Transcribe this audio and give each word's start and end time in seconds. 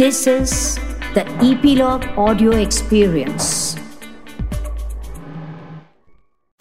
This 0.00 0.26
is 0.26 0.76
the 1.12 1.26
Epilogue 1.46 2.04
Audio 2.16 2.52
Experience. 2.52 3.76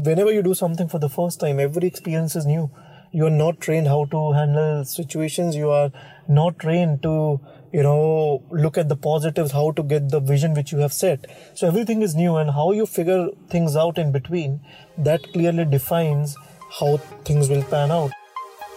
Whenever 0.03 0.33
you 0.33 0.43
do 0.43 0.53
something 0.53 0.89
for 0.89 0.99
the 0.99 1.07
first 1.07 1.39
time, 1.39 1.57
every 1.57 1.87
experience 1.87 2.35
is 2.35 2.45
new. 2.45 2.69
You 3.13 3.27
are 3.27 3.37
not 3.43 3.61
trained 3.61 3.87
how 3.87 4.03
to 4.11 4.33
handle 4.33 4.83
situations. 4.83 5.55
You 5.55 5.69
are 5.69 5.89
not 6.27 6.59
trained 6.59 7.01
to, 7.03 7.39
you 7.71 7.81
know, 7.81 8.43
look 8.51 8.77
at 8.77 8.89
the 8.89 8.97
positives, 8.97 9.53
how 9.53 9.71
to 9.71 9.83
get 9.83 10.09
the 10.09 10.19
vision 10.19 10.53
which 10.53 10.73
you 10.73 10.79
have 10.79 10.91
set. 10.91 11.25
So 11.53 11.65
everything 11.65 12.01
is 12.01 12.15
new 12.15 12.35
and 12.35 12.51
how 12.51 12.73
you 12.73 12.85
figure 12.85 13.29
things 13.49 13.77
out 13.77 13.97
in 13.97 14.11
between, 14.11 14.59
that 14.97 15.23
clearly 15.31 15.63
defines 15.63 16.35
how 16.77 16.97
things 17.23 17.47
will 17.47 17.63
pan 17.63 17.89
out. 17.89 18.11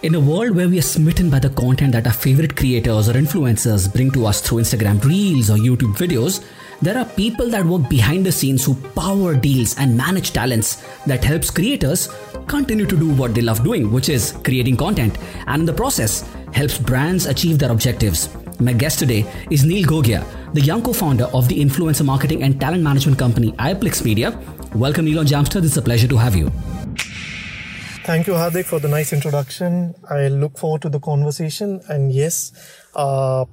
In 0.03 0.17
a 0.17 0.21
world 0.21 0.57
where 0.57 0.69
we 0.69 0.81
are 0.81 0.83
smitten 0.83 1.31
by 1.31 1.39
the 1.39 1.51
content 1.51 1.93
that 1.93 2.09
our 2.09 2.13
favorite 2.13 2.57
creators 2.57 3.09
or 3.09 3.13
influencers 3.13 3.93
bring 3.93 4.11
to 4.11 4.27
us 4.27 4.41
through 4.41 4.59
Instagram 4.59 5.01
Reels 5.05 5.49
or 5.49 5.55
YouTube 5.55 5.95
videos, 5.97 6.45
there 6.81 6.99
are 6.99 7.05
people 7.05 7.49
that 7.51 7.65
work 7.65 7.89
behind 7.89 8.27
the 8.27 8.33
scenes 8.33 8.65
who 8.65 8.75
power 8.97 9.37
deals 9.37 9.79
and 9.79 9.97
manage 9.97 10.33
talents 10.33 10.83
that 11.07 11.23
helps 11.23 11.53
creators 11.53 12.09
continue 12.49 12.85
to 12.85 12.97
do 12.97 13.15
what 13.15 13.33
they 13.33 13.43
love 13.43 13.63
doing, 13.63 13.93
which 13.93 14.09
is 14.09 14.33
creating 14.43 14.77
content, 14.77 15.17
and 15.47 15.61
in 15.61 15.67
the 15.67 15.73
process 15.73 16.29
helps 16.53 16.79
brands 16.79 17.27
achieve 17.27 17.61
their 17.61 17.71
objectives. 17.71 18.29
My 18.59 18.73
guest 18.73 18.99
today 18.99 19.25
is 19.53 19.65
Neil 19.65 19.87
Gogia, 19.87 20.27
the 20.53 20.63
young 20.63 20.83
co-founder 20.83 21.27
of 21.27 21.47
the 21.47 21.61
influencer 21.61 22.05
marketing 22.05 22.43
and 22.43 22.61
talent 22.61 22.83
management 22.83 23.21
company 23.21 23.53
iPlix 23.53 24.05
Media. 24.05 24.37
Welcome, 24.75 25.05
Neil 25.05 25.21
on 25.21 25.27
Jamster. 25.27 25.65
It's 25.65 25.77
a 25.77 25.83
pleasure 25.83 26.09
to 26.09 26.17
have 26.17 26.35
you. 26.35 26.51
Thank 28.05 28.27
you, 28.27 28.33
Hardik, 28.35 28.65
for 28.65 28.81
the 28.81 28.89
nice 28.89 29.13
introduction. 29.13 29.95
I 30.11 30.27
look 30.29 30.59
forward 30.59 30.83
to 30.83 30.89
the 30.89 30.99
conversation. 30.99 31.81
And 31.89 32.13
yes, 32.13 32.51
uh, 32.95 33.45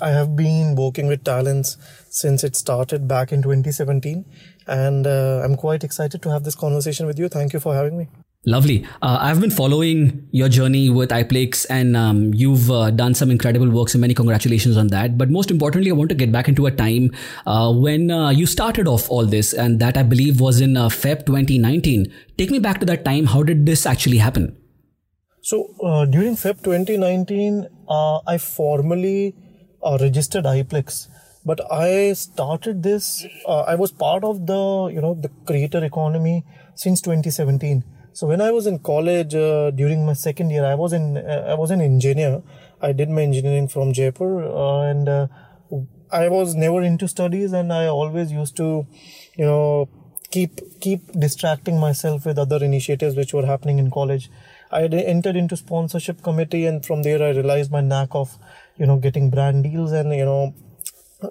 I 0.00 0.08
have 0.10 0.34
been 0.36 0.74
working 0.74 1.06
with 1.06 1.22
talents 1.22 1.76
since 2.08 2.42
it 2.42 2.56
started 2.56 3.06
back 3.06 3.30
in 3.30 3.42
2017. 3.42 4.24
And 4.66 5.06
uh, 5.06 5.42
I'm 5.44 5.56
quite 5.56 5.84
excited 5.84 6.22
to 6.22 6.30
have 6.30 6.44
this 6.44 6.54
conversation 6.54 7.06
with 7.06 7.18
you. 7.18 7.28
Thank 7.28 7.52
you 7.52 7.60
for 7.60 7.74
having 7.74 7.98
me. 7.98 8.08
Lovely. 8.46 8.86
Uh, 9.02 9.18
I've 9.20 9.38
been 9.38 9.50
following 9.50 10.26
your 10.30 10.48
journey 10.48 10.88
with 10.88 11.10
iPlix 11.10 11.66
and 11.68 11.94
um, 11.94 12.32
you've 12.32 12.70
uh, 12.70 12.90
done 12.90 13.12
some 13.12 13.30
incredible 13.30 13.68
work. 13.68 13.90
So 13.90 13.98
many 13.98 14.14
congratulations 14.14 14.78
on 14.78 14.86
that. 14.88 15.18
But 15.18 15.28
most 15.28 15.50
importantly, 15.50 15.90
I 15.90 15.94
want 15.94 16.08
to 16.08 16.14
get 16.14 16.32
back 16.32 16.48
into 16.48 16.64
a 16.64 16.70
time 16.70 17.10
uh, 17.44 17.70
when 17.70 18.10
uh, 18.10 18.30
you 18.30 18.46
started 18.46 18.88
off 18.88 19.10
all 19.10 19.26
this, 19.26 19.52
and 19.52 19.78
that 19.80 19.98
I 19.98 20.02
believe 20.02 20.40
was 20.40 20.62
in 20.62 20.78
uh, 20.78 20.88
Feb 20.88 21.26
2019. 21.26 22.10
Take 22.38 22.50
me 22.50 22.58
back 22.58 22.80
to 22.80 22.86
that 22.86 23.04
time. 23.04 23.26
How 23.26 23.42
did 23.42 23.66
this 23.66 23.84
actually 23.84 24.16
happen? 24.16 24.56
So 25.42 25.74
uh, 25.84 26.06
during 26.06 26.34
Feb 26.34 26.64
2019, 26.64 27.68
I 28.26 28.38
formally 28.38 29.34
registered 30.00 30.44
iPlix 30.44 31.08
but 31.42 31.58
i 31.72 32.12
started 32.12 32.82
this 32.82 33.24
uh, 33.46 33.62
i 33.62 33.74
was 33.74 33.90
part 33.90 34.22
of 34.22 34.46
the 34.46 34.90
you 34.92 35.00
know 35.00 35.14
the 35.14 35.30
creator 35.46 35.82
economy 35.82 36.44
since 36.74 37.00
2017 37.00 37.82
so 38.12 38.26
when 38.26 38.40
I 38.40 38.50
was 38.50 38.66
in 38.66 38.78
college 38.80 39.34
uh, 39.34 39.70
during 39.70 40.04
my 40.04 40.14
second 40.14 40.50
year, 40.50 40.64
I 40.64 40.74
was 40.74 40.92
in 40.92 41.16
uh, 41.16 41.46
I 41.48 41.54
was 41.54 41.70
an 41.70 41.80
engineer. 41.80 42.42
I 42.82 42.92
did 42.92 43.10
my 43.10 43.22
engineering 43.22 43.68
from 43.68 43.92
Jaipur, 43.92 44.42
uh, 44.44 44.82
and 44.90 45.08
uh, 45.08 45.26
I 46.10 46.28
was 46.28 46.54
never 46.54 46.82
into 46.82 47.06
studies, 47.08 47.52
and 47.52 47.72
I 47.72 47.86
always 47.86 48.32
used 48.32 48.56
to, 48.56 48.86
you 49.36 49.44
know, 49.44 49.88
keep 50.30 50.60
keep 50.80 51.12
distracting 51.12 51.78
myself 51.78 52.26
with 52.26 52.38
other 52.38 52.62
initiatives 52.64 53.16
which 53.16 53.32
were 53.34 53.46
happening 53.46 53.78
in 53.78 53.90
college. 53.90 54.30
I 54.72 54.84
entered 54.84 55.36
into 55.36 55.56
sponsorship 55.56 56.22
committee, 56.22 56.66
and 56.66 56.84
from 56.84 57.02
there 57.02 57.22
I 57.22 57.30
realized 57.30 57.70
my 57.70 57.80
knack 57.80 58.08
of, 58.12 58.36
you 58.76 58.86
know, 58.86 58.96
getting 58.96 59.30
brand 59.30 59.64
deals 59.64 59.92
and 59.92 60.12
you 60.12 60.24
know 60.24 60.54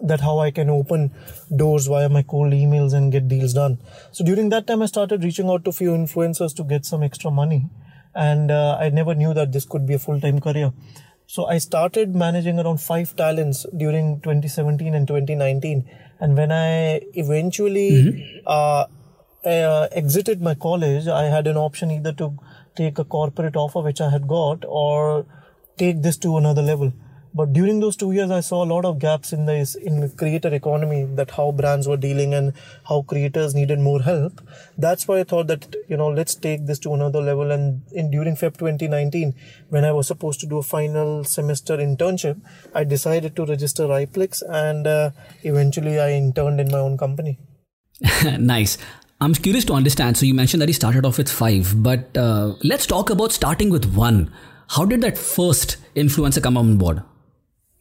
that 0.02 0.22
how 0.22 0.40
I 0.40 0.52
can 0.52 0.70
open 0.70 1.12
doors 1.56 1.88
via 1.88 2.10
my 2.10 2.22
cold 2.24 2.54
emails 2.54 2.94
and 2.94 3.12
get 3.12 3.28
deals 3.28 3.54
done. 3.54 3.80
So 4.12 4.24
during 4.24 4.50
that 4.50 4.68
time, 4.68 4.82
I 4.82 4.86
started 4.86 5.24
reaching 5.24 5.50
out 5.50 5.66
to 5.66 5.72
few 5.72 5.92
influencers 5.92 6.56
to 6.56 6.64
get 6.64 6.86
some 6.86 7.04
extra 7.04 7.32
money, 7.32 7.70
and 8.16 8.52
uh, 8.52 8.78
I 8.80 8.90
never 8.90 9.16
knew 9.16 9.34
that 9.34 9.52
this 9.52 9.66
could 9.66 9.86
be 9.88 9.96
a 9.96 10.00
full 10.00 10.20
time 10.20 10.40
career. 10.40 10.74
So 11.28 11.46
I 11.46 11.60
started 11.60 12.16
managing 12.16 12.60
around 12.60 12.82
five 12.82 13.16
talents 13.16 13.66
during 13.78 14.20
2017 14.22 14.96
and 14.96 15.08
2019, 15.08 15.88
and 16.20 16.36
when 16.36 16.52
I 16.52 17.02
eventually 17.14 17.92
mm-hmm. 17.92 18.40
uh, 18.48 18.86
uh, 19.46 19.88
exited 19.92 20.42
my 20.42 20.56
college, 20.56 21.08
I 21.08 21.26
had 21.26 21.48
an 21.48 21.58
option 21.58 21.92
either 21.92 22.14
to 22.14 22.38
take 22.76 22.98
a 22.98 23.04
corporate 23.04 23.56
offer 23.56 23.82
which 23.82 24.02
I 24.02 24.10
had 24.10 24.28
got 24.28 24.66
or 24.68 25.26
take 25.78 26.02
this 26.02 26.18
to 26.18 26.38
another 26.38 26.62
level. 26.62 26.94
But 27.34 27.54
during 27.54 27.80
those 27.80 27.96
two 27.96 28.12
years, 28.12 28.32
I 28.32 28.40
saw 28.40 28.64
a 28.64 28.72
lot 28.74 28.86
of 28.86 29.00
gaps 29.00 29.34
in 29.34 29.46
this 29.46 29.76
in 29.76 30.00
the 30.00 30.10
creator 30.10 30.54
economy 30.54 31.04
that 31.16 31.32
how 31.32 31.52
brands 31.52 31.88
were 31.88 31.98
dealing 31.98 32.34
and 32.34 32.54
how 32.88 33.04
creators 33.04 33.54
needed 33.54 33.80
more 33.80 34.02
help. 34.02 34.42
That's 34.78 35.08
why 35.08 35.20
I 35.20 35.24
thought 35.24 35.48
that 35.48 35.76
you 35.88 35.98
know 35.98 36.08
let's 36.10 36.36
take 36.36 36.66
this 36.66 36.80
to 36.80 36.94
another 36.94 37.22
level. 37.22 37.52
And 37.52 37.84
in 37.92 38.10
during 38.10 38.36
Feb 38.36 38.58
2019, 38.58 39.36
when 39.70 39.86
I 39.86 39.92
was 39.92 40.08
supposed 40.08 40.40
to 40.42 40.48
do 40.48 40.58
a 40.58 40.64
final 40.64 41.24
semester 41.24 41.78
internship, 41.78 42.42
I 42.74 42.84
decided 42.84 43.36
to 43.36 43.46
register 43.46 43.84
iPlix, 43.84 44.42
and 44.50 44.88
uh, 44.88 45.12
eventually 45.44 46.00
I 46.00 46.14
interned 46.14 46.60
in 46.60 46.72
my 46.72 46.80
own 46.80 46.98
company. 46.98 47.38
nice. 48.40 48.78
I'm 49.22 49.34
curious 49.34 49.66
to 49.66 49.74
understand. 49.74 50.16
So 50.18 50.26
you 50.26 50.34
mentioned 50.34 50.62
that 50.62 50.70
you 50.70 50.74
started 50.74 51.06
off 51.06 51.18
with 51.18 51.30
five, 51.30 51.74
but 51.84 52.16
uh, 52.18 52.56
let's 52.64 52.86
talk 52.86 53.10
about 53.10 53.34
starting 53.34 53.70
with 53.70 53.94
one. 53.94 54.34
How 54.70 54.86
did 54.86 55.02
that 55.02 55.18
first 55.18 55.78
influencer 55.96 56.42
come 56.42 56.56
on 56.56 56.78
board? 56.78 57.04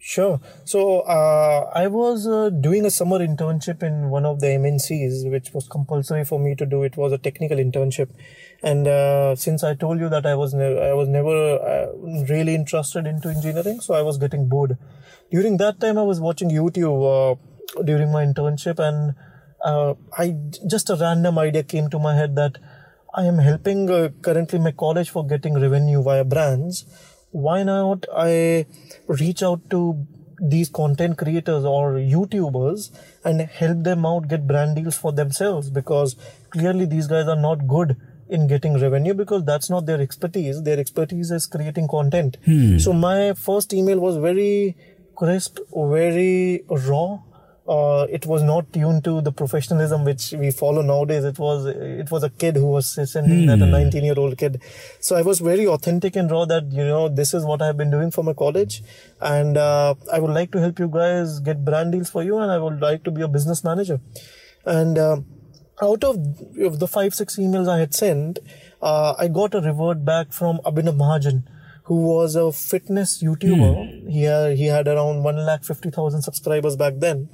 Sure. 0.08 0.41
So 0.64 1.00
uh, 1.00 1.70
I 1.74 1.86
was 1.88 2.26
uh, 2.26 2.48
doing 2.48 2.86
a 2.86 2.91
summer 2.91 3.19
internship 3.19 3.82
in 3.82 4.08
one 4.08 4.24
of 4.24 4.41
the 4.41 4.46
MNCs, 4.46 5.30
which 5.30 5.52
was 5.52 5.69
compulsory 5.69 6.24
for 6.24 6.38
me 6.41 6.54
to 6.54 6.64
do. 6.64 6.82
It 6.82 6.96
was 6.96 7.12
a 7.12 7.19
technical 7.19 7.58
internship, 7.58 8.08
and 8.62 8.88
uh, 8.88 9.36
since 9.36 9.62
I 9.62 9.74
told 9.74 10.00
you 10.00 10.08
that 10.08 10.24
I 10.24 10.34
was 10.34 10.54
ne- 10.54 10.80
I 10.80 10.94
was 10.94 11.08
never 11.08 11.36
uh, 11.72 11.92
really 12.32 12.54
interested 12.54 13.06
into 13.06 13.28
engineering, 13.28 13.80
so 13.80 13.92
I 13.92 14.00
was 14.00 14.16
getting 14.16 14.48
bored. 14.48 14.78
During 15.30 15.58
that 15.58 15.78
time, 15.78 15.98
I 15.98 16.04
was 16.04 16.20
watching 16.20 16.48
YouTube 16.48 17.04
uh, 17.10 17.82
during 17.82 18.10
my 18.10 18.24
internship, 18.24 18.78
and 18.78 19.14
uh, 19.62 19.92
I 20.16 20.34
just 20.66 20.88
a 20.88 20.97
random 20.97 21.38
idea 21.38 21.64
came 21.64 21.91
to 21.91 21.98
my 21.98 22.14
head 22.16 22.34
that 22.36 22.56
I 23.14 23.26
am 23.26 23.36
helping 23.36 23.86
currently 24.22 24.58
my 24.58 24.72
college 24.72 25.10
for 25.10 25.26
getting 25.26 25.60
revenue 25.60 26.02
via 26.02 26.24
brands 26.24 26.86
why 27.31 27.62
not 27.62 28.06
I 28.15 28.66
reach 29.06 29.43
out 29.43 29.69
to 29.71 30.06
these 30.41 30.69
content 30.69 31.19
creators 31.19 31.65
or 31.65 31.94
YouTubers 31.94 32.91
and 33.25 33.41
help 33.41 33.83
them 33.83 34.06
out 34.06 34.28
get 34.28 34.47
brand 34.47 34.77
deals 34.77 34.97
for 34.97 35.12
themselves 35.12 35.69
because 35.69 36.15
clearly 36.50 36.84
these 36.84 37.06
guys 37.06 37.27
are 37.27 37.41
not 37.41 37.66
good 37.66 37.97
in 38.28 38.47
getting 38.47 38.78
revenue 38.81 39.15
because 39.15 39.44
that's 39.44 39.71
not 39.71 39.87
their 39.87 40.00
expertise. 40.00 40.62
Their 40.62 40.78
expertise 40.78 41.31
is 41.31 41.47
creating 41.47 41.89
content. 41.89 42.37
Hmm. 42.44 42.78
So 42.78 42.93
my 42.93 43.33
first 43.33 43.72
email 43.72 43.99
was 43.99 44.16
very 44.16 44.77
crisp, 45.16 45.59
very 45.75 46.62
raw, 46.69 47.19
uh, 47.68 48.06
it 48.08 48.24
was 48.24 48.42
not 48.42 48.72
tuned 48.72 49.04
to 49.04 49.20
the 49.20 49.30
professionalism 49.30 50.04
which 50.04 50.32
we 50.32 50.50
follow 50.50 50.80
nowadays. 50.80 51.24
It 51.24 51.38
was 51.38 51.66
it 51.66 52.10
was 52.10 52.22
a 52.22 52.30
kid 52.30 52.56
who 52.56 52.66
was 52.66 52.86
sending 53.12 53.40
mm. 53.40 53.46
that 53.48 53.60
a 53.62 53.66
hmm. 53.66 53.72
19 53.72 54.04
year 54.04 54.14
old 54.16 54.38
kid. 54.38 54.62
So 55.00 55.16
I 55.16 55.22
was 55.22 55.40
very 55.40 55.66
authentic 55.66 56.16
and 56.16 56.30
raw 56.30 56.46
that 56.46 56.72
you 56.72 56.84
know 56.84 57.08
this 57.10 57.34
is 57.34 57.44
what 57.44 57.60
I've 57.60 57.76
been 57.76 57.90
doing 57.90 58.10
for 58.10 58.24
my 58.24 58.32
college, 58.32 58.82
and 59.20 59.58
uh, 59.58 59.94
I 60.10 60.18
would 60.18 60.32
like 60.32 60.50
to 60.52 60.60
help 60.60 60.78
you 60.78 60.88
guys 60.88 61.40
get 61.40 61.64
brand 61.64 61.92
deals 61.92 62.08
for 62.08 62.22
you, 62.22 62.38
and 62.38 62.50
I 62.50 62.58
would 62.58 62.80
like 62.80 63.04
to 63.04 63.10
be 63.10 63.20
a 63.20 63.28
business 63.28 63.62
manager. 63.62 64.00
And 64.64 64.96
uh, 64.96 65.20
out 65.82 66.04
of, 66.04 66.16
of 66.70 66.78
the 66.78 66.88
five 66.88 67.14
six 67.14 67.36
emails 67.36 67.68
I 67.68 67.78
had 67.80 67.94
sent, 67.94 68.38
uh, 68.80 69.14
I 69.18 69.28
got 69.28 69.54
a 69.54 69.60
revert 69.60 70.06
back 70.06 70.32
from 70.32 70.58
Abhinav 70.64 70.96
Mahajan 70.96 71.42
who 71.88 72.02
was 72.06 72.36
a 72.36 72.52
fitness 72.52 73.22
YouTuber. 73.22 73.72
Mm. 73.74 74.10
He 74.10 74.22
had, 74.24 74.56
he 74.58 74.66
had 74.66 74.86
around 74.86 75.22
one 75.22 75.36
lakh 75.36 75.64
fifty 75.64 75.90
thousand 75.90 76.21
subscribers 76.21 76.76
back 76.76 76.94
then, 76.98 77.30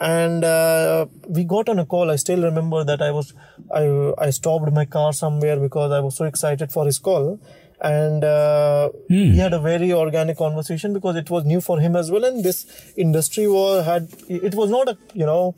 and 0.00 0.44
uh, 0.44 1.06
we 1.28 1.44
got 1.44 1.68
on 1.68 1.78
a 1.78 1.86
call. 1.86 2.10
I 2.10 2.16
still 2.16 2.42
remember 2.42 2.84
that 2.84 3.02
I 3.02 3.10
was 3.10 3.34
I 3.74 4.12
I 4.18 4.30
stopped 4.30 4.72
my 4.72 4.84
car 4.84 5.12
somewhere 5.12 5.58
because 5.58 5.92
I 5.92 6.00
was 6.00 6.16
so 6.16 6.24
excited 6.24 6.72
for 6.72 6.86
his 6.86 6.98
call, 6.98 7.40
and 7.80 8.24
uh, 8.24 8.90
mm. 9.10 9.32
he 9.32 9.38
had 9.38 9.52
a 9.52 9.60
very 9.60 9.92
organic 9.92 10.38
conversation 10.38 10.92
because 10.92 11.16
it 11.16 11.30
was 11.30 11.44
new 11.44 11.60
for 11.60 11.80
him 11.80 11.96
as 11.96 12.10
well, 12.10 12.24
and 12.24 12.44
this 12.44 12.66
industry 12.96 13.46
was 13.46 13.84
had 13.84 14.08
it 14.28 14.54
was 14.54 14.70
not 14.70 14.88
a 14.88 14.98
you 15.14 15.26
know 15.26 15.54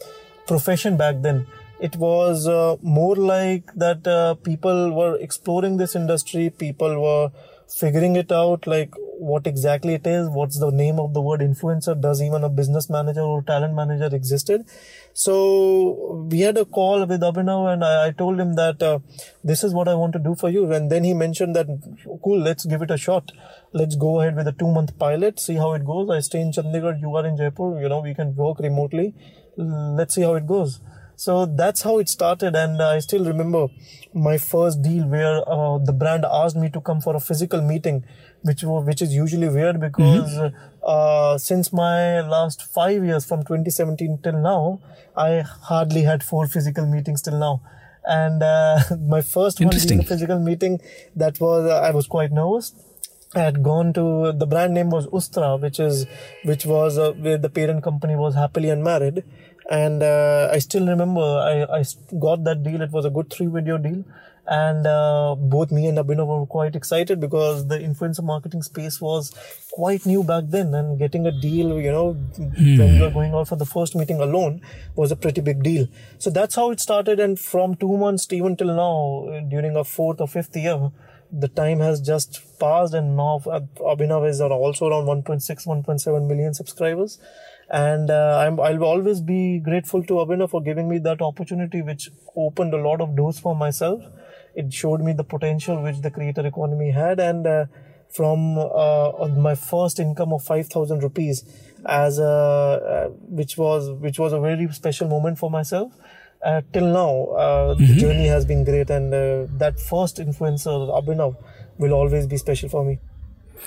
profession 0.47 0.97
back 0.97 1.17
then 1.21 1.47
it 1.81 1.97
was 1.97 2.47
uh, 2.47 2.77
more 2.81 3.17
like 3.17 3.73
that 3.75 4.07
uh, 4.07 4.35
people 4.35 4.93
were 4.93 5.17
exploring 5.17 5.77
this 5.79 5.97
industry 5.97 6.51
people 6.51 7.01
were 7.03 7.31
figuring 7.79 8.17
it 8.17 8.31
out 8.31 8.67
like 8.67 8.93
what 9.31 9.47
exactly 9.47 9.95
it 9.95 10.07
is 10.07 10.29
what's 10.29 10.59
the 10.59 10.71
name 10.71 10.99
of 10.99 11.15
the 11.15 11.21
word 11.21 11.41
influencer 11.41 11.95
does 12.01 12.21
even 12.21 12.45
a 12.45 12.49
business 12.49 12.91
manager 12.91 13.21
or 13.21 13.43
talent 13.43 13.75
manager 13.75 14.15
existed? 14.15 14.65
So 15.15 16.27
we 16.31 16.41
had 16.41 16.57
a 16.57 16.65
call 16.65 17.07
with 17.07 17.21
abhinav 17.21 17.73
and 17.73 17.85
i, 17.85 18.07
I 18.07 18.11
told 18.11 18.41
him 18.41 18.55
that 18.55 18.83
uh, 18.83 18.99
this 19.45 19.63
is 19.63 19.73
what 19.73 19.89
i 19.89 19.95
want 19.95 20.13
to 20.15 20.19
do 20.19 20.35
for 20.35 20.51
you. 20.51 20.71
And 20.73 20.91
then 20.91 21.05
he 21.05 21.15
mentioned 21.15 21.55
that 21.57 21.67
cool 22.25 22.41
let's 22.41 22.65
give 22.65 22.83
it 22.83 22.91
a 22.91 22.99
shot. 22.99 23.33
Let's 23.73 23.97
go 23.97 24.21
ahead 24.21 24.37
with 24.37 24.49
a 24.49 24.53
two 24.53 24.71
month 24.71 24.99
pilot 24.99 25.39
see 25.41 25.55
how 25.55 25.73
it 25.75 25.85
goes. 25.87 26.11
I 26.11 26.21
stay 26.21 26.41
in 26.41 26.51
chandigarh 26.53 27.01
you 27.01 27.15
are 27.17 27.27
in 27.27 27.37
jaipur 27.37 27.81
you 27.81 27.89
know 27.89 28.01
we 28.01 28.15
can 28.15 28.35
work 28.35 28.59
remotely. 28.59 29.15
Let's 29.57 30.15
see 30.15 30.23
how 30.23 30.35
it 30.35 30.47
goes 30.47 30.81
so 31.17 31.47
that's 31.47 31.83
how 31.83 31.99
it 31.99 32.09
started, 32.09 32.57
and 32.57 32.83
I 32.83 32.99
still 33.01 33.25
remember 33.25 33.69
my 34.15 34.39
first 34.39 34.83
deal 34.83 35.07
where 35.07 35.43
uh, 35.49 35.79
the 35.79 35.93
brand 35.93 36.25
asked 36.31 36.57
me 36.57 36.69
to 36.71 36.81
come 36.81 37.01
for 37.01 37.17
a 37.17 37.21
physical 37.21 37.63
meeting, 37.63 38.05
which 38.43 38.63
which 38.63 39.03
is 39.03 39.15
usually 39.15 39.49
weird 39.49 39.81
because 39.81 40.31
mm-hmm. 40.31 40.57
uh, 40.87 41.39
since 41.39 41.73
my 41.73 42.21
last 42.21 42.63
five 42.63 43.05
years 43.05 43.25
from 43.25 43.41
2017 43.41 44.19
till 44.23 44.39
now, 44.39 44.81
I 45.17 45.41
hardly 45.41 46.03
had 46.03 46.23
four 46.23 46.47
physical 46.47 46.87
meetings 46.87 47.23
till 47.23 47.39
now. 47.39 47.63
And 48.05 48.43
uh, 48.43 48.81
my 49.01 49.21
first 49.21 49.61
one 49.61 49.71
being 49.71 50.01
a 50.01 50.05
physical 50.05 50.39
meeting, 50.39 50.81
that 51.17 51.41
was 51.41 51.71
I 51.71 51.91
was 51.91 52.07
quite 52.07 52.33
nervous. 52.33 52.75
I 53.35 53.41
had 53.41 53.63
gone 53.63 53.95
to 53.95 54.33
the 54.33 54.47
brand 54.47 54.75
name 54.75 54.91
was 54.91 55.07
Ustraa, 55.07 55.59
which 55.61 55.81
is 55.81 56.07
which 56.45 56.67
was 56.67 56.99
uh, 56.99 57.13
where 57.13 57.39
the 57.39 57.49
parent 57.49 57.83
company 57.83 58.15
was 58.15 58.35
happily 58.35 58.69
unmarried 58.69 59.25
and 59.71 60.03
uh, 60.03 60.51
I 60.53 60.59
still 60.59 60.87
remember 60.87 61.21
I, 61.21 61.79
I 61.79 61.85
got 62.19 62.45
that 62.45 62.63
deal. 62.63 62.81
It 62.81 62.91
was 62.91 63.05
a 63.05 63.11
good 63.11 63.31
three 63.31 63.47
video 63.47 63.79
deal, 63.79 64.05
and 64.47 64.87
uh, 64.87 65.37
both 65.39 65.71
me 65.71 65.87
and 65.87 65.99
Abhinav 65.99 66.27
were 66.27 66.47
quite 66.47 66.75
excited 66.75 67.21
because 67.21 67.69
the 67.69 67.79
influencer 67.79 68.25
marketing 68.25 68.63
space 68.63 69.01
was 69.01 69.33
quite 69.73 70.05
new 70.05 70.25
back 70.25 70.45
then, 70.49 70.75
and 70.75 70.99
getting 70.99 71.27
a 71.27 71.33
deal, 71.33 71.81
you 71.81 71.93
know, 71.93 72.13
hmm. 72.13 72.79
when 72.79 72.95
you 72.95 73.03
were 73.03 73.11
going 73.11 73.35
out 73.35 73.49
for 73.49 73.57
the 73.57 73.67
first 73.67 73.95
meeting 73.95 74.21
alone 74.21 74.61
was 74.97 75.13
a 75.13 75.17
pretty 75.17 75.41
big 75.41 75.63
deal. 75.63 75.87
So 76.19 76.31
that's 76.31 76.57
how 76.57 76.71
it 76.71 76.81
started, 76.81 77.21
and 77.21 77.39
from 77.39 77.77
two 77.77 77.97
months 77.97 78.27
to 78.27 78.37
even 78.37 78.57
till 78.57 78.75
now, 78.75 79.43
during 79.49 79.77
a 79.77 79.85
fourth 79.85 80.21
or 80.21 80.29
fifth 80.29 80.57
year. 80.57 80.91
The 81.35 81.49
time 81.49 81.81
has 81.81 82.03
just 82.03 82.43
passed, 82.61 82.93
and 82.93 83.17
now 83.17 83.41
Abhinav 83.47 84.29
is 84.29 84.43
also 84.43 84.89
around 84.89 85.07
1.6, 85.07 85.67
1.7 85.67 86.29
million 86.29 86.53
subscribers 86.53 87.19
and 87.73 88.11
uh, 88.11 88.45
I'm, 88.47 88.61
I'll 88.61 88.85
always 88.85 89.21
be 89.23 89.59
grateful 89.59 90.03
to 90.05 90.15
Abhinav 90.15 90.51
for 90.51 90.61
giving 90.61 90.89
me 90.89 90.99
that 90.99 91.23
opportunity, 91.23 91.81
which 91.81 92.11
opened 92.37 92.75
a 92.75 92.77
lot 92.77 93.01
of 93.01 93.17
doors 93.17 93.39
for 93.39 93.57
myself. 93.57 94.03
It 94.55 94.73
showed 94.73 95.01
me 95.01 95.15
the 95.15 95.25
potential 95.25 95.83
which 95.83 96.03
the 96.03 96.11
creator 96.11 96.47
economy 96.47 96.91
had, 96.91 97.19
and 97.19 97.47
uh, 97.47 97.65
from 98.11 98.59
uh, 98.59 99.27
my 99.29 99.55
first 99.55 99.99
income 99.99 100.35
of 100.35 100.45
5000 100.45 101.03
rupees 101.03 101.45
as 101.87 102.19
a, 102.19 102.25
uh, 102.25 103.09
which 103.41 103.57
was 103.57 103.91
which 104.01 104.19
was 104.19 104.35
a 104.35 104.41
very 104.41 104.71
special 104.73 105.09
moment 105.09 105.39
for 105.39 105.51
myself 105.51 105.93
uh, 106.45 106.61
till 106.73 106.87
now 106.87 107.25
uh, 107.37 107.75
mm-hmm. 107.75 107.87
the 107.87 107.95
journey 107.97 108.27
has 108.27 108.45
been 108.45 108.65
great 108.65 108.91
and 108.91 109.13
uh, 109.15 109.47
that 109.57 109.81
first 109.81 110.19
influencer 110.19 110.77
abhinav 111.01 111.37
will 111.79 111.93
always 111.93 112.27
be 112.27 112.37
special 112.37 112.69
for 112.69 112.85
me 112.85 112.99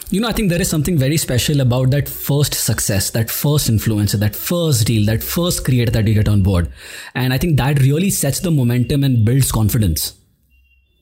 you 0.09 0.21
know, 0.21 0.27
I 0.27 0.33
think 0.33 0.49
there 0.49 0.61
is 0.61 0.69
something 0.69 0.97
very 0.97 1.17
special 1.17 1.61
about 1.61 1.89
that 1.91 2.07
first 2.07 2.53
success, 2.53 3.09
that 3.11 3.29
first 3.29 3.69
influencer, 3.69 4.19
that 4.19 4.35
first 4.35 4.85
deal, 4.85 5.05
that 5.07 5.23
first 5.23 5.65
creator 5.65 5.91
that 5.91 6.07
you 6.07 6.13
get 6.13 6.27
on 6.27 6.43
board. 6.43 6.71
And 7.15 7.33
I 7.33 7.37
think 7.37 7.57
that 7.57 7.79
really 7.79 8.09
sets 8.09 8.39
the 8.39 8.51
momentum 8.51 9.03
and 9.03 9.25
builds 9.25 9.51
confidence. 9.51 10.13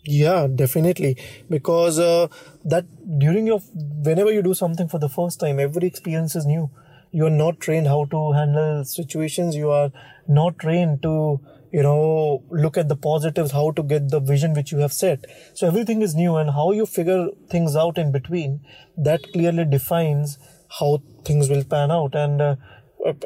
Yeah, 0.05 0.47
definitely. 0.53 1.17
Because 1.49 1.99
uh, 1.99 2.27
that 2.65 2.85
during 3.19 3.47
your, 3.47 3.59
whenever 3.59 4.31
you 4.31 4.41
do 4.41 4.53
something 4.53 4.87
for 4.87 4.99
the 4.99 5.09
first 5.09 5.39
time, 5.39 5.59
every 5.59 5.87
experience 5.87 6.35
is 6.35 6.45
new. 6.45 6.69
You 7.11 7.27
are 7.27 7.29
not 7.29 7.59
trained 7.59 7.87
how 7.87 8.05
to 8.05 8.31
handle 8.31 8.83
situations. 8.83 9.55
You 9.55 9.69
are 9.69 9.91
not 10.27 10.59
trained 10.59 11.03
to 11.03 11.39
you 11.73 11.81
know 11.81 12.43
look 12.51 12.77
at 12.77 12.87
the 12.87 12.95
positives 12.95 13.51
how 13.51 13.71
to 13.71 13.83
get 13.83 14.09
the 14.09 14.19
vision 14.19 14.53
which 14.53 14.71
you 14.71 14.77
have 14.79 14.93
set. 14.93 15.25
So 15.53 15.67
everything 15.67 16.01
is 16.01 16.15
new 16.15 16.35
and 16.37 16.51
how 16.51 16.71
you 16.71 16.85
figure 16.85 17.27
things 17.49 17.75
out 17.75 17.97
in 17.97 18.11
between 18.11 18.61
that 18.97 19.31
clearly 19.33 19.65
defines 19.65 20.37
how 20.79 21.01
things 21.25 21.49
will 21.49 21.63
pan 21.63 21.91
out. 21.91 22.15
And 22.15 22.41
uh, 22.41 22.55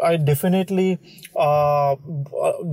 I 0.03 0.17
definitely 0.17 0.99
uh, 1.35 1.95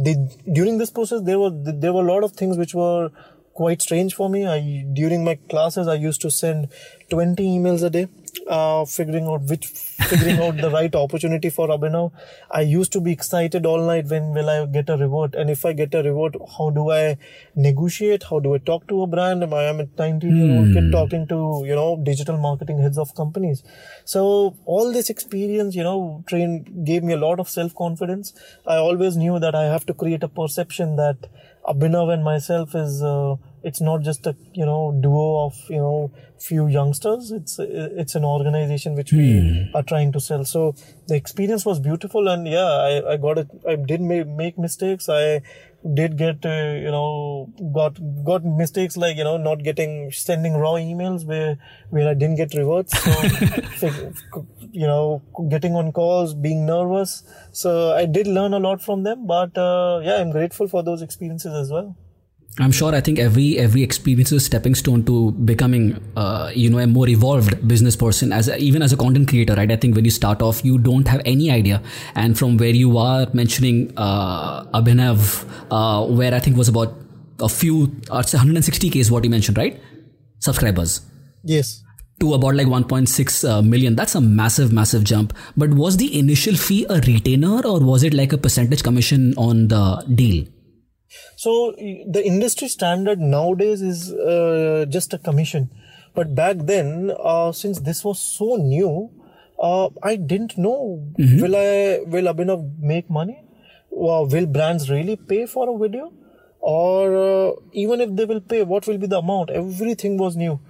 the, 0.07 0.15
during 0.53 0.79
this 0.79 0.91
process 0.91 1.23
there 1.23 1.39
were 1.39 1.51
there 1.53 1.93
were 1.93 2.07
a 2.07 2.13
lot 2.13 2.25
of 2.25 2.33
things 2.33 2.57
which 2.57 2.75
were 2.75 3.11
quite 3.53 3.83
strange 3.83 4.15
for 4.15 4.31
me. 4.31 4.47
I 4.47 4.85
during 4.93 5.25
my 5.25 5.39
classes 5.51 5.89
I 5.89 5.95
used 5.95 6.21
to 6.23 6.31
send 6.31 6.69
20 7.11 7.45
emails 7.59 7.83
a 7.83 7.91
day 7.91 8.09
uh, 8.47 8.85
figuring 8.85 9.27
out 9.27 9.43
which 9.43 9.67
figuring 9.67 10.39
out 10.41 10.57
the 10.57 10.71
right 10.71 10.95
opportunity 10.95 11.51
for 11.51 11.69
Abhinav. 11.69 12.13
I 12.51 12.63
used 12.63 12.93
to 12.93 13.01
be 13.01 13.13
excited 13.13 13.67
all 13.67 13.87
night 13.87 14.07
when 14.07 14.33
will 14.33 14.51
I 14.51 14.67
get 14.67 14.89
a 14.89 14.97
reward, 14.97 15.35
and 15.35 15.51
if 15.51 15.65
I 15.65 15.73
get 15.73 15.95
a 15.95 16.03
reward, 16.03 16.37
how 16.57 16.71
do 16.71 16.91
I 16.91 17.17
negotiate? 17.55 18.25
How 18.25 18.41
do 18.41 18.55
I 18.55 18.59
talk 18.59 18.87
to 18.89 19.03
a 19.03 19.07
brand? 19.07 19.45
I 19.45 19.65
am 19.65 19.81
a 19.81 19.89
19 19.99 20.37
year 20.37 20.59
old 20.59 20.73
kid 20.73 20.85
hmm. 20.85 20.91
talking 20.91 21.27
to 21.29 21.63
you 21.67 21.75
know 21.75 22.01
digital 22.03 22.39
marketing 22.39 22.81
heads 22.81 22.99
of 22.99 23.15
companies. 23.15 23.63
So 24.05 24.57
all 24.67 24.93
this 24.93 25.11
experience, 25.11 25.75
you 25.75 25.83
know, 25.83 26.23
train 26.27 26.85
gave 26.85 27.03
me 27.03 27.13
a 27.15 27.19
lot 27.19 27.41
of 27.41 27.49
self 27.49 27.75
confidence. 27.75 28.33
I 28.67 28.77
always 28.77 29.17
knew 29.17 29.39
that 29.39 29.55
I 29.55 29.65
have 29.65 29.87
to 29.87 29.95
create 29.95 30.23
a 30.23 30.29
perception 30.29 30.97
that 30.97 31.29
Abhinav 31.67 32.13
and 32.13 32.25
myself 32.25 32.75
is. 32.75 33.03
Uh, 33.03 33.37
it's 33.65 33.81
not 33.81 34.03
just 34.03 34.27
a 34.27 34.37
you 34.53 34.65
know 34.65 34.93
duo 35.01 35.47
of 35.47 35.55
you 35.69 35.79
know 35.79 36.13
few 36.39 36.67
youngsters 36.67 37.31
it's 37.33 37.59
it's 37.59 38.15
an 38.15 38.25
organization 38.25 38.95
which 38.95 39.13
we 39.13 39.27
hmm. 39.41 39.77
are 39.77 39.83
trying 39.83 40.13
to 40.13 40.21
sell 40.21 40.45
so 40.45 40.75
the 41.09 41.17
experience 41.17 41.65
was 41.65 41.81
beautiful 41.81 42.29
and 42.29 42.47
yeah 42.47 42.73
i, 42.91 43.13
I 43.13 43.17
got 43.17 43.39
it 43.39 43.49
i 43.67 43.77
did 43.77 44.03
make, 44.03 44.27
make 44.27 44.59
mistakes 44.59 45.09
i 45.09 45.41
did 45.93 46.17
get 46.17 46.45
uh, 46.47 46.73
you 46.85 46.91
know 46.91 47.53
got 47.75 47.99
got 48.25 48.45
mistakes 48.45 48.97
like 48.97 49.17
you 49.17 49.25
know 49.25 49.37
not 49.37 49.63
getting 49.63 50.11
sending 50.11 50.55
raw 50.55 50.73
emails 50.73 51.27
where 51.27 51.59
where 51.91 52.09
i 52.09 52.15
didn't 52.15 52.37
get 52.37 52.55
rewards. 52.55 52.99
So 52.99 53.11
you 54.73 54.87
know 54.87 55.23
getting 55.51 55.75
on 55.75 55.93
calls 55.93 56.35
being 56.35 56.65
nervous. 56.67 57.23
So 57.53 57.93
i 57.93 58.07
did 58.07 58.27
learn 58.27 58.55
a 58.55 58.59
lot 58.59 58.83
from 58.83 59.03
them 59.03 59.27
but 59.27 59.57
uh, 59.59 60.01
yeah 60.03 60.17
i'm 60.21 60.31
grateful 60.31 60.69
for 60.69 60.83
those 60.83 61.03
experiences 61.03 61.55
as 61.55 61.71
well 61.71 61.97
I'm 62.61 62.71
sure 62.71 62.95
I 62.95 63.01
think 63.01 63.19
every 63.19 63.59
every 63.59 63.83
experience 63.83 64.31
is 64.31 64.41
a 64.41 64.45
stepping 64.45 64.77
stone 64.77 65.05
to 65.07 65.33
becoming 65.33 66.01
uh, 66.17 66.53
you 66.55 66.71
know 66.71 66.79
a 66.79 66.87
more 66.87 67.09
evolved 67.09 67.67
business 67.67 67.97
person 67.97 68.33
as 68.33 68.49
a, 68.49 68.57
even 68.59 68.81
as 68.81 68.93
a 68.93 68.97
content 68.97 69.29
creator 69.29 69.55
right? 69.55 69.71
I 69.71 69.77
think 69.77 69.97
when 69.97 70.05
you 70.05 70.13
start 70.13 70.41
off 70.41 70.65
you 70.65 70.79
don't 70.79 71.09
have 71.09 71.21
any 71.25 71.51
idea. 71.51 71.83
And 72.15 72.39
from 72.39 72.57
where 72.57 72.69
you 72.69 72.97
are 72.97 73.27
mentioning 73.33 73.93
uh, 73.97 74.67
Abhinav 74.67 75.45
uh, 75.73 76.07
where 76.07 76.33
I 76.33 76.39
think 76.39 76.57
was 76.57 76.69
about 76.69 76.95
a 77.41 77.49
few 77.49 77.85
or 78.09 78.21
160k 78.21 78.97
is 78.97 79.11
what 79.11 79.25
you 79.25 79.31
mentioned 79.31 79.59
right? 79.59 79.81
Subscribers. 80.39 81.01
Yes. 81.43 81.83
To 82.21 82.35
about 82.35 82.55
like 82.55 82.69
1.6 82.69 83.51
uh, 83.51 83.63
million. 83.63 83.97
That's 83.97 84.15
a 84.15 84.21
massive 84.21 84.73
massive 84.73 85.03
jump. 85.03 85.33
But 85.57 85.71
was 85.71 85.97
the 85.97 86.17
initial 86.17 86.55
fee 86.55 86.87
a 86.89 87.01
retainer 87.01 87.67
or 87.67 87.81
was 87.81 88.05
it 88.05 88.15
like 88.15 88.33
a 88.33 88.39
percentage 88.39 88.85
commission 88.85 89.35
on 89.37 89.67
the 89.67 90.05
deal 90.15 90.47
so 91.37 91.73
the 91.77 92.23
industry 92.25 92.69
standard 92.69 93.19
nowadays 93.19 93.83
is 93.83 94.13
uh, 94.13 94.87
just 94.89 95.13
a 95.15 95.19
commission, 95.19 95.71
but 96.15 96.35
back 96.35 96.57
then, 96.59 97.13
uh, 97.19 97.53
since 97.53 97.81
this 97.81 98.05
was 98.05 98.21
so 98.21 98.57
new, 98.57 99.11
uh, 99.59 99.89
I 100.03 100.17
didn't 100.17 100.59
know 100.59 101.03
mm-hmm. 101.19 101.41
will 101.41 101.57
I 101.57 102.01
will 102.07 102.33
Abhinav 102.33 102.79
make 102.79 103.09
money? 103.09 103.45
will 103.95 104.47
brands 104.47 104.91
really 104.91 105.17
pay 105.17 105.47
for 105.47 105.75
a 105.75 105.79
video? 105.79 106.13
Or 106.61 107.15
uh, 107.15 107.53
even 107.73 108.01
if 108.01 108.15
they 108.15 108.25
will 108.25 108.41
pay, 108.41 108.63
what 108.63 108.87
will 108.87 108.99
be 108.99 109.07
the 109.07 109.19
amount? 109.19 109.51
Everything 109.51 110.17
was 110.17 110.37
new. 110.37 110.61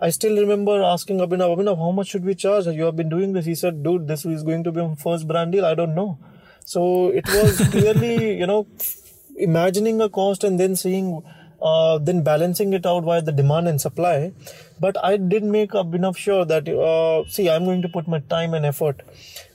I 0.00 0.10
still 0.10 0.36
remember 0.36 0.82
asking 0.82 1.18
Abhinav, 1.18 1.56
Abhinav, 1.56 1.78
how 1.78 1.92
much 1.92 2.08
should 2.08 2.24
we 2.24 2.34
charge? 2.34 2.66
You 2.66 2.84
have 2.84 2.96
been 2.96 3.08
doing 3.08 3.32
this. 3.32 3.46
He 3.46 3.54
said, 3.54 3.82
dude, 3.82 4.08
this 4.08 4.24
is 4.26 4.42
going 4.42 4.64
to 4.64 4.72
be 4.72 4.82
my 4.82 4.96
first 4.96 5.28
brand 5.28 5.52
deal. 5.52 5.64
I 5.64 5.74
don't 5.74 5.94
know. 5.94 6.18
So 6.64 7.08
it 7.10 7.24
was 7.28 7.58
clearly, 7.70 8.36
you 8.36 8.46
know, 8.46 8.66
imagining 9.36 10.00
a 10.00 10.08
cost 10.08 10.44
and 10.44 10.58
then 10.58 10.76
seeing 10.76 11.22
uh, 11.62 11.98
then 11.98 12.22
balancing 12.22 12.74
it 12.74 12.84
out 12.84 13.04
via 13.04 13.22
the 13.22 13.32
demand 13.32 13.68
and 13.68 13.80
supply. 13.80 14.32
But 14.80 14.96
i 15.02 15.16
did 15.16 15.44
make 15.44 15.74
up 15.74 15.94
enough 15.94 16.16
sure 16.16 16.44
that 16.44 16.68
uh, 16.68 17.24
see 17.28 17.48
i'm 17.48 17.64
going 17.64 17.82
to 17.82 17.88
put 17.88 18.06
my 18.06 18.20
time 18.20 18.54
and 18.54 18.66
effort. 18.66 19.02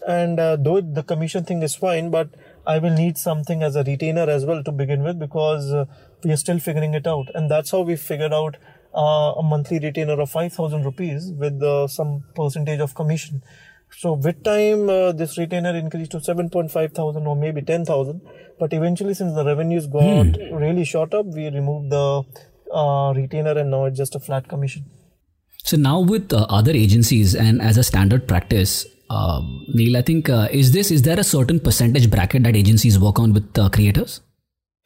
And 0.08 0.40
uh, 0.40 0.56
though 0.56 0.82
the 0.82 1.04
commission 1.04 1.46
thing 1.46 1.62
is 1.62 1.76
fine 1.76 2.10
but 2.10 2.30
i 2.66 2.78
will 2.80 2.94
need 2.94 3.18
something 3.18 3.64
as 3.64 3.76
a 3.76 3.84
retainer 3.84 4.30
as 4.30 4.46
well 4.46 4.64
to 4.64 4.72
begin 4.72 5.04
with 5.04 5.20
because 5.20 5.72
uh, 5.72 5.86
we 6.24 6.32
are 6.32 6.38
still 6.38 6.60
figuring 6.60 6.94
it 6.94 7.08
out. 7.08 7.30
And 7.36 7.50
that's 7.52 7.72
how 7.72 7.82
we 7.82 7.96
figured 7.96 8.34
out 8.34 8.58
uh, 8.96 9.34
a 9.38 9.44
monthly 9.44 9.80
retainer 9.80 10.20
of 10.20 10.32
5000 10.32 10.84
rupees 10.84 11.32
with 11.32 11.62
uh, 11.62 11.88
some 11.88 12.24
percentage 12.36 12.80
of 12.80 12.96
commission 12.96 13.44
so 13.92 14.14
with 14.14 14.44
time, 14.44 14.90
uh, 14.90 15.12
this 15.12 15.38
retainer 15.38 15.76
increased 15.76 16.12
to 16.12 16.18
7.5 16.18 16.94
thousand 16.94 17.28
or 17.28 17.36
maybe 17.36 17.62
10,000. 17.62 18.22
But 18.60 18.74
eventually, 18.74 19.14
since 19.14 19.34
the 19.34 19.46
revenues 19.46 19.88
got 19.88 20.36
hmm. 20.36 20.56
really 20.56 20.86
shot 20.86 21.14
up, 21.14 21.26
we 21.26 21.50
removed 21.50 21.92
the 21.92 22.24
uh, 22.74 23.14
retainer 23.16 23.58
and 23.58 23.72
now 23.72 23.86
it's 23.86 23.98
just 23.98 24.16
a 24.16 24.20
flat 24.20 24.48
commission. 24.48 24.86
So 25.64 25.78
now 25.78 26.00
with 26.00 26.32
uh, 26.32 26.46
other 26.50 26.72
agencies 26.72 27.36
and 27.36 27.62
as 27.62 27.78
a 27.78 27.84
standard 27.84 28.28
practice, 28.28 28.86
uh, 29.10 29.42
Neil, 29.74 29.98
I 29.98 30.02
think 30.02 30.30
uh, 30.30 30.48
is 30.52 30.72
this 30.72 30.92
is 30.92 31.02
there 31.02 31.20
a 31.20 31.24
certain 31.24 31.60
percentage 31.60 32.10
bracket 32.10 32.44
that 32.44 32.56
agencies 32.56 33.00
work 33.00 33.20
on 33.20 33.34
with 33.34 33.58
uh, 33.58 33.70
creators? 33.70 34.22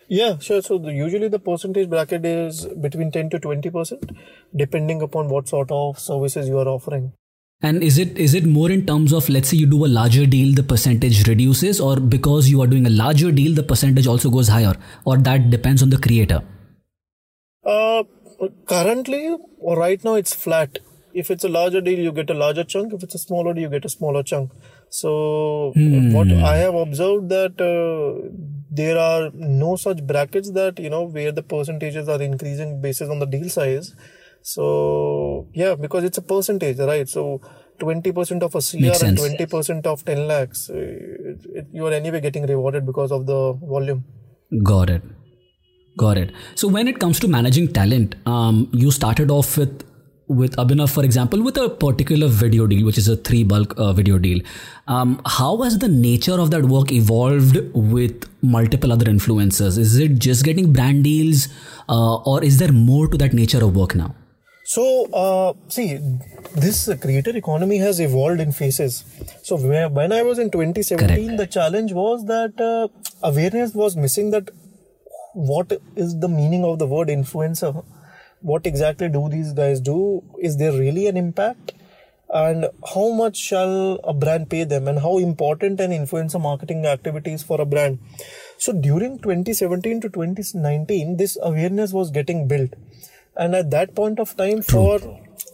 Yeah, 0.07 0.37
sure. 0.39 0.61
So 0.61 0.77
the, 0.77 0.93
usually 0.93 1.27
the 1.27 1.39
percentage 1.39 1.89
bracket 1.89 2.25
is 2.25 2.65
between 2.81 3.11
10 3.11 3.29
to 3.31 3.39
20 3.39 3.69
percent, 3.69 4.11
depending 4.55 5.01
upon 5.01 5.29
what 5.29 5.47
sort 5.47 5.71
of 5.71 5.99
services 5.99 6.47
you 6.47 6.57
are 6.57 6.67
offering. 6.67 7.13
And 7.61 7.81
is 7.81 7.97
it 7.97 8.17
is 8.17 8.33
it 8.33 8.45
more 8.45 8.69
in 8.69 8.85
terms 8.85 9.13
of 9.13 9.29
let's 9.29 9.49
say 9.49 9.57
you 9.57 9.65
do 9.65 9.85
a 9.85 9.87
larger 9.87 10.25
deal, 10.25 10.53
the 10.53 10.63
percentage 10.63 11.25
reduces, 11.27 11.79
or 11.79 11.97
because 11.99 12.49
you 12.49 12.61
are 12.61 12.67
doing 12.67 12.85
a 12.85 12.89
larger 12.89 13.31
deal, 13.31 13.53
the 13.53 13.63
percentage 13.63 14.05
also 14.05 14.29
goes 14.29 14.49
higher, 14.49 14.75
or 15.05 15.17
that 15.17 15.49
depends 15.49 15.81
on 15.81 15.89
the 15.89 15.97
creator? 15.97 16.41
Uh, 17.65 18.03
currently, 18.65 19.35
or 19.59 19.77
right 19.77 20.03
now, 20.03 20.15
it's 20.15 20.33
flat. 20.33 20.79
If 21.13 21.29
it's 21.31 21.43
a 21.43 21.49
larger 21.49 21.79
deal, 21.79 21.99
you 21.99 22.11
get 22.11 22.29
a 22.29 22.33
larger 22.33 22.63
chunk. 22.63 22.91
If 22.91 23.03
it's 23.03 23.15
a 23.15 23.19
smaller 23.19 23.53
deal, 23.53 23.63
you 23.63 23.69
get 23.69 23.85
a 23.85 23.89
smaller 23.89 24.23
chunk. 24.23 24.51
So 24.89 25.71
Hmm. 25.75 26.11
what 26.11 26.31
I 26.31 26.57
have 26.57 26.75
observed 26.75 27.29
that 27.29 27.61
uh, 27.61 28.29
there 28.71 28.97
are 28.97 29.29
no 29.33 29.75
such 29.75 30.05
brackets 30.05 30.51
that 30.51 30.79
you 30.79 30.89
know 30.89 31.03
where 31.03 31.31
the 31.31 31.43
percentages 31.43 32.09
are 32.09 32.21
increasing 32.21 32.81
based 32.81 33.03
on 33.03 33.19
the 33.19 33.25
deal 33.27 33.47
size. 33.49 33.95
So 34.43 35.47
yeah, 35.53 35.75
because 35.75 36.03
it's 36.03 36.17
a 36.17 36.21
percentage, 36.21 36.79
right? 36.79 37.07
So. 37.07 37.41
20% 37.79 38.43
of 38.43 38.53
a 38.53 38.61
CR 38.61 39.05
and 39.05 39.17
20% 39.17 39.87
of 39.87 40.05
10 40.05 40.27
lakhs, 40.27 40.69
it, 40.69 41.39
it, 41.53 41.67
you 41.73 41.85
are 41.87 41.91
anyway 41.91 42.21
getting 42.21 42.45
rewarded 42.45 42.85
because 42.85 43.11
of 43.11 43.25
the 43.25 43.53
volume. 43.53 44.05
Got 44.63 44.91
it. 44.91 45.01
Got 45.97 46.17
it. 46.17 46.31
So 46.55 46.67
when 46.67 46.87
it 46.87 46.99
comes 46.99 47.19
to 47.21 47.27
managing 47.27 47.73
talent, 47.73 48.15
um, 48.25 48.69
you 48.73 48.91
started 48.91 49.29
off 49.31 49.57
with 49.57 49.83
with 50.27 50.55
Abhinav, 50.55 50.89
for 50.89 51.03
example, 51.03 51.43
with 51.43 51.57
a 51.57 51.69
particular 51.69 52.27
video 52.27 52.65
deal, 52.65 52.85
which 52.85 52.97
is 52.97 53.07
a 53.07 53.15
three 53.15 53.43
bulk 53.43 53.73
uh, 53.77 53.91
video 53.93 54.17
deal. 54.17 54.39
Um, 54.87 55.21
how 55.25 55.61
has 55.61 55.77
the 55.79 55.89
nature 55.89 56.39
of 56.39 56.49
that 56.51 56.65
work 56.65 56.91
evolved 56.91 57.57
with 57.73 58.29
multiple 58.41 58.91
other 58.91 59.05
influencers? 59.05 59.77
Is 59.77 59.97
it 59.97 60.19
just 60.19 60.43
getting 60.43 60.71
brand 60.73 61.03
deals, 61.03 61.49
uh, 61.89 62.15
or 62.17 62.43
is 62.43 62.57
there 62.57 62.71
more 62.71 63.07
to 63.07 63.17
that 63.17 63.33
nature 63.33 63.63
of 63.63 63.75
work 63.75 63.95
now? 63.95 64.15
So, 64.65 65.05
uh, 65.11 65.53
see, 65.67 65.99
this 66.55 66.89
creator 67.01 67.35
economy 67.35 67.79
has 67.79 67.99
evolved 67.99 68.39
in 68.39 68.53
phases. 68.53 69.03
So, 69.43 69.57
when 69.57 70.13
I 70.13 70.21
was 70.23 70.39
in 70.39 70.51
2017, 70.51 71.07
Correct. 71.07 71.37
the 71.37 71.47
challenge 71.47 71.91
was 71.91 72.25
that 72.25 72.59
uh, 72.61 72.87
awareness 73.21 73.73
was 73.73 73.97
missing 73.97 74.31
that 74.31 74.51
what 75.33 75.81
is 75.97 76.17
the 76.19 76.29
meaning 76.29 76.63
of 76.63 76.79
the 76.79 76.87
word 76.87 77.09
influencer? 77.09 77.83
What 78.39 78.65
exactly 78.65 79.09
do 79.09 79.27
these 79.27 79.51
guys 79.51 79.81
do? 79.81 80.23
Is 80.39 80.57
there 80.57 80.71
really 80.71 81.07
an 81.07 81.17
impact? 81.17 81.73
And 82.33 82.67
how 82.93 83.11
much 83.11 83.35
shall 83.37 83.95
a 84.05 84.13
brand 84.13 84.49
pay 84.49 84.63
them? 84.63 84.87
And 84.87 84.99
how 84.99 85.17
important 85.17 85.81
an 85.81 85.91
influencer 85.91 86.41
marketing 86.41 86.85
activity 86.85 87.33
is 87.33 87.43
for 87.43 87.59
a 87.59 87.65
brand? 87.65 87.99
So, 88.57 88.71
during 88.71 89.19
2017 89.19 89.99
to 90.01 90.09
2019, 90.09 91.17
this 91.17 91.37
awareness 91.41 91.91
was 91.91 92.11
getting 92.11 92.47
built 92.47 92.71
and 93.35 93.55
at 93.55 93.69
that 93.71 93.95
point 93.95 94.19
of 94.19 94.35
time 94.37 94.61
for 94.61 94.99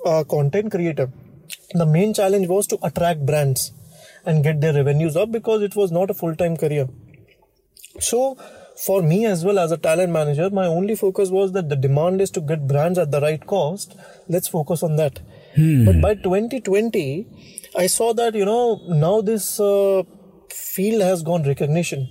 a 0.05 0.24
content 0.25 0.71
creator 0.71 1.12
the 1.74 1.86
main 1.86 2.13
challenge 2.13 2.48
was 2.48 2.67
to 2.67 2.77
attract 2.83 3.25
brands 3.25 3.71
and 4.25 4.43
get 4.43 4.62
their 4.62 4.74
revenues 4.74 5.15
up 5.15 5.31
because 5.31 5.62
it 5.62 5.75
was 5.75 5.91
not 5.91 6.09
a 6.09 6.13
full-time 6.13 6.57
career. 6.57 6.88
So 8.00 8.38
for 8.86 9.01
me 9.01 9.25
as 9.25 9.43
well 9.43 9.59
as 9.59 9.71
a 9.71 9.77
talent 9.77 10.12
manager 10.12 10.50
my 10.50 10.65
only 10.65 10.95
focus 10.95 11.29
was 11.29 11.51
that 11.53 11.69
the 11.69 11.75
demand 11.75 12.21
is 12.21 12.31
to 12.31 12.41
get 12.41 12.67
brands 12.67 12.98
at 12.98 13.12
the 13.12 13.21
right 13.21 13.45
cost. 13.45 13.95
Let's 14.27 14.48
focus 14.48 14.83
on 14.83 14.95
that. 14.98 15.19
But 15.86 16.01
by 16.01 16.15
2020 16.15 17.27
i 17.77 17.86
saw 17.88 18.13
that 18.13 18.33
you 18.33 18.45
know 18.45 18.81
now 18.88 19.21
this 19.21 19.59
uh, 19.59 20.01
field 20.51 21.01
has 21.01 21.21
gone 21.21 21.43
recognition 21.43 22.07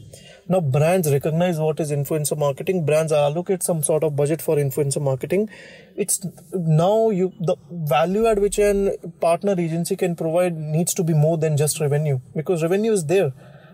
now 0.49 0.61
brands 0.61 1.11
recognize 1.13 1.59
what 1.59 1.79
is 1.81 1.91
influencer 1.93 2.37
marketing. 2.37 2.87
Brands 2.87 3.13
allocate 3.13 3.63
some 3.63 3.83
sort 3.83 4.03
of 4.03 4.17
budget 4.17 4.41
for 4.41 4.57
influencer 4.57 5.01
marketing. 5.01 5.49
It's 5.95 6.25
now 6.53 7.11
you 7.11 7.33
the 7.41 7.57
value 7.71 8.27
at 8.27 8.41
which 8.41 8.59
an 8.59 8.97
partner 9.21 9.55
agency 9.59 9.97
can 9.97 10.17
provide 10.17 10.57
needs 10.57 10.95
to 10.95 11.05
be 11.05 11.15
more 11.15 11.37
than 11.37 11.57
just 11.57 11.81
revenue 11.81 12.21
because 12.35 12.63
revenue 12.63 12.93
is 12.93 13.07
there. 13.07 13.33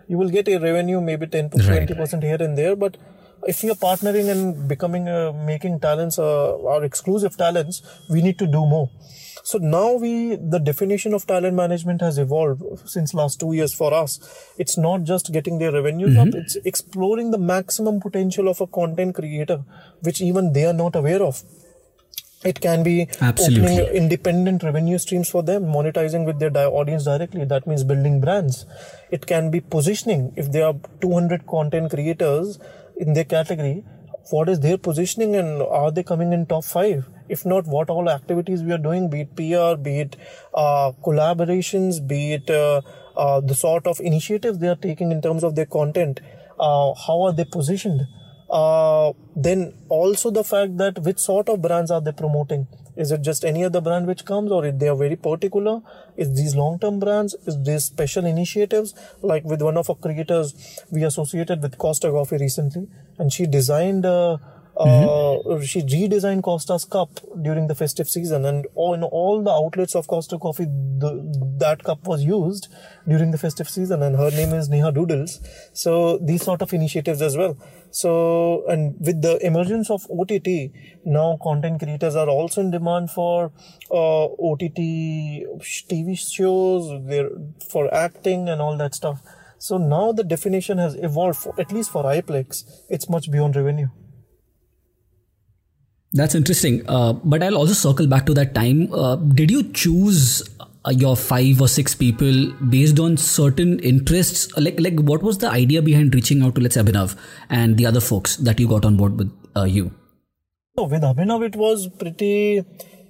You 0.09 0.19
will 0.19 0.31
get 0.31 0.49
a 0.49 0.59
revenue 0.59 1.01
maybe 1.01 1.27
10 1.27 1.51
to 1.51 1.59
20 1.59 1.95
percent 1.95 2.23
here 2.23 2.37
and 2.41 2.59
there 2.59 2.77
but 2.77 2.97
if 3.47 3.63
you're 3.63 3.75
partnering 3.75 4.31
and 4.31 4.69
becoming 4.69 5.09
uh, 5.09 5.33
making 5.33 5.81
talents 5.81 6.19
uh, 6.19 6.67
our 6.67 6.85
exclusive 6.85 7.37
talents 7.37 7.83
we 8.09 8.23
need 8.23 8.39
to 8.39 8.47
do 8.47 8.67
more 8.67 8.91
so 9.49 9.59
now 9.59 9.93
we 9.93 10.37
the 10.37 10.59
definition 10.59 11.13
of 11.13 11.27
talent 11.27 11.55
management 11.55 12.01
has 12.01 12.17
evolved 12.17 12.63
since 12.89 13.13
last 13.13 13.39
two 13.41 13.53
years 13.53 13.75
for 13.75 13.93
us. 13.93 14.19
It's 14.57 14.79
not 14.79 15.03
just 15.03 15.33
getting 15.33 15.59
their 15.59 15.71
revenues 15.71 16.17
up 16.17 16.29
mm-hmm. 16.29 16.39
it's 16.39 16.57
exploring 16.65 17.31
the 17.31 17.37
maximum 17.37 18.01
potential 18.01 18.49
of 18.49 18.63
a 18.63 18.67
content 18.67 19.15
creator 19.15 19.63
which 20.01 20.23
even 20.23 20.55
they 20.55 20.65
are 20.65 20.73
not 20.73 20.97
aware 20.97 21.23
of. 21.23 21.43
It 22.43 22.61
can 22.63 22.83
be 22.83 23.09
Absolutely. 23.21 23.81
opening 23.81 23.97
independent 24.03 24.63
revenue 24.63 24.97
streams 24.97 25.29
for 25.29 25.43
them 25.43 25.65
monetizing 25.65 26.25
with 26.25 26.39
their 26.39 26.51
di- 26.51 26.65
audience 26.65 27.05
directly 27.05 27.45
that 27.45 27.67
means 27.67 27.85
building 27.85 28.23
brands. 28.23 28.65
It 29.11 29.27
can 29.27 29.51
be 29.51 29.61
positioning 29.61 30.33
if 30.37 30.51
there 30.53 30.67
are 30.69 30.75
200 31.03 31.47
content 31.47 31.91
creators 31.91 32.59
in 32.97 33.13
their 33.13 33.25
category 33.25 33.85
what 34.31 34.49
is 34.49 34.61
their 34.61 34.79
positioning 34.79 35.37
and 35.37 35.61
are 35.61 35.91
they 35.91 36.03
coming 36.03 36.33
in 36.33 36.47
top 36.47 36.65
5 36.65 37.11
if 37.29 37.45
not 37.47 37.67
what 37.67 37.91
all 37.91 38.11
activities 38.11 38.63
we 38.63 38.73
are 38.73 38.85
doing 38.87 39.09
be 39.09 39.23
it 39.23 39.35
pr 39.37 39.75
be 39.83 40.01
it 40.01 40.17
uh, 40.55 40.93
collaborations 41.03 42.07
be 42.07 42.35
it 42.35 42.51
uh, 42.51 42.81
uh, 43.17 43.41
the 43.41 43.55
sort 43.55 43.87
of 43.87 44.01
initiatives 44.01 44.59
they 44.59 44.69
are 44.69 44.83
taking 44.89 45.13
in 45.13 45.23
terms 45.23 45.45
of 45.45 45.55
their 45.55 45.67
content 45.67 46.21
uh, 46.59 46.95
how 46.95 47.23
are 47.23 47.33
they 47.33 47.45
positioned? 47.45 48.03
Uh, 48.51 49.13
then 49.35 49.75
also 49.89 50.31
the 50.31 50.45
fact 50.45 50.77
that 50.77 50.99
which 51.01 51.19
sort 51.19 51.49
of 51.49 51.63
brands 51.63 51.91
are 51.91 52.01
they 52.01 52.13
promoting? 52.13 52.69
Is 52.97 53.11
it 53.11 53.23
just 53.23 53.45
any 53.45 53.65
other 53.65 53.81
brand 53.81 54.07
which 54.07 54.25
comes 54.25 54.53
or 54.53 54.71
they 54.71 54.89
are 54.89 54.95
very 54.95 55.17
particular? 55.17 55.81
Is 56.17 56.37
these 56.37 56.55
long 56.55 56.79
term 56.79 57.01
brands? 57.01 57.35
Is 57.47 57.61
these 57.65 57.85
special 57.85 58.25
initiatives? 58.25 58.95
Like 59.21 59.45
with 59.45 59.63
one 59.63 59.77
of 59.77 59.91
our 59.91 59.97
creators 59.97 60.85
we 60.93 61.03
associated 61.03 61.61
with 61.61 61.77
costa 61.79 62.11
coffee 62.11 62.37
recently 62.37 62.87
and 63.19 63.33
she 63.33 63.47
designed 63.47 64.07
uh, 64.77 65.37
uh, 65.37 65.61
she 65.61 65.83
redesigned 65.83 66.43
Costa's 66.43 66.85
cup 66.85 67.21
during 67.43 67.69
the 67.69 67.75
festive 67.75 68.09
season, 68.09 68.45
and 68.45 68.67
all, 68.75 68.95
in 68.95 69.05
all 69.05 69.43
the 69.43 69.51
outlets 69.51 69.95
of 69.95 70.07
Costa 70.07 70.39
Coffee, 70.39 70.65
the, 70.65 71.57
that 71.59 71.85
cup 71.85 72.07
was 72.07 72.25
used 72.25 72.69
during 73.07 73.31
the 73.31 73.39
festive 73.39 73.69
season. 73.69 74.03
And 74.03 74.17
her 74.17 74.31
name 74.31 74.53
is 74.53 74.69
Neha 74.69 74.91
Doodles. 74.91 75.41
So 75.73 76.19
these 76.19 76.43
sort 76.43 76.61
of 76.61 76.73
initiatives 76.73 77.23
as 77.23 77.37
well. 77.37 77.57
So 77.91 78.67
and 78.67 78.97
with 78.99 79.23
the 79.23 79.39
emergence 79.47 79.91
of 79.91 80.07
OTT, 80.11 80.73
now 81.05 81.39
content 81.41 81.81
creators 81.81 82.17
are 82.17 82.29
also 82.29 82.61
in 82.61 82.73
demand 82.73 83.11
for 83.13 83.53
uh, 83.93 84.25
OTT 84.25 84.79
TV 85.89 86.19
shows, 86.19 86.91
for 87.71 87.95
acting 87.95 88.49
and 88.49 88.61
all 88.61 88.77
that 88.79 88.97
stuff. 88.97 89.21
So 89.59 89.79
now 89.79 90.13
the 90.13 90.25
definition 90.25 90.79
has 90.79 90.97
evolved, 90.97 91.39
for, 91.39 91.59
at 91.61 91.73
least 91.73 91.91
for 91.93 92.03
iPlix, 92.03 92.65
it's 92.89 93.09
much 93.09 93.31
beyond 93.31 93.55
revenue. 93.55 93.89
That's 96.15 96.37
interesting. 96.37 96.83
Uh, 96.89 97.13
but 97.13 97.43
I'll 97.43 97.57
also 97.57 97.73
circle 97.73 98.07
back 98.07 98.25
to 98.27 98.35
that 98.35 98.55
time. 98.55 98.89
Uh, 98.93 99.17
did 99.17 99.51
you 99.51 99.65
choose 99.73 100.49
uh, 100.85 100.91
your 100.91 101.17
five 101.17 101.61
or 101.61 101.67
six 101.67 101.93
people 101.95 102.53
based 102.69 103.01
on 103.01 103.17
certain 103.17 103.81
interests? 103.81 104.57
Like, 104.57 104.79
like 104.79 105.01
what 105.01 105.25
was 105.25 105.39
the 105.39 105.51
idea 105.51 105.83
behind 105.83 106.15
reaching 106.15 106.43
out 106.43 106.55
to 106.55 106.61
let's 106.61 106.77
say 106.77 106.83
Abhinav 106.83 107.17
and 107.51 107.77
the 107.77 107.87
other 107.87 108.01
folks 108.01 108.37
that 108.37 108.61
you 108.61 108.69
got 108.69 108.85
on 108.85 108.97
board 108.97 109.19
with 109.19 109.33
uh, 109.57 109.65
you? 109.65 109.93
So 110.77 110.85
with 110.85 111.03
Abhinav, 111.03 111.45
it 111.47 111.57
was 111.57 111.89
pretty 111.99 112.65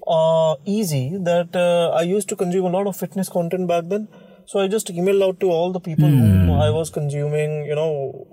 uh, 0.07 0.57
easy 0.65 1.19
that 1.19 1.55
uh, 1.55 1.91
I 1.91 2.03
used 2.03 2.31
to 2.31 2.37
consume 2.37 2.65
a 2.65 2.71
lot 2.71 2.87
of 2.87 2.97
fitness 2.97 3.29
content 3.29 3.69
back 3.69 3.85
then. 3.89 4.09
So 4.47 4.61
I 4.61 4.69
just 4.69 4.89
emailed 4.89 5.23
out 5.27 5.41
to 5.41 5.51
all 5.51 5.73
the 5.73 5.81
people 5.81 6.09
whom 6.09 6.51
I 6.51 6.71
was 6.71 6.91
consuming, 6.91 7.65
you 7.65 7.75
know, 7.75 8.27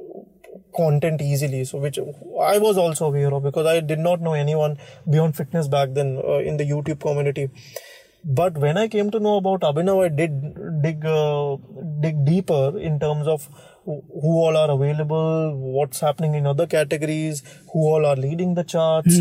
content 0.75 1.22
easily. 1.22 1.63
So 1.66 1.78
which 1.80 2.00
I 2.00 2.58
was 2.58 2.78
also 2.78 3.08
aware 3.08 3.34
of 3.34 3.44
because 3.44 3.66
I 3.66 3.80
did 3.80 4.00
not 4.00 4.22
know 4.22 4.34
anyone 4.34 4.78
beyond 5.10 5.36
fitness 5.36 5.68
back 5.68 5.94
then 5.94 6.22
uh, 6.24 6.38
in 6.38 6.58
the 6.58 6.66
YouTube 6.66 7.00
community. 7.00 7.50
But 8.24 8.58
when 8.58 8.78
I 8.78 8.88
came 8.88 9.10
to 9.12 9.20
know 9.20 9.38
about 9.38 9.62
Abhinav, 9.62 10.06
I 10.06 10.10
did 10.10 10.82
dig 10.84 11.04
uh, 11.04 11.58
dig 12.01 12.24
deeper 12.24 12.78
in 12.78 13.00
terms 13.00 13.28
of 13.28 13.50
who 13.84 14.01
all 14.13 14.56
are 14.56 14.70
available, 14.70 15.58
what's 15.58 16.00
happening 16.01 16.36
in 16.36 16.46
other 16.46 16.68
categories, 16.68 17.42
who 17.74 17.80
all 17.80 18.06
are 18.06 18.16
leading 18.16 18.54
the 18.54 18.63
charts, 18.63 19.18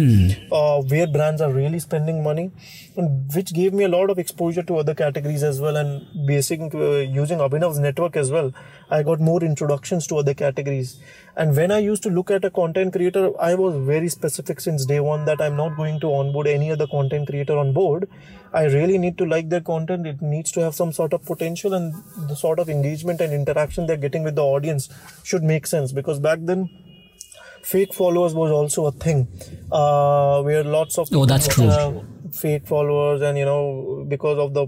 uh, 0.53 0.83
where 0.83 1.07
brands 1.07 1.41
are 1.41 1.51
really 1.51 1.79
spending 1.79 2.23
money, 2.23 2.51
and 2.97 3.33
which 3.35 3.55
gave 3.55 3.73
me 3.73 3.85
a 3.85 3.89
lot 3.89 4.11
of 4.11 4.19
exposure 4.19 4.63
to 4.63 4.77
other 4.77 4.95
categories 4.95 5.43
as 5.43 5.61
well. 5.63 5.77
And 5.77 6.27
basic 6.27 6.61
uh, 6.75 6.97
using 7.21 7.39
Abhinav's 7.39 7.79
network 7.79 8.17
as 8.17 8.31
well, 8.31 8.53
I 8.91 9.03
got 9.03 9.19
more 9.19 9.43
introductions 9.43 10.07
to 10.09 10.19
other 10.19 10.35
categories. 10.35 11.01
And 11.41 11.57
when 11.57 11.71
I 11.73 11.79
used 11.79 12.03
to 12.03 12.11
look 12.11 12.31
at 12.31 12.45
a 12.45 12.51
content 12.51 12.93
creator, 12.93 13.31
I 13.41 13.55
was 13.55 13.75
very 13.87 14.09
specific 14.11 14.61
since 14.61 14.85
day 14.85 15.01
one 15.01 15.25
that 15.25 15.41
I'm 15.41 15.57
not 15.57 15.75
going 15.77 15.99
to 16.01 16.09
onboard 16.13 16.47
any 16.47 16.71
other 16.71 16.87
content 16.87 17.29
creator 17.29 17.57
on 17.57 17.73
board. 17.73 18.09
I 18.53 18.65
really 18.65 18.99
need 18.99 19.17
to 19.19 19.25
like 19.25 19.49
their 19.49 19.63
content. 19.63 20.07
It 20.07 20.21
needs 20.21 20.53
to 20.53 20.61
have 20.61 20.75
some 20.75 20.93
sort 20.93 21.15
of 21.15 21.25
potential 21.25 21.73
and 21.73 21.95
the 22.29 22.37
sort 22.37 22.59
of 22.59 22.69
engagement 22.69 23.23
and 23.23 23.33
interaction 23.33 23.87
they're 23.87 23.97
getting 23.97 24.23
with 24.23 24.35
the 24.35 24.45
audience 24.45 24.91
should 25.25 25.43
make 25.43 25.67
sense 25.67 25.93
because 25.93 26.19
back 26.19 26.41
then 26.43 26.69
fake 27.63 27.95
followers 27.95 28.35
was 28.35 28.51
also 28.51 28.87
a 28.87 28.93
thing 28.93 29.27
uh, 29.73 30.43
where 30.43 30.65
lots 30.65 30.99
of 30.99 31.09
Oh, 31.13 31.25
that's 31.25 31.49
true. 31.49 32.05
fake 32.33 32.67
followers 32.67 33.23
and 33.23 33.39
you 33.39 33.45
know 33.45 34.05
because 34.09 34.39
of 34.39 34.53
the 34.55 34.67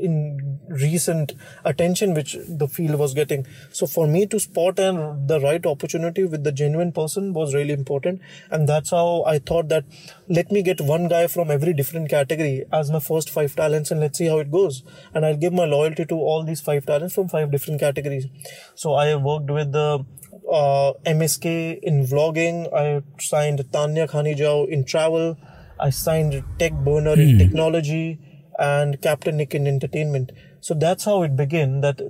in 0.00 0.45
recent 0.68 1.32
attention 1.64 2.14
which 2.14 2.36
the 2.48 2.68
field 2.68 2.98
was 2.98 3.14
getting 3.14 3.46
so 3.70 3.86
for 3.86 4.06
me 4.06 4.26
to 4.26 4.40
spot 4.40 4.78
and 4.78 5.28
the 5.28 5.40
right 5.40 5.64
opportunity 5.66 6.24
with 6.24 6.44
the 6.44 6.52
genuine 6.52 6.92
person 6.92 7.32
was 7.32 7.54
really 7.54 7.72
important 7.72 8.20
and 8.50 8.68
that's 8.68 8.90
how 8.90 9.22
i 9.26 9.38
thought 9.38 9.68
that 9.68 9.84
let 10.28 10.50
me 10.50 10.62
get 10.62 10.80
one 10.80 11.08
guy 11.08 11.26
from 11.26 11.50
every 11.50 11.72
different 11.72 12.08
category 12.08 12.64
as 12.72 12.90
my 12.90 13.00
first 13.00 13.30
five 13.30 13.54
talents 13.54 13.90
and 13.90 14.00
let's 14.00 14.18
see 14.18 14.26
how 14.26 14.38
it 14.38 14.50
goes 14.50 14.82
and 15.14 15.24
i'll 15.24 15.36
give 15.36 15.52
my 15.52 15.64
loyalty 15.64 16.04
to 16.04 16.14
all 16.14 16.44
these 16.44 16.60
five 16.60 16.84
talents 16.84 17.14
from 17.14 17.28
five 17.28 17.50
different 17.50 17.80
categories 17.80 18.26
so 18.74 18.94
i 18.94 19.14
worked 19.14 19.50
with 19.50 19.72
the 19.72 20.04
uh, 20.52 20.92
MSK 21.04 21.80
in 21.82 22.06
vlogging. 22.06 22.72
I 22.72 23.02
signed 23.20 23.64
Tanya 23.72 24.06
Khanijow 24.06 24.68
in 24.68 24.84
travel. 24.84 25.36
I 25.78 25.90
signed 25.90 26.42
Tech 26.58 26.72
Burner 26.72 27.12
in 27.12 27.38
technology 27.38 28.18
and 28.58 29.00
Captain 29.02 29.36
Nick 29.36 29.54
in 29.54 29.66
entertainment. 29.66 30.32
So 30.66 30.74
that's 30.74 31.04
how 31.04 31.22
it 31.22 31.36
began. 31.36 31.80
That 31.80 32.00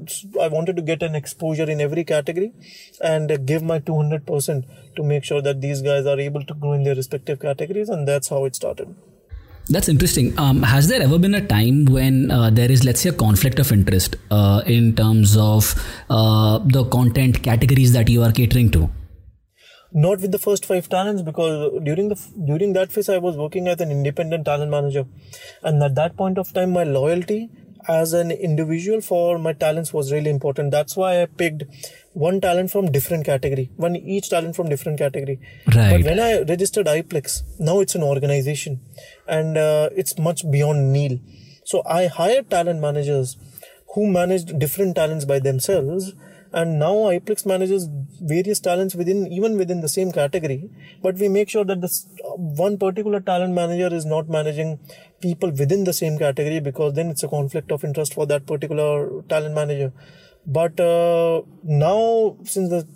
I 0.41 0.49
wanted 0.49 0.77
to 0.77 0.83
get 0.83 1.03
an 1.03 1.15
exposure 1.15 1.69
in 1.69 1.79
every 1.79 2.05
category 2.05 2.55
and 3.03 3.47
give 3.47 3.63
my 3.63 3.81
200% 3.81 4.65
to 4.97 5.03
make 5.03 5.25
sure 5.25 5.43
that 5.43 5.61
these 5.61 5.83
guys 5.83 6.07
are 6.07 6.19
able 6.19 6.43
to 6.43 6.55
grow 6.55 6.73
in 6.73 6.83
their 6.83 6.95
respective 6.95 7.39
categories. 7.39 7.91
And 7.91 8.09
that's 8.09 8.31
how 8.31 8.47
it 8.47 8.57
started. 8.57 8.95
That's 9.69 9.91
interesting. 9.91 10.39
Um, 10.39 10.63
has 10.63 10.89
there 10.89 11.03
ever 11.03 11.19
been 11.19 11.35
a 11.35 11.47
time 11.47 11.85
when 11.85 12.31
uh, 12.31 12.49
there 12.49 12.71
is, 12.73 12.83
let's 12.83 13.03
say, 13.03 13.11
a 13.11 13.13
conflict 13.13 13.59
of 13.59 13.73
interest 13.73 14.17
uh, 14.31 14.63
in 14.65 14.97
terms 14.97 15.37
of 15.37 15.75
uh, 16.09 16.59
the 16.61 16.85
content 16.87 17.43
categories 17.43 17.93
that 17.93 18.09
you 18.09 18.23
are 18.23 18.33
catering 18.33 18.71
to? 18.71 18.89
not 19.93 20.21
with 20.21 20.31
the 20.31 20.39
first 20.39 20.67
five 20.67 20.89
talents 20.89 21.23
because 21.23 21.53
during 21.85 22.09
the 22.09 22.17
during 22.45 22.73
that 22.75 22.91
phase 22.93 23.09
i 23.09 23.17
was 23.17 23.37
working 23.43 23.69
as 23.73 23.81
an 23.81 23.91
independent 23.91 24.45
talent 24.45 24.71
manager 24.71 25.05
and 25.63 25.83
at 25.83 25.95
that 25.95 26.17
point 26.17 26.37
of 26.37 26.53
time 26.53 26.73
my 26.73 26.83
loyalty 26.83 27.49
as 27.89 28.13
an 28.13 28.31
individual 28.31 29.01
for 29.01 29.39
my 29.39 29.53
talents 29.53 29.93
was 29.93 30.13
really 30.13 30.31
important. 30.31 30.71
That's 30.71 30.97
why 30.97 31.23
i 31.23 31.27
picked 31.27 31.65
one 32.13 32.41
talent 32.41 32.71
from 32.71 32.91
different 32.91 33.27
category 33.27 33.71
one 33.77 33.95
each 33.95 34.31
talent 34.31 34.57
from 34.57 34.69
different 34.71 34.99
category. 34.99 35.39
Right. 35.75 35.91
but 35.91 36.03
when 36.03 36.19
i 36.19 36.41
registered 36.43 36.87
iPlix 36.87 37.43
now 37.59 37.81
it's 37.81 37.95
an 37.95 38.03
organization 38.03 38.81
and 39.29 39.59
uh, 39.59 39.91
it's 39.95 40.19
much 40.19 40.51
beyond 40.51 40.93
neil 40.95 41.19
so 41.65 41.83
i 41.87 42.07
hired 42.07 42.49
talent 42.49 42.81
managers 42.81 43.37
who 43.95 44.07
managed 44.11 44.59
different 44.59 44.97
talents 44.97 45.27
by 45.27 45.39
themselves 45.39 46.15
and 46.61 46.79
now 46.79 46.93
iPlix 47.15 47.45
manages 47.51 47.87
various 48.33 48.61
talents 48.67 48.95
within 49.01 49.27
even 49.39 49.59
within 49.59 49.83
the 49.83 49.91
same 49.95 50.11
category. 50.11 50.71
But 51.03 51.17
we 51.17 51.29
make 51.29 51.51
sure 51.51 51.67
that 51.67 51.83
this 51.83 52.07
uh, 52.25 52.31
one 52.67 52.79
particular 52.79 53.21
talent 53.21 53.53
manager 53.53 53.95
is 53.95 54.07
not 54.07 54.31
managing 54.31 54.79
people 55.21 55.51
within 55.51 55.85
the 55.85 55.93
same 55.93 56.19
category 56.19 56.61
because 56.61 56.95
then 56.95 57.11
it's 57.11 57.23
a 57.23 57.29
conflict 57.29 57.71
of 57.71 57.85
interest 57.85 58.15
for 58.15 58.27
that 58.33 58.47
particular 58.47 59.23
talent 59.35 59.55
manager. 59.55 59.93
But 60.47 60.81
uh, 60.81 61.43
now 61.63 62.37
since 62.45 62.71
the 62.71 62.87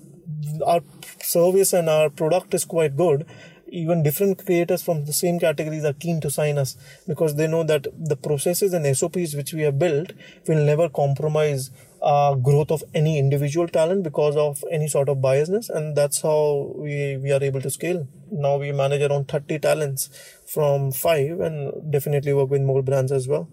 our 0.67 0.81
service 1.23 1.75
and 1.75 1.91
our 1.91 2.09
product 2.09 2.55
is 2.55 2.65
quite 2.65 2.97
good 2.97 3.27
even 3.71 4.03
different 4.03 4.45
creators 4.45 4.83
from 4.83 5.05
the 5.05 5.13
same 5.13 5.39
categories 5.39 5.85
are 5.85 5.93
keen 5.93 6.21
to 6.21 6.31
sign 6.31 6.59
us 6.59 6.77
because 7.07 7.37
they 7.37 7.47
know 7.47 7.63
that 7.63 7.87
the 7.97 8.17
processes 8.17 8.73
and 8.73 8.97
SOPs 8.97 9.35
which 9.35 9.53
we 9.53 9.63
have 9.63 9.79
built 9.79 10.13
will 10.47 10.65
never 10.65 10.89
compromise 10.89 11.71
uh, 12.03 12.35
growth 12.35 12.71
of 12.71 12.83
any 12.95 13.19
individual 13.19 13.69
talent 13.69 14.03
because 14.03 14.37
of 14.37 14.63
any 14.71 14.89
sort 14.89 15.09
of 15.09 15.19
biasness 15.19 15.69
and 15.71 15.97
that's 15.97 16.23
how 16.23 16.73
we, 16.77 17.19
we 17.19 17.33
are 17.33 17.43
able 17.43 17.61
to 17.61 17.71
scale. 17.71 18.07
Now 18.31 18.57
we 18.57 18.73
manage 18.73 19.03
around 19.03 19.29
30 19.29 19.59
talents 19.59 20.09
from 20.47 20.93
5 20.93 21.41
and 21.41 21.93
definitely 21.93 22.33
work 22.33 22.51
with 22.51 22.63
more 22.63 22.83
brands 22.83 23.13
as 23.13 23.29
well. 23.29 23.49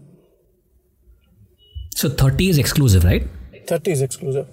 So 1.96 2.10
30 2.10 2.50
is 2.50 2.58
exclusive, 2.58 3.04
right? 3.04 3.28
30 3.68 3.92
is 3.92 4.02
exclusive. 4.02 4.48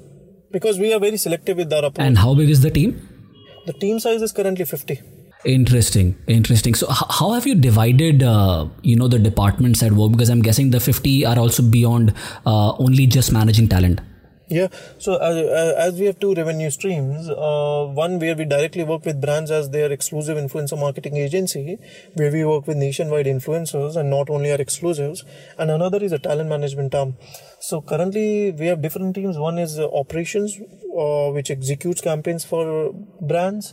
Because 0.51 0.79
we 0.79 0.95
are 0.95 1.01
very 1.01 1.17
selective 1.17 1.57
with 1.57 1.73
our 1.73 1.85
approach. 1.87 2.07
And 2.07 2.19
how 2.19 2.35
big 2.35 2.49
is 2.49 2.63
the 2.63 2.71
team? 2.71 3.09
the 3.67 3.73
team 3.73 3.99
size 3.99 4.23
is 4.23 4.33
currently 4.33 4.65
50 4.65 5.01
Interesting, 5.45 6.17
interesting. 6.27 6.75
So, 6.75 6.87
h- 6.91 7.05
how 7.11 7.33
have 7.33 7.47
you 7.47 7.55
divided, 7.55 8.23
uh, 8.23 8.67
you 8.83 8.97
know, 8.97 9.09
the 9.09 9.19
departments 9.19 9.83
at 9.83 9.93
work? 9.93 10.13
Because 10.13 10.31
I'm 10.31 10.41
guessing 10.41 10.71
the 10.71 10.81
50 10.81 11.27
are 11.27 11.39
also 11.39 11.63
beyond 11.63 12.15
uh, 12.47 12.73
only 12.77 13.07
just 13.07 13.31
managing 13.31 13.69
talent. 13.69 14.01
Yeah, 14.49 14.69
so 14.99 15.17
as, 15.17 15.37
as 15.93 15.99
we 15.99 16.05
have 16.07 16.19
two 16.21 16.35
revenue 16.35 16.69
streams, 16.71 17.31
uh, 17.31 17.87
one 17.87 18.19
where 18.19 18.37
we 18.37 18.45
directly 18.45 18.85
work 18.85 19.05
with 19.07 19.21
brands 19.21 19.51
as 19.51 19.71
their 19.71 19.91
exclusive 19.91 20.37
influencer 20.37 20.79
marketing 20.79 21.17
agency, 21.17 21.79
where 22.15 22.31
we 22.31 22.45
work 22.45 22.67
with 22.67 22.77
nationwide 22.77 23.25
influencers 23.25 23.97
and 23.97 24.11
not 24.11 24.29
only 24.29 24.53
our 24.53 24.61
exclusives, 24.61 25.25
and 25.59 25.71
another 25.71 26.03
is 26.03 26.13
a 26.13 26.19
talent 26.19 26.51
management 26.51 26.95
arm. 26.95 27.17
So 27.59 27.81
currently 27.81 28.53
we 28.53 28.67
have 28.67 28.83
different 28.83 29.15
teams. 29.15 29.39
One 29.39 29.59
is 29.59 29.81
operations, 29.81 30.59
uh, 30.59 31.31
which 31.31 31.51
executes 31.51 32.03
campaigns 32.03 32.45
for 32.45 32.93
brands. 33.23 33.73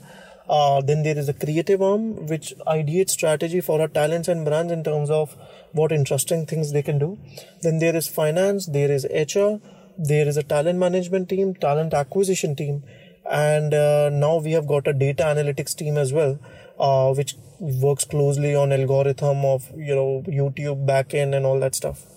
Uh, 0.49 0.81
then 0.81 1.03
there 1.03 1.17
is 1.17 1.29
a 1.29 1.33
creative 1.33 1.81
arm 1.81 2.27
which 2.27 2.53
ideates 2.67 3.11
strategy 3.11 3.61
for 3.61 3.79
our 3.81 3.87
talents 3.87 4.27
and 4.27 4.45
brands 4.45 4.71
in 4.71 4.83
terms 4.83 5.09
of 5.09 5.35
what 5.71 5.91
interesting 5.91 6.45
things 6.45 6.71
they 6.71 6.81
can 6.81 6.99
do. 6.99 7.17
Then 7.61 7.79
there 7.79 7.95
is 7.95 8.07
finance, 8.07 8.65
there 8.65 8.91
is 8.91 9.05
HR, 9.05 9.59
there 9.97 10.27
is 10.27 10.37
a 10.37 10.43
talent 10.43 10.79
management 10.79 11.29
team, 11.29 11.53
talent 11.53 11.93
acquisition 11.93 12.55
team, 12.55 12.83
and 13.29 13.73
uh, 13.73 14.09
now 14.09 14.37
we 14.37 14.51
have 14.53 14.67
got 14.67 14.87
a 14.87 14.93
data 14.93 15.23
analytics 15.23 15.75
team 15.75 15.97
as 15.97 16.11
well, 16.11 16.39
uh, 16.79 17.13
which 17.13 17.35
works 17.59 18.03
closely 18.05 18.55
on 18.55 18.71
algorithm 18.71 19.45
of 19.45 19.69
you 19.75 19.95
know 19.95 20.23
YouTube 20.27 20.85
backend 20.85 21.35
and 21.35 21.45
all 21.45 21.59
that 21.59 21.75
stuff. 21.75 22.10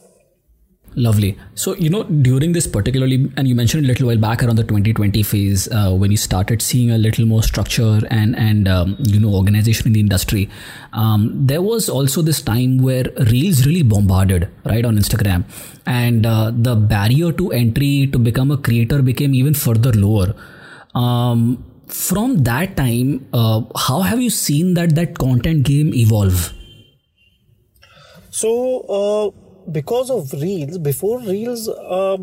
Lovely. 0.97 1.37
So, 1.57 1.75
you 1.75 1.91
know, 1.91 2.05
during 2.05 2.53
this 2.53 2.69
particularly, 2.69 3.29
and 3.37 3.49
you 3.49 3.57
mentioned 3.57 3.85
a 3.85 3.89
little 3.89 4.07
while 4.07 4.19
back 4.19 4.45
around 4.45 4.57
the 4.57 4.63
2020 4.63 5.25
phase, 5.25 5.69
uh, 5.73 5.93
when 5.93 6.13
you 6.13 6.17
started 6.17 6.63
seeing 6.63 6.93
a 6.93 6.99
little 6.99 7.27
more 7.27 7.43
structure 7.43 8.01
and, 8.11 8.37
and 8.37 8.69
um, 8.69 8.97
you 9.01 9.19
know, 9.19 9.35
organization 9.35 9.89
in 9.89 9.93
the 9.93 10.01
industry, 10.01 10.49
um, 10.93 11.31
there 11.35 11.63
was 11.63 11.89
also 11.89 12.23
this 12.23 12.41
time 12.41 12.79
where 12.79 13.05
Reels 13.31 13.67
really 13.67 13.83
bombarded, 13.83 14.49
right, 14.65 14.85
on 14.85 14.97
Instagram. 14.97 15.45
And 15.85 16.25
uh, 16.27 16.53
the 16.55 16.77
barrier 16.77 17.33
to 17.33 17.51
entry 17.51 18.07
to 18.13 18.19
become 18.19 18.53
a 18.53 18.57
creator 18.57 19.03
became 19.03 19.35
even 19.35 19.55
further 19.55 19.91
lower. 19.93 20.35
Um, 20.95 21.65
from 21.89 22.45
that 22.45 22.77
time, 22.77 23.27
uh, 23.33 23.63
how 23.77 24.03
have 24.03 24.21
you 24.21 24.31
seen 24.31 24.75
that 24.75 24.95
that 24.95 25.19
content 25.19 25.65
game 25.65 25.93
evolve? 25.93 26.53
So, 28.31 28.81
uh, 28.89 29.44
because 29.71 30.11
of 30.11 30.33
Reels, 30.33 30.79
before 30.79 31.21
Reels, 31.21 31.69
uh, 31.69 32.19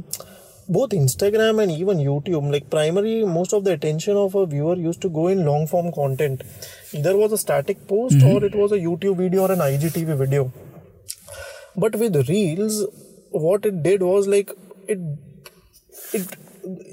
both 0.69 0.91
Instagram 0.91 1.61
and 1.61 1.71
even 1.71 1.97
YouTube, 1.97 2.51
like 2.51 2.69
primary, 2.69 3.25
most 3.25 3.53
of 3.53 3.63
the 3.63 3.73
attention 3.73 4.15
of 4.15 4.35
a 4.35 4.45
viewer 4.45 4.75
used 4.75 5.01
to 5.01 5.09
go 5.09 5.27
in 5.27 5.45
long 5.45 5.67
form 5.67 5.91
content. 5.91 6.43
Either 6.93 7.17
was 7.17 7.31
a 7.31 7.37
static 7.37 7.87
post 7.87 8.21
or 8.23 8.43
it 8.43 8.55
was 8.55 8.71
a 8.71 8.77
YouTube 8.77 9.17
video 9.17 9.41
or 9.41 9.51
an 9.51 9.59
IGTV 9.59 10.17
video. 10.17 10.51
But 11.75 11.95
with 11.95 12.29
Reels, 12.29 12.85
what 13.31 13.65
it 13.65 13.81
did 13.83 14.01
was 14.01 14.27
like 14.27 14.51
it 14.87 14.99
it 16.13 16.35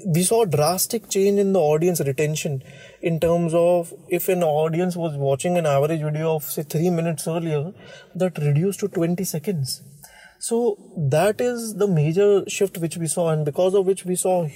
we 0.05 0.23
saw 0.23 0.43
a 0.43 0.47
drastic 0.47 1.09
change 1.09 1.39
in 1.39 1.53
the 1.53 1.59
audience 1.59 1.99
retention 1.99 2.63
in 3.01 3.19
terms 3.19 3.53
of 3.53 3.93
if 4.07 4.27
an 4.29 4.43
audience 4.43 4.95
was 4.95 5.15
watching 5.15 5.57
an 5.57 5.65
average 5.65 6.01
video 6.01 6.35
of 6.35 6.43
say 6.43 6.63
3 6.63 6.89
minutes 6.89 7.27
earlier 7.27 7.71
that 8.15 8.37
reduced 8.39 8.79
to 8.79 8.87
20 8.87 9.23
seconds 9.23 9.81
so 10.39 10.77
that 10.97 11.41
is 11.41 11.75
the 11.75 11.87
major 11.87 12.43
shift 12.47 12.77
which 12.77 12.97
we 12.97 13.07
saw 13.07 13.29
and 13.29 13.45
because 13.45 13.73
of 13.73 13.85
which 13.85 14.05
we 14.05 14.15
saw 14.15 14.47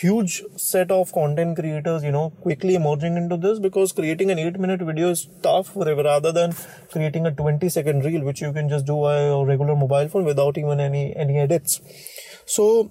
huge 0.00 0.42
set 0.56 0.90
of 0.90 1.12
content 1.12 1.56
creators 1.56 2.02
you 2.02 2.10
know 2.10 2.30
quickly 2.40 2.74
emerging 2.74 3.16
into 3.16 3.36
this 3.36 3.58
because 3.58 3.92
creating 3.92 4.30
an 4.30 4.38
8 4.38 4.58
minute 4.58 4.80
video 4.80 5.10
is 5.10 5.28
tough 5.42 5.72
rather 5.76 6.32
than 6.32 6.54
creating 6.90 7.26
a 7.26 7.32
20 7.32 7.68
second 7.68 8.04
reel 8.04 8.24
which 8.24 8.40
you 8.40 8.52
can 8.52 8.68
just 8.68 8.86
do 8.86 8.94
on 8.94 9.42
a 9.42 9.44
regular 9.44 9.76
mobile 9.76 10.08
phone 10.08 10.24
without 10.24 10.56
even 10.56 10.80
any 10.80 11.14
any 11.14 11.38
edits. 11.38 11.80
So 12.46 12.88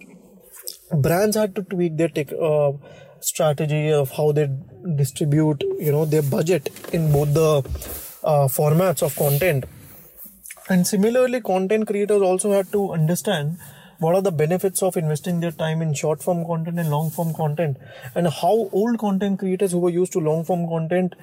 brands 0.92 1.36
had 1.36 1.56
to 1.56 1.64
tweak 1.64 1.98
their 1.98 2.10
tech, 2.10 2.32
uh, 2.34 2.74
strategy 3.20 3.92
of 3.92 4.12
how 4.12 4.32
they 4.32 4.50
distribute 4.96 5.64
you 5.80 5.92
know 5.92 6.06
their 6.06 6.24
budget 6.24 6.70
in 6.94 7.12
both 7.12 7.34
the 7.34 7.58
uh, 8.24 8.48
formats 8.60 9.02
of 9.02 9.16
content 9.16 9.66
and 10.72 10.88
similarly 10.88 11.42
content 11.42 11.88
creators 11.88 12.22
also 12.22 12.52
had 12.54 12.72
to 12.72 12.92
understand 12.94 13.58
what 14.00 14.16
are 14.16 14.22
the 14.22 14.32
benefits 14.32 14.82
of 14.82 14.98
investing 14.98 15.42
their 15.42 15.52
time 15.52 15.82
in 15.82 15.94
short 15.94 16.24
form 16.24 16.44
content 16.46 16.80
and 16.80 16.90
long 16.90 17.12
form 17.12 17.34
content. 17.36 17.78
And 18.16 18.28
how 18.28 18.70
old 18.72 18.98
content 18.98 19.38
creators 19.40 19.74
who 19.74 19.80
were 19.80 19.92
used 19.92 20.14
to 20.14 20.20
long 20.20 20.44
form 20.44 20.68
content 20.68 21.14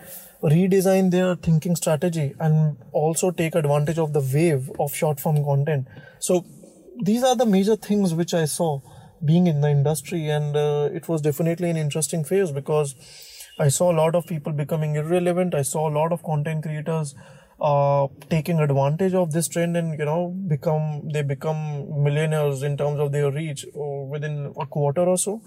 redesign 0.42 1.10
their 1.10 1.34
thinking 1.34 1.74
strategy 1.74 2.34
and 2.38 2.76
also 2.92 3.32
take 3.32 3.56
advantage 3.56 3.98
of 3.98 4.12
the 4.12 4.20
wave 4.20 4.70
of 4.78 4.94
short 4.94 5.18
form 5.18 5.42
content. 5.44 5.88
So 6.20 6.44
these 7.02 7.24
are 7.24 7.34
the 7.34 7.46
major 7.46 7.76
things 7.76 8.12
which 8.12 8.34
i 8.34 8.44
saw 8.44 8.80
being 9.24 9.46
in 9.46 9.60
the 9.60 9.70
industry 9.70 10.28
and 10.28 10.56
uh, 10.56 10.88
it 10.92 11.08
was 11.08 11.20
definitely 11.20 11.70
an 11.70 11.76
interesting 11.76 12.24
phase 12.24 12.50
because 12.50 12.94
i 13.58 13.68
saw 13.68 13.92
a 13.92 13.96
lot 14.00 14.16
of 14.16 14.26
people 14.26 14.52
becoming 14.52 14.94
irrelevant. 14.96 15.54
I 15.54 15.62
saw 15.62 15.88
a 15.88 15.94
lot 15.98 16.12
of 16.12 16.22
content 16.22 16.64
creators 16.64 17.14
uh, 17.60 18.06
taking 18.30 18.60
advantage 18.60 19.14
of 19.14 19.32
this 19.32 19.48
trend 19.48 19.76
and 19.76 19.98
you 19.98 20.04
know 20.04 20.28
become 20.46 21.08
they 21.12 21.22
become 21.22 22.02
millionaires 22.02 22.62
in 22.62 22.76
terms 22.76 23.00
of 23.00 23.12
their 23.12 23.30
reach 23.30 23.66
uh, 23.66 23.80
within 23.80 24.52
a 24.60 24.66
quarter 24.66 25.02
or 25.02 25.18
so. 25.18 25.42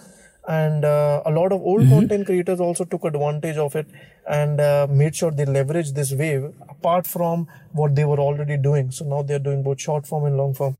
And 0.47 0.83
uh, 0.83 1.21
a 1.23 1.31
lot 1.31 1.51
of 1.51 1.61
old 1.61 1.81
mm-hmm. 1.81 1.99
content 1.99 2.25
creators 2.25 2.59
also 2.59 2.83
took 2.83 3.05
advantage 3.05 3.57
of 3.57 3.75
it 3.75 3.87
and 4.27 4.59
uh, 4.59 4.87
made 4.89 5.15
sure 5.15 5.29
they 5.29 5.45
leveraged 5.45 5.93
this 5.93 6.11
wave 6.13 6.51
apart 6.67 7.05
from 7.05 7.47
what 7.73 7.95
they 7.95 8.05
were 8.05 8.19
already 8.19 8.57
doing. 8.57 8.89
So 8.89 9.05
now 9.05 9.21
they're 9.21 9.37
doing 9.37 9.61
both 9.61 9.79
short 9.79 10.07
form 10.07 10.25
and 10.25 10.37
long 10.37 10.55
form. 10.55 10.77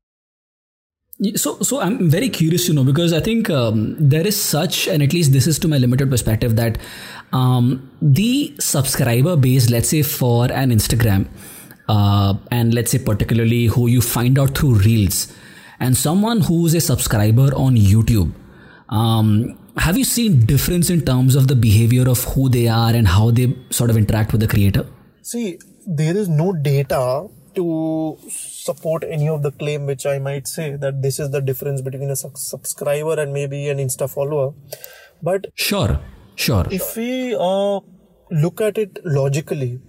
So, 1.36 1.60
so 1.60 1.80
I'm 1.80 2.10
very 2.10 2.28
curious 2.28 2.66
you 2.66 2.74
know 2.74 2.82
because 2.82 3.12
I 3.12 3.20
think 3.20 3.48
um, 3.48 3.94
there 3.98 4.26
is 4.26 4.40
such, 4.40 4.88
and 4.88 5.02
at 5.02 5.12
least 5.12 5.32
this 5.32 5.46
is 5.46 5.58
to 5.60 5.68
my 5.68 5.78
limited 5.78 6.10
perspective, 6.10 6.56
that 6.56 6.78
um, 7.32 7.90
the 8.00 8.54
subscriber 8.58 9.36
base, 9.36 9.70
let's 9.70 9.88
say 9.88 10.02
for 10.02 10.50
an 10.52 10.70
Instagram, 10.70 11.26
uh, 11.88 12.34
and 12.50 12.74
let's 12.74 12.90
say 12.90 12.98
particularly 12.98 13.66
who 13.66 13.86
you 13.86 14.00
find 14.00 14.38
out 14.38 14.56
through 14.56 14.74
Reels, 14.74 15.32
and 15.80 15.96
someone 15.96 16.40
who's 16.40 16.74
a 16.74 16.80
subscriber 16.80 17.54
on 17.54 17.76
YouTube, 17.76 18.32
um, 18.88 19.58
have 19.78 19.96
you 19.96 20.04
seen 20.04 20.44
difference 20.44 20.90
in 20.90 21.00
terms 21.02 21.34
of 21.34 21.48
the 21.48 21.56
behavior 21.56 22.08
of 22.08 22.22
who 22.24 22.48
they 22.48 22.68
are 22.68 22.94
and 22.94 23.08
how 23.08 23.30
they 23.30 23.56
sort 23.70 23.88
of 23.88 23.96
interact 23.96 24.32
with 24.32 24.40
the 24.40 24.46
creator? 24.46 24.86
See, 25.22 25.58
there 25.86 26.16
is 26.16 26.28
no 26.28 26.52
data 26.52 27.28
to 27.54 28.18
support 28.28 29.04
any 29.04 29.28
of 29.28 29.42
the 29.42 29.50
claim 29.50 29.86
which 29.86 30.06
I 30.06 30.18
might 30.18 30.46
say 30.46 30.76
that 30.76 31.02
this 31.02 31.18
is 31.18 31.30
the 31.30 31.40
difference 31.40 31.80
between 31.80 32.10
a 32.10 32.16
subscriber 32.16 33.20
and 33.20 33.32
maybe 33.32 33.68
an 33.68 33.78
Insta 33.78 34.08
follower. 34.10 34.52
But 35.22 35.46
sure, 35.54 36.00
sure. 36.36 36.66
If 36.70 36.96
we 36.96 37.34
uh, 37.34 37.80
look 38.30 38.60
at 38.60 38.78
it 38.78 38.98
logically, 39.04 39.80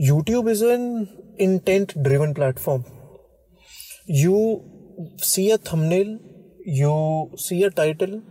YouTube 0.00 0.50
is 0.50 0.62
an 0.62 1.08
intent 1.38 2.02
driven 2.02 2.34
platform. 2.34 2.84
You 4.06 4.62
see 5.18 5.50
a 5.50 5.58
thumbnail, 5.58 6.18
you 6.64 7.30
see 7.36 7.62
a 7.64 7.70
title, 7.70 8.22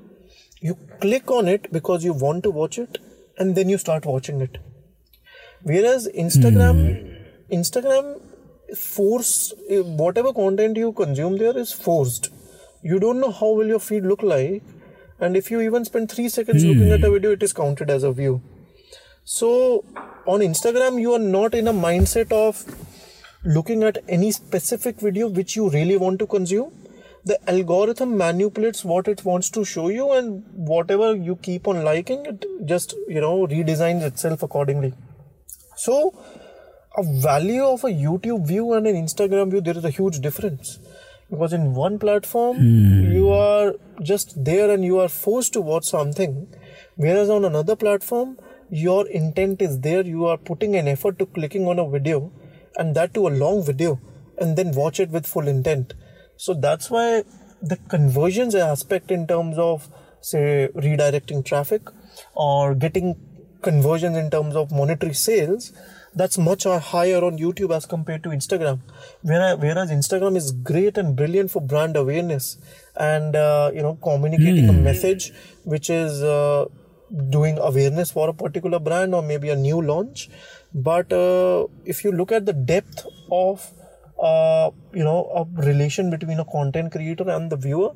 you 0.61 0.77
click 1.01 1.29
on 1.31 1.47
it 1.47 1.71
because 1.71 2.03
you 2.03 2.13
want 2.13 2.43
to 2.43 2.51
watch 2.51 2.77
it, 2.77 2.97
and 3.37 3.55
then 3.55 3.69
you 3.69 3.77
start 3.77 4.05
watching 4.05 4.41
it. 4.41 4.57
Whereas 5.63 6.09
Instagram. 6.15 6.81
Hmm 7.01 7.17
Instagram 7.51 8.19
force 8.75 9.53
whatever 9.69 10.33
content 10.33 10.75
you 10.75 10.91
consume 10.91 11.37
there 11.37 11.57
is 11.57 11.71
forced. 11.71 12.29
You 12.83 12.99
don't 12.99 13.19
know 13.19 13.31
how 13.31 13.51
will 13.51 13.67
your 13.67 13.79
feed 13.79 14.03
look 14.03 14.21
like, 14.21 14.63
and 15.19 15.35
if 15.35 15.49
you 15.51 15.61
even 15.61 15.85
spend 15.85 16.11
three 16.11 16.29
seconds 16.29 16.63
hmm. 16.63 16.69
looking 16.69 16.91
at 16.91 17.03
a 17.03 17.11
video, 17.11 17.31
it 17.31 17.43
is 17.43 17.53
counted 17.53 17.89
as 17.89 18.03
a 18.03 18.11
view. 18.11 18.41
So 19.23 19.83
on 20.25 20.41
Instagram, 20.41 20.99
you 21.01 21.13
are 21.13 21.19
not 21.19 21.53
in 21.53 21.67
a 21.67 21.73
mindset 21.73 22.31
of 22.31 22.63
looking 23.43 23.83
at 23.83 23.97
any 24.07 24.31
specific 24.31 24.99
video 24.99 25.27
which 25.27 25.55
you 25.55 25.69
really 25.69 25.97
want 25.97 26.19
to 26.19 26.27
consume. 26.27 26.71
The 27.25 27.37
algorithm 27.49 28.17
manipulates 28.17 28.85
what 28.85 29.07
it 29.09 29.25
wants 29.25 29.49
to 29.51 29.65
show 29.65 29.89
you, 29.89 30.11
and 30.13 30.45
whatever 30.53 31.13
you 31.13 31.35
keep 31.35 31.67
on 31.67 31.83
liking, 31.83 32.25
it 32.25 32.45
just 32.65 32.95
you 33.07 33.19
know 33.19 33.45
redesigns 33.47 34.03
itself 34.03 34.43
accordingly. 34.43 34.93
So 35.75 36.13
a 36.95 37.03
value 37.03 37.63
of 37.63 37.83
a 37.83 37.89
YouTube 37.89 38.47
view 38.47 38.73
and 38.73 38.87
an 38.87 38.95
Instagram 38.95 39.51
view, 39.51 39.61
there 39.61 39.77
is 39.77 39.83
a 39.83 39.89
huge 39.89 40.19
difference. 40.19 40.79
Because 41.29 41.53
in 41.53 41.73
one 41.73 41.99
platform, 41.99 42.57
hmm. 42.57 43.11
you 43.11 43.29
are 43.29 43.73
just 44.01 44.43
there 44.43 44.71
and 44.71 44.83
you 44.85 44.99
are 44.99 45.09
forced 45.09 45.53
to 45.53 45.61
watch 45.61 45.85
something. 45.85 46.47
Whereas 46.95 47.29
on 47.29 47.43
another 47.43 47.75
platform, 47.75 48.37
your 48.69 49.07
intent 49.07 49.61
is 49.61 49.79
there. 49.81 50.05
You 50.05 50.25
are 50.25 50.37
putting 50.37 50.75
an 50.75 50.87
effort 50.87 51.19
to 51.19 51.25
clicking 51.25 51.67
on 51.67 51.79
a 51.79 51.89
video 51.89 52.31
and 52.77 52.95
that 52.95 53.13
to 53.13 53.27
a 53.27 53.29
long 53.29 53.63
video 53.63 53.99
and 54.37 54.55
then 54.55 54.71
watch 54.71 54.99
it 54.99 55.09
with 55.09 55.25
full 55.25 55.47
intent. 55.47 55.93
So 56.37 56.53
that's 56.53 56.89
why 56.89 57.23
the 57.61 57.77
conversions 57.89 58.55
aspect 58.55 59.11
in 59.11 59.27
terms 59.27 59.57
of 59.57 59.89
say 60.21 60.69
redirecting 60.75 61.43
traffic 61.45 61.81
or 62.35 62.75
getting 62.75 63.15
conversions 63.61 64.17
in 64.17 64.29
terms 64.29 64.55
of 64.55 64.71
monetary 64.71 65.13
sales 65.13 65.73
that's 66.17 66.37
much 66.37 66.63
higher 66.63 67.23
on 67.23 67.37
YouTube 67.37 67.75
as 67.75 67.85
compared 67.85 68.23
to 68.23 68.29
Instagram. 68.29 68.79
Whereas 69.21 69.91
Instagram 69.91 70.35
is 70.35 70.51
great 70.51 70.97
and 70.97 71.15
brilliant 71.15 71.51
for 71.51 71.61
brand 71.61 71.95
awareness 71.95 72.57
and 72.95 73.35
uh, 73.35 73.71
you 73.73 73.81
know 73.81 73.95
communicating 74.03 74.65
mm. 74.65 74.69
a 74.69 74.73
hmm. 74.73 74.83
message 74.83 75.31
which 75.63 75.89
is 75.89 76.23
uh, 76.23 76.65
doing 77.29 77.57
awareness 77.59 78.11
for 78.11 78.29
a 78.29 78.33
particular 78.33 78.79
brand 78.79 79.13
or 79.13 79.21
maybe 79.21 79.49
a 79.49 79.55
new 79.55 79.81
launch. 79.81 80.29
But 80.73 81.13
uh, 81.13 81.67
if 81.85 82.03
you 82.03 82.11
look 82.11 82.31
at 82.31 82.45
the 82.45 82.53
depth 82.53 83.05
of 83.31 83.71
uh, 84.21 84.71
you 84.93 85.03
know 85.03 85.19
a 85.35 85.61
relation 85.61 86.09
between 86.09 86.39
a 86.39 86.45
content 86.45 86.91
creator 86.91 87.29
and 87.29 87.51
the 87.51 87.57
viewer, 87.57 87.91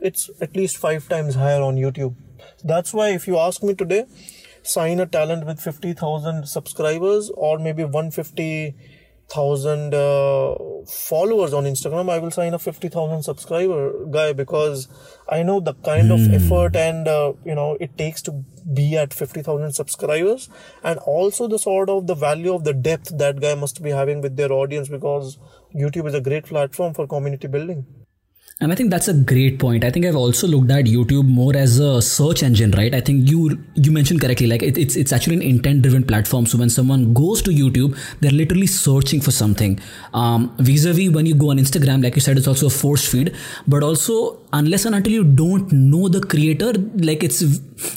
it's 0.00 0.30
at 0.40 0.54
least 0.56 0.76
five 0.76 1.08
times 1.08 1.34
higher 1.34 1.62
on 1.62 1.76
YouTube. 1.76 2.14
That's 2.62 2.94
why 2.94 3.10
if 3.10 3.26
you 3.26 3.38
ask 3.38 3.62
me 3.62 3.74
today 3.74 4.06
sign 4.64 5.00
a 5.00 5.06
talent 5.06 5.46
with 5.46 5.60
50,000 5.60 6.48
subscribers 6.48 7.30
or 7.34 7.58
maybe 7.58 7.84
150,000 7.84 9.94
uh, 9.94 10.54
followers 10.86 11.52
on 11.52 11.64
Instagram, 11.64 12.08
I 12.10 12.18
will 12.18 12.30
sign 12.30 12.54
a 12.54 12.58
50,000 12.58 13.22
subscriber 13.22 14.06
guy 14.06 14.32
because 14.32 14.88
I 15.28 15.42
know 15.42 15.60
the 15.60 15.74
kind 15.74 16.10
mm. 16.10 16.14
of 16.14 16.20
hmm. 16.26 16.32
effort 16.34 16.74
and 16.76 17.06
uh, 17.06 17.34
you 17.44 17.54
know 17.54 17.76
it 17.80 17.98
takes 17.98 18.22
to 18.22 18.42
be 18.72 18.96
at 18.96 19.12
50,000 19.12 19.72
subscribers 19.72 20.48
and 20.82 20.98
also 21.00 21.46
the 21.46 21.58
sort 21.58 21.90
of 21.90 22.06
the 22.06 22.14
value 22.14 22.54
of 22.54 22.64
the 22.64 22.72
depth 22.72 23.18
that 23.18 23.40
guy 23.40 23.54
must 23.54 23.82
be 23.82 23.90
having 23.90 24.22
with 24.22 24.36
their 24.36 24.52
audience 24.52 24.88
because 24.88 25.38
YouTube 25.74 26.08
is 26.08 26.14
a 26.14 26.20
great 26.20 26.46
platform 26.46 26.94
for 26.94 27.06
community 27.06 27.48
building. 27.48 27.84
And 28.60 28.70
I 28.70 28.76
think 28.76 28.90
that's 28.90 29.08
a 29.08 29.14
great 29.14 29.58
point. 29.58 29.84
I 29.84 29.90
think 29.90 30.06
I've 30.06 30.14
also 30.14 30.46
looked 30.46 30.70
at 30.70 30.84
YouTube 30.84 31.26
more 31.26 31.56
as 31.56 31.80
a 31.80 32.00
search 32.00 32.44
engine, 32.44 32.70
right? 32.70 32.94
I 32.94 33.00
think 33.00 33.28
you 33.28 33.58
you 33.74 33.90
mentioned 33.90 34.20
correctly, 34.20 34.46
like 34.46 34.62
it, 34.62 34.78
it's 34.78 34.94
it's 34.94 35.12
actually 35.12 35.36
an 35.36 35.42
intent 35.42 35.82
driven 35.82 36.04
platform. 36.04 36.46
So 36.46 36.58
when 36.58 36.70
someone 36.70 37.12
goes 37.14 37.42
to 37.42 37.50
YouTube, 37.50 37.98
they're 38.20 38.30
literally 38.30 38.68
searching 38.68 39.20
for 39.20 39.32
something. 39.32 39.80
Um, 40.12 40.54
vis-a-vis 40.58 41.10
when 41.10 41.26
you 41.26 41.34
go 41.34 41.50
on 41.50 41.58
Instagram, 41.58 42.04
like 42.04 42.14
you 42.14 42.20
said, 42.20 42.38
it's 42.38 42.46
also 42.46 42.68
a 42.68 42.70
force 42.70 43.06
feed. 43.10 43.34
But 43.66 43.82
also, 43.82 44.38
unless 44.52 44.84
and 44.84 44.94
until 44.94 45.12
you 45.12 45.24
don't 45.24 45.72
know 45.72 46.08
the 46.08 46.20
creator, 46.20 46.72
like 46.94 47.24
it's 47.24 47.42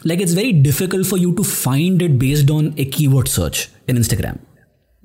like 0.06 0.20
it's 0.20 0.34
very 0.34 0.54
difficult 0.54 1.06
for 1.06 1.18
you 1.18 1.36
to 1.36 1.44
find 1.44 2.02
it 2.02 2.18
based 2.18 2.50
on 2.50 2.74
a 2.78 2.86
keyword 2.86 3.28
search 3.28 3.70
in 3.88 3.96
Instagram. 3.96 4.40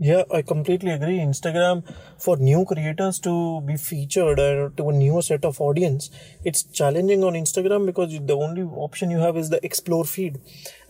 Yeah, 0.04 0.24
I 0.34 0.42
completely 0.42 0.90
agree. 0.90 1.18
Instagram 1.18 1.84
for 2.18 2.36
new 2.36 2.64
creators 2.64 3.20
to 3.20 3.60
be 3.60 3.76
featured 3.76 4.40
uh, 4.40 4.70
to 4.76 4.88
a 4.88 4.92
newer 4.92 5.22
set 5.22 5.44
of 5.44 5.60
audience, 5.60 6.10
it's 6.44 6.64
challenging 6.64 7.22
on 7.22 7.34
Instagram 7.34 7.86
because 7.86 8.18
the 8.18 8.34
only 8.34 8.62
option 8.62 9.12
you 9.12 9.18
have 9.18 9.36
is 9.36 9.50
the 9.50 9.64
explore 9.64 10.04
feed, 10.04 10.40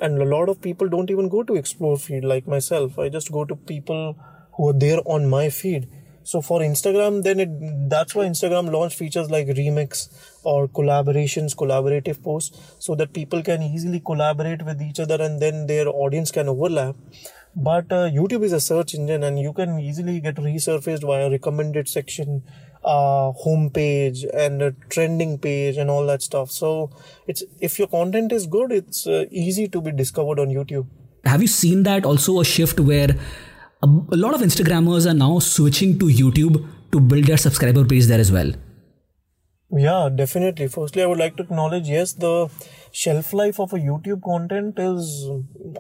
and 0.00 0.22
a 0.22 0.24
lot 0.24 0.48
of 0.48 0.62
people 0.62 0.88
don't 0.88 1.10
even 1.10 1.28
go 1.28 1.42
to 1.42 1.56
explore 1.56 1.98
feed 1.98 2.24
like 2.24 2.46
myself. 2.46 2.98
I 2.98 3.10
just 3.10 3.30
go 3.30 3.44
to 3.44 3.54
people 3.54 4.16
who 4.54 4.70
are 4.70 4.78
there 4.86 5.00
on 5.04 5.28
my 5.28 5.50
feed. 5.50 5.88
So 6.24 6.40
for 6.40 6.60
Instagram, 6.60 7.22
then 7.22 7.40
it 7.40 7.50
that's 7.90 8.14
why 8.14 8.24
Instagram 8.24 8.72
launched 8.72 8.96
features 8.96 9.30
like 9.30 9.48
remix 9.48 10.08
or 10.42 10.68
collaborations, 10.68 11.54
collaborative 11.54 12.22
posts, 12.22 12.76
so 12.78 12.94
that 12.94 13.12
people 13.12 13.42
can 13.42 13.60
easily 13.62 14.00
collaborate 14.00 14.64
with 14.64 14.80
each 14.80 15.00
other 15.00 15.20
and 15.20 15.42
then 15.42 15.66
their 15.66 15.88
audience 15.88 16.30
can 16.30 16.48
overlap 16.48 16.96
but 17.54 17.92
uh, 17.92 18.08
youtube 18.08 18.42
is 18.42 18.52
a 18.52 18.60
search 18.60 18.94
engine 18.94 19.22
and 19.22 19.38
you 19.38 19.52
can 19.52 19.78
easily 19.78 20.20
get 20.20 20.36
resurfaced 20.36 21.02
via 21.02 21.30
recommended 21.30 21.88
section 21.88 22.42
uh 22.84 23.32
homepage 23.44 24.24
and 24.34 24.60
a 24.60 24.72
trending 24.88 25.38
page 25.38 25.76
and 25.76 25.88
all 25.88 26.04
that 26.06 26.20
stuff. 26.20 26.50
So 26.50 26.90
it's 27.26 27.44
if 27.60 27.78
your 27.78 27.88
content 27.88 28.32
is 28.32 28.46
good 28.46 28.72
it's 28.72 29.06
uh, 29.06 29.26
easy 29.30 29.68
to 29.68 29.80
be 29.80 29.92
discovered 29.92 30.40
on 30.40 30.48
youtube. 30.48 30.86
Have 31.24 31.40
you 31.40 31.46
seen 31.46 31.84
that 31.84 32.04
also 32.04 32.40
a 32.40 32.44
shift 32.44 32.80
where 32.80 33.10
a, 33.82 33.86
a 33.86 34.16
lot 34.16 34.34
of 34.34 34.40
instagrammers 34.40 35.08
are 35.08 35.14
now 35.14 35.38
switching 35.38 35.98
to 36.00 36.06
youtube 36.06 36.66
to 36.90 37.00
build 37.00 37.24
their 37.24 37.36
subscriber 37.36 37.84
base 37.84 38.08
there 38.08 38.18
as 38.18 38.32
well? 38.32 38.52
Yeah, 39.74 40.10
definitely. 40.14 40.68
Firstly, 40.68 41.02
I 41.02 41.06
would 41.06 41.18
like 41.18 41.36
to 41.36 41.44
acknowledge 41.44 41.88
yes, 41.88 42.12
the 42.12 42.50
shelf 42.92 43.32
life 43.32 43.58
of 43.58 43.72
a 43.72 43.76
YouTube 43.76 44.22
content 44.22 44.78
is, 44.78 45.28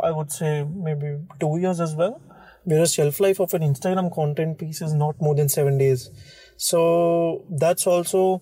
I 0.02 0.10
would 0.10 0.32
say, 0.32 0.64
maybe 0.64 1.18
two 1.38 1.58
years 1.58 1.80
as 1.80 1.94
well. 1.94 2.20
Whereas 2.64 2.94
shelf 2.94 3.20
life 3.20 3.40
of 3.40 3.54
an 3.54 3.62
Instagram 3.62 4.12
content 4.14 4.58
piece 4.58 4.82
is 4.82 4.94
not 4.94 5.20
more 5.20 5.34
than 5.34 5.48
seven 5.48 5.78
days. 5.78 6.10
So 6.56 7.44
that's 7.50 7.86
also 7.86 8.40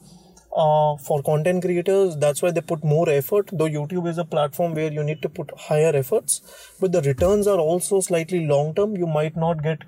uh, 0.54 0.96
for 0.96 1.22
content 1.22 1.62
creators. 1.62 2.16
That's 2.16 2.42
why 2.42 2.50
they 2.50 2.60
put 2.60 2.84
more 2.84 3.08
effort. 3.08 3.48
Though 3.52 3.68
YouTube 3.68 4.08
is 4.08 4.18
a 4.18 4.24
platform 4.24 4.74
where 4.74 4.92
you 4.92 5.02
need 5.02 5.22
to 5.22 5.28
put 5.28 5.50
higher 5.58 5.92
efforts, 5.94 6.42
but 6.80 6.92
the 6.92 7.02
returns 7.02 7.46
are 7.46 7.58
also 7.58 8.00
slightly 8.00 8.46
long 8.46 8.74
term. 8.74 8.96
You 8.96 9.06
might 9.06 9.36
not 9.36 9.62
get 9.62 9.78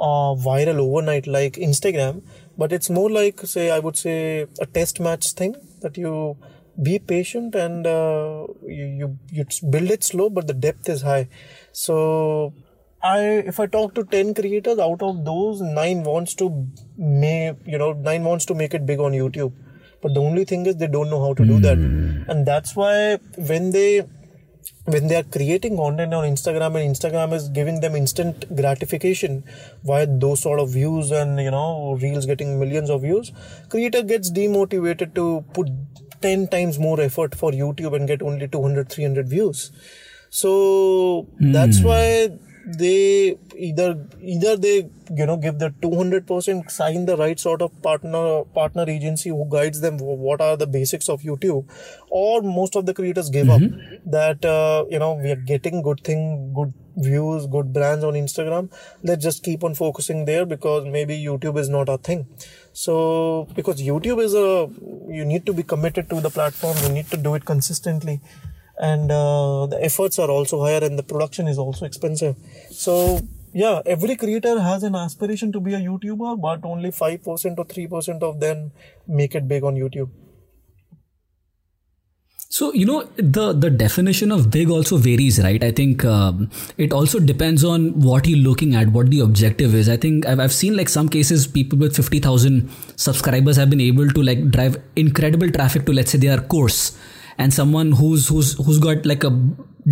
uh, 0.00 0.34
viral 0.34 0.78
overnight 0.78 1.26
like 1.26 1.54
Instagram, 1.54 2.22
but 2.56 2.72
it's 2.72 2.90
more 2.90 3.10
like 3.10 3.40
say 3.40 3.70
I 3.70 3.78
would 3.78 3.96
say 3.96 4.46
a 4.60 4.66
test 4.66 4.98
match 4.98 5.32
thing 5.32 5.54
that 5.82 5.96
you 5.96 6.36
be 6.82 6.98
patient 6.98 7.54
and 7.54 7.86
uh, 7.86 8.46
you, 8.62 8.86
you 9.00 9.18
you 9.30 9.44
build 9.70 9.90
it 9.90 10.04
slow, 10.04 10.30
but 10.30 10.46
the 10.46 10.54
depth 10.54 10.88
is 10.88 11.02
high. 11.02 11.28
So 11.72 12.52
I 13.02 13.18
if 13.52 13.60
I 13.60 13.66
talk 13.66 13.94
to 13.94 14.04
ten 14.04 14.34
creators, 14.34 14.78
out 14.78 15.02
of 15.02 15.24
those 15.24 15.60
nine 15.60 16.02
wants 16.02 16.34
to 16.36 16.66
make 16.96 17.56
you 17.66 17.78
know 17.78 17.92
nine 17.92 18.24
wants 18.24 18.44
to 18.46 18.54
make 18.54 18.74
it 18.74 18.86
big 18.86 18.98
on 18.98 19.12
YouTube, 19.12 19.52
but 20.02 20.14
the 20.14 20.20
only 20.20 20.44
thing 20.44 20.66
is 20.66 20.76
they 20.76 20.86
don't 20.86 21.10
know 21.10 21.20
how 21.20 21.34
to 21.34 21.44
do 21.44 21.60
that, 21.60 21.78
and 22.28 22.46
that's 22.46 22.74
why 22.74 23.18
when 23.36 23.70
they 23.70 24.06
when 24.86 25.08
they 25.08 25.16
are 25.16 25.22
creating 25.22 25.76
content 25.76 26.12
on 26.12 26.24
Instagram 26.24 26.78
and 26.78 26.94
Instagram 26.94 27.32
is 27.32 27.48
giving 27.48 27.80
them 27.80 27.94
instant 27.96 28.44
gratification 28.54 29.44
via 29.82 30.06
those 30.06 30.42
sort 30.42 30.60
of 30.60 30.70
views 30.70 31.10
and 31.10 31.40
you 31.40 31.50
know 31.50 31.98
reels 32.00 32.26
getting 32.26 32.58
millions 32.58 32.90
of 32.90 33.02
views, 33.02 33.32
creator 33.68 34.02
gets 34.02 34.30
demotivated 34.30 35.14
to 35.14 35.44
put 35.54 35.68
10 36.20 36.48
times 36.48 36.78
more 36.78 37.00
effort 37.00 37.34
for 37.34 37.52
YouTube 37.52 37.94
and 37.94 38.08
get 38.08 38.22
only 38.22 38.48
200 38.48 38.88
300 38.88 39.28
views. 39.28 39.70
So 40.30 41.28
that's 41.38 41.80
why 41.80 42.30
they 42.66 43.36
either 43.56 44.06
either 44.20 44.56
they 44.56 44.88
you 45.14 45.26
know 45.26 45.36
give 45.36 45.58
the 45.58 45.70
200% 45.82 46.70
sign 46.70 47.04
the 47.04 47.16
right 47.16 47.38
sort 47.38 47.60
of 47.60 47.70
partner 47.82 48.44
partner 48.54 48.84
agency 48.88 49.28
who 49.28 49.46
guides 49.50 49.80
them 49.80 49.98
what 49.98 50.40
are 50.40 50.56
the 50.56 50.66
basics 50.66 51.08
of 51.08 51.20
youtube 51.20 51.68
or 52.08 52.40
most 52.42 52.74
of 52.74 52.86
the 52.86 52.94
creators 52.94 53.28
give 53.28 53.50
up. 53.50 53.60
That 54.06 54.44
uh, 54.44 54.84
you 54.90 54.98
know 54.98 55.14
we 55.14 55.30
are 55.30 55.36
getting 55.36 55.82
good 55.82 56.02
thing 56.02 56.52
good 56.54 56.72
views 56.96 57.46
good 57.46 57.72
brands 57.72 58.04
on 58.04 58.14
instagram. 58.14 58.70
Let's 59.02 59.22
just 59.22 59.42
keep 59.42 59.64
on 59.64 59.74
focusing 59.74 60.24
there 60.24 60.46
because 60.46 60.86
maybe 60.86 61.22
youtube 61.22 61.58
is 61.58 61.68
not 61.68 61.88
our 61.88 61.98
thing 61.98 62.26
so 62.82 63.46
because 63.54 63.80
youtube 63.80 64.20
is 64.22 64.34
a 64.34 64.68
you 65.18 65.24
need 65.24 65.46
to 65.46 65.52
be 65.52 65.62
committed 65.62 66.10
to 66.10 66.20
the 66.20 66.30
platform 66.38 66.76
you 66.82 66.88
need 66.88 67.08
to 67.10 67.16
do 67.16 67.34
it 67.34 67.44
consistently. 67.44 68.20
And 68.76 69.12
uh, 69.12 69.66
the 69.66 69.78
efforts 69.80 70.18
are 70.18 70.28
also 70.28 70.60
higher 70.64 70.82
and 70.82 70.98
the 70.98 71.04
production 71.04 71.46
is 71.46 71.58
also 71.58 71.86
expensive. 71.86 72.34
So 72.70 73.20
yeah 73.52 73.80
every 73.86 74.16
creator 74.16 74.60
has 74.60 74.82
an 74.82 74.96
aspiration 74.96 75.52
to 75.52 75.60
be 75.60 75.74
a 75.74 75.78
youtuber 75.78 76.32
but 76.40 76.64
only 76.64 76.90
5% 76.90 77.58
or 77.58 77.64
3% 77.64 78.22
of 78.22 78.40
them 78.40 78.72
make 79.06 79.36
it 79.36 79.46
big 79.46 79.62
on 79.62 79.76
youtube 79.76 80.10
So 82.54 82.72
you 82.72 82.86
know 82.86 83.02
the 83.16 83.52
the 83.52 83.68
definition 83.68 84.30
of 84.30 84.48
big 84.48 84.70
also 84.70 84.96
varies, 84.96 85.38
right? 85.42 85.64
I 85.68 85.72
think 85.78 86.04
um, 86.04 86.50
it 86.78 86.92
also 86.92 87.18
depends 87.18 87.64
on 87.64 87.86
what 88.00 88.28
you're 88.28 88.42
looking 88.42 88.76
at, 88.80 88.90
what 88.96 89.10
the 89.10 89.18
objective 89.24 89.74
is. 89.74 89.88
I 89.88 89.96
think 89.96 90.24
I've, 90.24 90.38
I've 90.38 90.52
seen 90.52 90.76
like 90.76 90.88
some 90.88 91.08
cases 91.08 91.48
people 91.48 91.80
with 91.80 91.96
fifty 91.96 92.20
thousand 92.20 92.70
subscribers 92.94 93.56
have 93.56 93.70
been 93.70 93.80
able 93.80 94.08
to 94.08 94.22
like 94.22 94.44
drive 94.52 94.76
incredible 94.94 95.50
traffic 95.50 95.84
to 95.86 95.92
let's 95.92 96.12
say 96.12 96.18
their 96.18 96.38
course, 96.54 96.96
and 97.38 97.52
someone 97.52 97.90
who's 97.90 98.28
who's 98.28 98.52
who's 98.68 98.78
got 98.78 99.04
like 99.04 99.24
a 99.24 99.32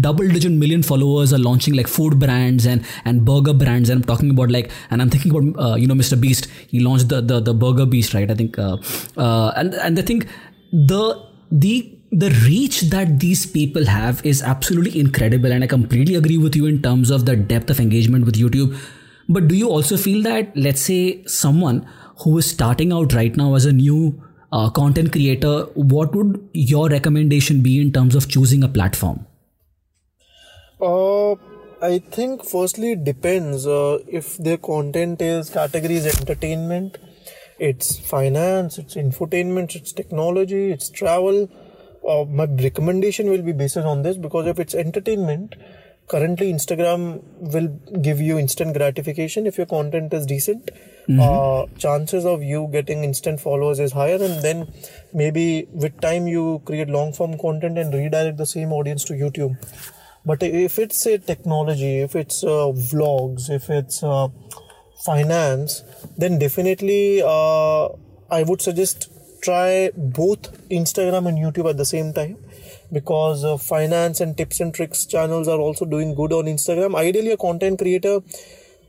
double 0.07 0.29
digit 0.29 0.53
million 0.53 0.85
followers 0.85 1.33
are 1.33 1.41
launching 1.47 1.75
like 1.75 1.89
food 1.89 2.21
brands 2.21 2.65
and 2.65 2.85
and 3.05 3.25
burger 3.25 3.53
brands 3.53 3.91
and 3.91 3.99
i'm 4.01 4.07
talking 4.11 4.31
about 4.31 4.51
like 4.51 4.71
and 4.91 5.03
i'm 5.03 5.11
thinking 5.11 5.35
about 5.35 5.59
uh, 5.65 5.75
you 5.75 5.87
know 5.87 5.95
mr 5.95 6.19
beast 6.19 6.47
he 6.69 6.81
launched 6.81 7.11
the 7.11 7.21
the, 7.21 7.41
the 7.41 7.53
burger 7.53 7.85
beast 7.85 8.15
right 8.15 8.31
i 8.31 8.35
think 8.35 8.59
uh, 8.59 8.79
uh, 9.19 9.53
and 9.57 9.75
and 9.75 9.99
i 9.99 10.03
think 10.13 10.27
the 10.73 11.03
the 11.51 11.99
the 12.13 12.31
reach 12.47 12.83
that 12.83 13.19
these 13.21 13.47
people 13.47 13.87
have 13.87 14.25
is 14.25 14.43
absolutely 14.43 15.01
incredible 15.01 15.53
and 15.53 15.65
i 15.65 15.67
completely 15.67 16.15
agree 16.15 16.39
with 16.39 16.55
you 16.55 16.67
in 16.67 16.83
terms 16.83 17.11
of 17.11 17.25
the 17.25 17.37
depth 17.37 17.71
of 17.71 17.81
engagement 17.81 18.27
with 18.27 18.35
youtube 18.35 18.77
but 19.29 19.49
do 19.49 19.55
you 19.55 19.69
also 19.69 19.97
feel 19.97 20.23
that 20.23 20.55
let's 20.57 20.83
say 20.83 21.25
someone 21.25 21.87
who 22.25 22.37
is 22.39 22.51
starting 22.51 22.93
out 22.93 23.15
right 23.15 23.37
now 23.37 23.55
as 23.55 23.65
a 23.65 23.73
new 23.73 24.23
uh, 24.53 24.69
content 24.71 25.11
creator 25.13 25.63
what 25.75 26.15
would 26.15 26.39
your 26.53 26.89
recommendation 26.89 27.63
be 27.63 27.81
in 27.81 27.93
terms 27.93 28.15
of 28.15 28.29
choosing 28.29 28.63
a 28.63 28.69
platform 28.69 29.27
Uh, 30.83 31.37
I 31.81 31.99
think 31.99 32.45
firstly 32.45 32.93
it 32.93 33.05
depends 33.05 33.67
uh, 33.67 33.99
if 34.09 34.37
their 34.37 34.57
content 34.57 35.23
is 35.23 35.51
categories 35.51 36.07
entertainment, 36.07 36.99
it's 37.59 37.99
finance, 37.99 38.79
it's 38.79 38.97
infotainment, 38.97 39.77
it's 39.77 39.93
technology, 39.93 40.73
it's 40.73 40.89
travel. 40.89 41.49
Uh, 42.07 42.25
my 42.25 42.45
recommendation 42.45 43.31
will 43.31 43.43
be 43.43 43.53
based 43.53 43.77
on 43.77 44.03
this 44.03 44.17
because 44.17 44.47
if 44.47 44.59
it's 44.59 44.75
entertainment, 44.75 45.55
currently 46.09 46.53
Instagram 46.53 47.23
will 47.39 47.69
give 48.01 48.21
you 48.21 48.39
instant 48.39 48.77
gratification 48.77 49.47
if 49.47 49.57
your 49.57 49.67
content 49.67 50.13
is 50.13 50.27
decent. 50.27 50.71
Uh, 51.21 51.67
chances 51.79 52.25
of 52.25 52.43
you 52.43 52.69
getting 52.73 53.05
instant 53.05 53.41
followers 53.41 53.81
is 53.81 53.93
higher, 53.93 54.17
and 54.23 54.43
then 54.43 54.73
maybe 55.13 55.67
with 55.73 56.01
time 56.01 56.27
you 56.27 56.63
create 56.65 56.89
long 56.89 57.13
form 57.13 57.37
content 57.39 57.77
and 57.79 57.93
redirect 57.93 58.37
the 58.37 58.47
same 58.47 58.73
audience 58.73 59.05
to 59.05 59.15
YouTube. 59.15 59.57
But 60.25 60.43
if 60.43 60.79
it's 60.79 61.05
a 61.07 61.19
technology, 61.19 61.99
if 61.99 62.15
it's 62.15 62.45
uh, 62.45 62.71
vlogs, 62.93 63.51
if 63.51 63.69
it's 63.69 64.03
uh, 64.03 64.29
finance, 65.05 65.83
then 66.17 66.39
definitely 66.39 67.23
uh, 67.23 67.89
I 68.31 68.45
would 68.45 68.63
suggest 68.63 69.12
try 69.43 69.91
both 69.97 70.53
Instagram 70.71 71.29
and 71.29 71.39
YouTube 71.39 71.69
at 71.69 71.77
the 71.77 71.85
same 71.85 72.13
time 72.13 72.37
because 72.93 73.45
uh, 73.45 73.57
finance 73.57 74.21
and 74.21 74.37
tips 74.37 74.61
and 74.61 74.75
tricks 74.75 75.05
channels 75.07 75.49
are 75.49 75.59
also 75.59 75.85
doing 75.85 76.15
good 76.15 76.33
on 76.33 76.45
Instagram. 76.45 76.95
Ideally, 76.95 77.33
a 77.33 77.37
content 77.37 77.79
creator 77.79 78.21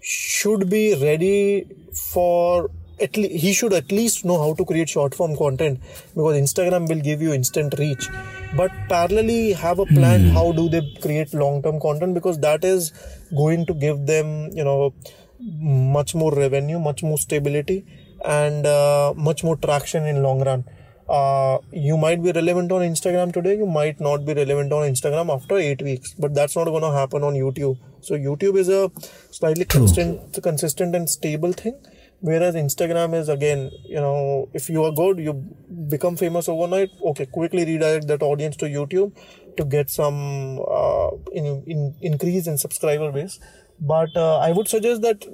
should 0.01 0.69
be 0.69 0.95
ready 1.01 1.65
for 1.93 2.69
at 3.01 3.17
least 3.17 3.33
he 3.43 3.53
should 3.53 3.73
at 3.73 3.91
least 3.91 4.23
know 4.23 4.37
how 4.37 4.53
to 4.53 4.65
create 4.65 4.89
short 4.89 5.15
form 5.15 5.35
content 5.35 5.79
because 6.15 6.37
Instagram 6.37 6.87
will 6.87 7.01
give 7.01 7.21
you 7.21 7.33
instant 7.33 7.75
reach. 7.79 8.07
But 8.55 8.71
parallelly, 8.89 9.55
have 9.55 9.79
a 9.79 9.85
plan 9.85 10.29
how 10.29 10.51
do 10.51 10.69
they 10.69 10.81
create 11.01 11.33
long 11.33 11.61
term 11.63 11.79
content 11.79 12.13
because 12.13 12.39
that 12.39 12.63
is 12.63 12.91
going 13.35 13.65
to 13.65 13.73
give 13.73 14.05
them 14.05 14.51
you 14.53 14.63
know 14.63 14.93
much 15.39 16.15
more 16.15 16.33
revenue, 16.33 16.79
much 16.79 17.03
more 17.03 17.17
stability, 17.17 17.85
and 18.23 18.65
uh, 18.65 19.13
much 19.15 19.43
more 19.43 19.57
traction 19.57 20.05
in 20.05 20.23
long 20.23 20.43
run. 20.43 20.65
Uh, 21.09 21.57
you 21.71 21.97
might 21.97 22.23
be 22.23 22.31
relevant 22.31 22.71
on 22.71 22.81
Instagram 22.81 23.33
today, 23.33 23.57
you 23.57 23.65
might 23.65 23.99
not 23.99 24.25
be 24.25 24.33
relevant 24.33 24.71
on 24.71 24.89
Instagram 24.89 25.33
after 25.33 25.57
eight 25.57 25.81
weeks, 25.81 26.13
but 26.13 26.33
that's 26.33 26.55
not 26.55 26.65
going 26.65 26.81
to 26.81 26.91
happen 26.91 27.23
on 27.23 27.33
YouTube. 27.33 27.77
So 28.01 28.15
YouTube 28.15 28.57
is 28.57 28.69
a 28.69 28.89
slightly 29.31 29.65
consistent, 29.65 30.41
consistent 30.41 30.95
and 30.95 31.09
stable 31.09 31.51
thing, 31.51 31.77
whereas 32.21 32.55
Instagram 32.55 33.13
is 33.13 33.27
again, 33.27 33.69
you 33.83 33.97
know, 33.97 34.49
if 34.53 34.69
you 34.69 34.83
are 34.85 34.93
good, 34.93 35.19
you 35.19 35.33
become 35.89 36.15
famous 36.15 36.47
overnight. 36.47 36.89
Okay, 37.03 37.25
quickly 37.25 37.65
redirect 37.65 38.07
that 38.07 38.21
audience 38.21 38.55
to 38.57 38.65
YouTube 38.65 39.13
to 39.57 39.65
get 39.65 39.89
some 39.89 40.59
uh, 40.59 41.09
in, 41.33 41.63
in 41.67 41.95
increase 42.01 42.47
in 42.47 42.57
subscriber 42.57 43.11
base 43.11 43.39
but 43.91 44.15
uh, 44.15 44.37
i 44.39 44.51
would 44.51 44.67
suggest 44.67 45.01
that 45.01 45.25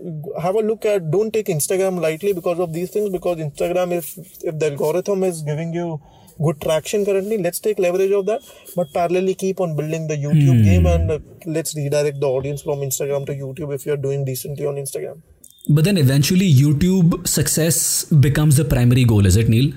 have 0.42 0.56
a 0.56 0.64
look 0.70 0.86
at 0.86 1.10
don't 1.12 1.34
take 1.34 1.48
instagram 1.56 2.00
lightly 2.06 2.34
because 2.34 2.60
of 2.60 2.74
these 2.74 2.90
things 2.90 3.10
because 3.18 3.38
instagram 3.38 3.92
if 4.00 4.18
if 4.52 4.58
the 4.60 4.72
algorithm 4.72 5.24
is 5.24 5.42
giving 5.44 5.74
you 5.74 6.00
good 6.46 6.62
traction 6.62 7.06
currently 7.06 7.38
let's 7.38 7.60
take 7.60 7.80
leverage 7.80 8.12
of 8.12 8.26
that. 8.26 8.42
But 8.76 8.94
parallelly 8.94 9.38
keep 9.38 9.60
on 9.60 9.76
building 9.76 10.08
the 10.08 10.16
youtube 10.16 10.64
game 10.64 10.86
and 10.86 11.12
uh, 11.12 11.20
let's 11.46 11.76
redirect 11.76 12.20
the 12.20 12.28
audience 12.28 12.62
from 12.62 12.80
instagram 12.80 13.26
to 13.28 13.34
youtube 13.34 13.74
if 13.76 13.86
you're 13.86 13.98
doing 13.98 14.26
decently 14.26 14.66
on 14.66 14.76
instagram. 14.76 15.22
But 15.68 15.84
then 15.84 15.98
eventually 15.98 16.52
youtube 16.52 17.28
success 17.28 18.06
becomes 18.06 18.56
the 18.56 18.66
primary 18.66 19.04
goal 19.04 19.26
is 19.26 19.36
it 19.36 19.50
neil? 19.50 19.74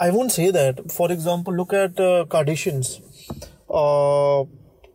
I 0.00 0.10
won't 0.10 0.32
say 0.32 0.50
that. 0.50 0.90
For 0.90 1.10
example 1.12 1.54
look 1.54 1.72
at 1.72 1.98
uh, 2.00 2.24
kardashians. 2.26 3.00
Uh, 3.70 4.44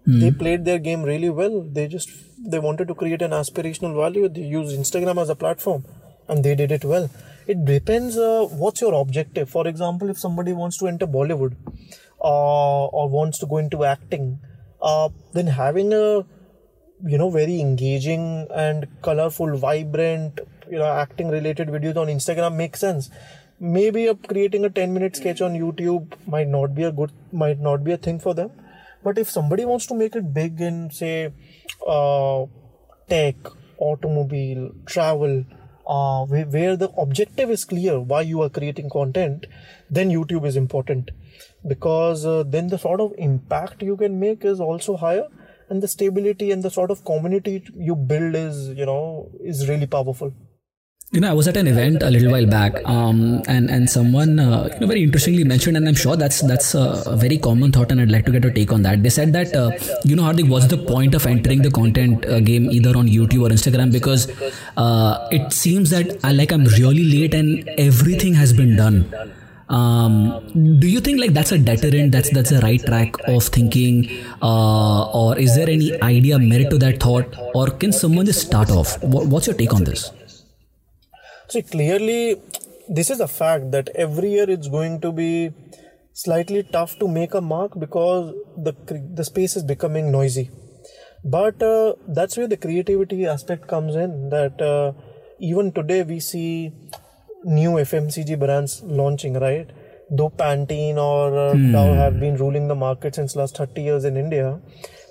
they 0.05 0.31
played 0.31 0.65
their 0.65 0.79
game 0.79 1.03
really 1.03 1.29
well. 1.29 1.61
They 1.61 1.87
just 1.87 2.09
they 2.45 2.59
wanted 2.59 2.87
to 2.87 2.95
create 2.95 3.21
an 3.21 3.31
aspirational 3.31 3.95
value 3.95 4.27
they 4.29 4.41
used 4.41 4.77
instagram 4.77 5.21
as 5.21 5.29
a 5.29 5.35
platform 5.35 5.83
and 6.27 6.43
they 6.43 6.55
did 6.55 6.71
it 6.71 6.85
well. 6.85 7.09
It 7.47 7.65
depends 7.65 8.17
uh, 8.17 8.47
what's 8.49 8.81
your 8.81 8.93
objective. 8.93 9.49
For 9.49 9.67
example 9.67 10.09
if 10.09 10.19
somebody 10.19 10.53
wants 10.53 10.77
to 10.77 10.87
enter 10.87 11.07
bollywood 11.07 11.55
uh, 12.21 12.85
or 12.85 13.09
wants 13.09 13.39
to 13.39 13.45
go 13.45 13.57
into 13.57 13.83
acting 13.83 14.39
uh, 14.81 15.09
then 15.33 15.47
having 15.47 15.93
a 15.93 16.25
you 17.05 17.17
know 17.17 17.29
very 17.29 17.59
engaging 17.59 18.47
and 18.53 18.87
colorful 19.01 19.57
vibrant 19.57 20.39
you 20.69 20.77
know 20.77 20.85
acting 20.85 21.29
related 21.29 21.67
videos 21.67 21.97
on 21.97 22.07
instagram 22.07 22.55
makes 22.55 22.79
sense. 22.79 23.09
Maybe 23.59 24.09
creating 24.27 24.65
a 24.65 24.69
10 24.69 24.93
minute 24.93 25.15
sketch 25.15 25.41
on 25.41 25.53
youtube 25.53 26.13
might 26.27 26.47
not 26.47 26.75
be 26.75 26.83
a 26.83 26.91
good 26.91 27.11
might 27.31 27.59
not 27.59 27.83
be 27.83 27.91
a 27.91 27.97
thing 27.97 28.19
for 28.19 28.33
them. 28.33 28.51
But 29.03 29.17
if 29.17 29.29
somebody 29.29 29.65
wants 29.65 29.85
to 29.87 29.95
make 29.95 30.15
it 30.15 30.33
big 30.33 30.61
in 30.61 30.89
say 30.89 31.33
uh, 31.87 32.45
tech 33.09 33.35
automobile 33.77 34.71
travel 34.85 35.43
uh, 35.85 36.25
where, 36.25 36.77
the 36.77 36.89
objective 36.97 37.49
is 37.49 37.65
clear 37.65 37.99
why 37.99 38.21
you 38.21 38.41
are 38.41 38.49
creating 38.49 38.89
content 38.89 39.45
then 39.89 40.09
youtube 40.09 40.45
is 40.45 40.55
important. 40.55 41.11
Because 41.67 42.25
uh, 42.25 42.43
then 42.45 42.67
the 42.67 42.77
sort 42.77 42.99
of 42.99 43.13
impact 43.17 43.81
you 43.81 43.95
can 43.97 44.19
make 44.19 44.43
is 44.43 44.59
also 44.59 44.97
higher 44.97 45.27
and 45.69 45.81
the 45.81 45.87
stability 45.87 46.51
and 46.51 46.63
the 46.63 46.69
sort 46.69 46.91
of 46.91 47.03
community 47.05 47.65
you 47.75 47.95
build 47.95 48.35
is 48.35 48.69
you 48.69 48.85
know 48.85 49.29
is 49.41 49.67
really 49.69 49.87
powerful 49.87 50.33
you 51.13 51.19
know, 51.21 51.29
I 51.29 51.33
was 51.33 51.47
at 51.47 51.57
an 51.57 51.67
event 51.67 52.01
a 52.01 52.09
little 52.09 52.31
while 52.31 52.47
back, 52.47 52.73
um, 52.85 53.43
and 53.47 53.69
and 53.69 53.87
someone 53.87 54.39
uh, 54.39 54.67
you 54.73 54.79
know 54.79 54.87
very 54.87 55.03
interestingly 55.03 55.43
mentioned, 55.43 55.77
and 55.77 55.87
I'm 55.87 55.99
sure 56.03 56.15
that's 56.15 56.41
that's 56.51 56.73
a 56.73 57.15
very 57.23 57.37
common 57.37 57.71
thought, 57.71 57.91
and 57.91 58.01
I'd 58.01 58.09
like 58.09 58.25
to 58.25 58.31
get 58.31 58.45
a 58.45 58.51
take 58.51 58.73
on 58.73 58.81
that. 58.81 59.03
They 59.03 59.11
said 59.11 59.31
that 59.33 59.55
uh, 59.55 59.69
you 60.03 60.15
know, 60.15 60.23
Hardik, 60.23 60.49
what's 60.49 60.65
the 60.67 60.77
point 60.77 61.13
of 61.13 61.27
entering 61.27 61.61
the 61.61 61.69
content 61.69 62.25
uh, 62.25 62.39
game 62.39 62.71
either 62.71 62.97
on 62.97 63.07
YouTube 63.07 63.45
or 63.45 63.49
Instagram 63.49 63.91
because 63.91 64.25
uh, 64.75 65.27
it 65.31 65.53
seems 65.53 65.91
that 65.91 66.17
I 66.23 66.31
like 66.31 66.51
I'm 66.51 66.65
really 66.65 67.05
late 67.11 67.35
and 67.35 67.69
everything 67.77 68.33
has 68.33 68.51
been 68.51 68.75
done. 68.75 69.05
Um, 69.69 70.79
do 70.79 70.87
you 70.87 70.99
think 70.99 71.19
like 71.19 71.33
that's 71.33 71.51
a 71.51 71.59
deterrent? 71.59 72.11
That's 72.11 72.31
that's 72.31 72.51
a 72.51 72.59
right 72.61 72.83
track 72.83 73.15
of 73.27 73.43
thinking, 73.43 74.09
uh, 74.41 75.11
or 75.11 75.37
is 75.37 75.55
there 75.55 75.69
any 75.69 75.93
idea 76.01 76.39
merit 76.39 76.71
to 76.71 76.79
that 76.79 76.99
thought, 76.99 77.39
or 77.53 77.67
can 77.67 77.91
someone 77.91 78.25
just 78.25 78.47
start 78.47 78.71
off? 78.71 79.01
What, 79.03 79.27
what's 79.27 79.45
your 79.45 79.55
take 79.55 79.73
on 79.75 79.83
this? 79.83 80.11
See, 81.53 81.61
clearly, 81.61 82.41
this 82.89 83.11
is 83.11 83.19
a 83.19 83.27
fact 83.27 83.69
that 83.73 83.89
every 83.93 84.31
year 84.31 84.49
it's 84.49 84.67
going 84.67 85.01
to 85.01 85.11
be 85.11 85.51
slightly 86.13 86.63
tough 86.63 86.97
to 86.97 87.07
make 87.07 87.35
a 87.35 87.41
mark 87.41 87.77
because 87.79 88.33
the 88.67 88.73
the 89.19 89.23
space 89.23 89.55
is 89.59 89.61
becoming 89.71 90.11
noisy. 90.11 90.49
But 91.23 91.61
uh, 91.61 91.93
that's 92.07 92.37
where 92.37 92.47
the 92.53 92.57
creativity 92.57 93.27
aspect 93.33 93.67
comes 93.67 93.95
in. 94.05 94.15
That 94.31 94.63
uh, 94.69 94.93
even 95.51 95.71
today 95.73 96.01
we 96.01 96.19
see 96.21 96.73
new 97.43 97.73
FMCG 97.83 98.39
brands 98.45 98.81
launching, 99.01 99.39
right? 99.45 99.69
Though 100.09 100.31
Pantene 100.31 100.97
or 100.97 101.37
uh, 101.37 101.53
hmm. 101.53 101.71
Dove 101.71 101.95
have 101.97 102.19
been 102.19 102.35
ruling 102.37 102.67
the 102.67 102.79
market 102.87 103.21
since 103.21 103.35
last 103.35 103.57
30 103.57 103.87
years 103.91 104.05
in 104.05 104.17
India, 104.17 104.59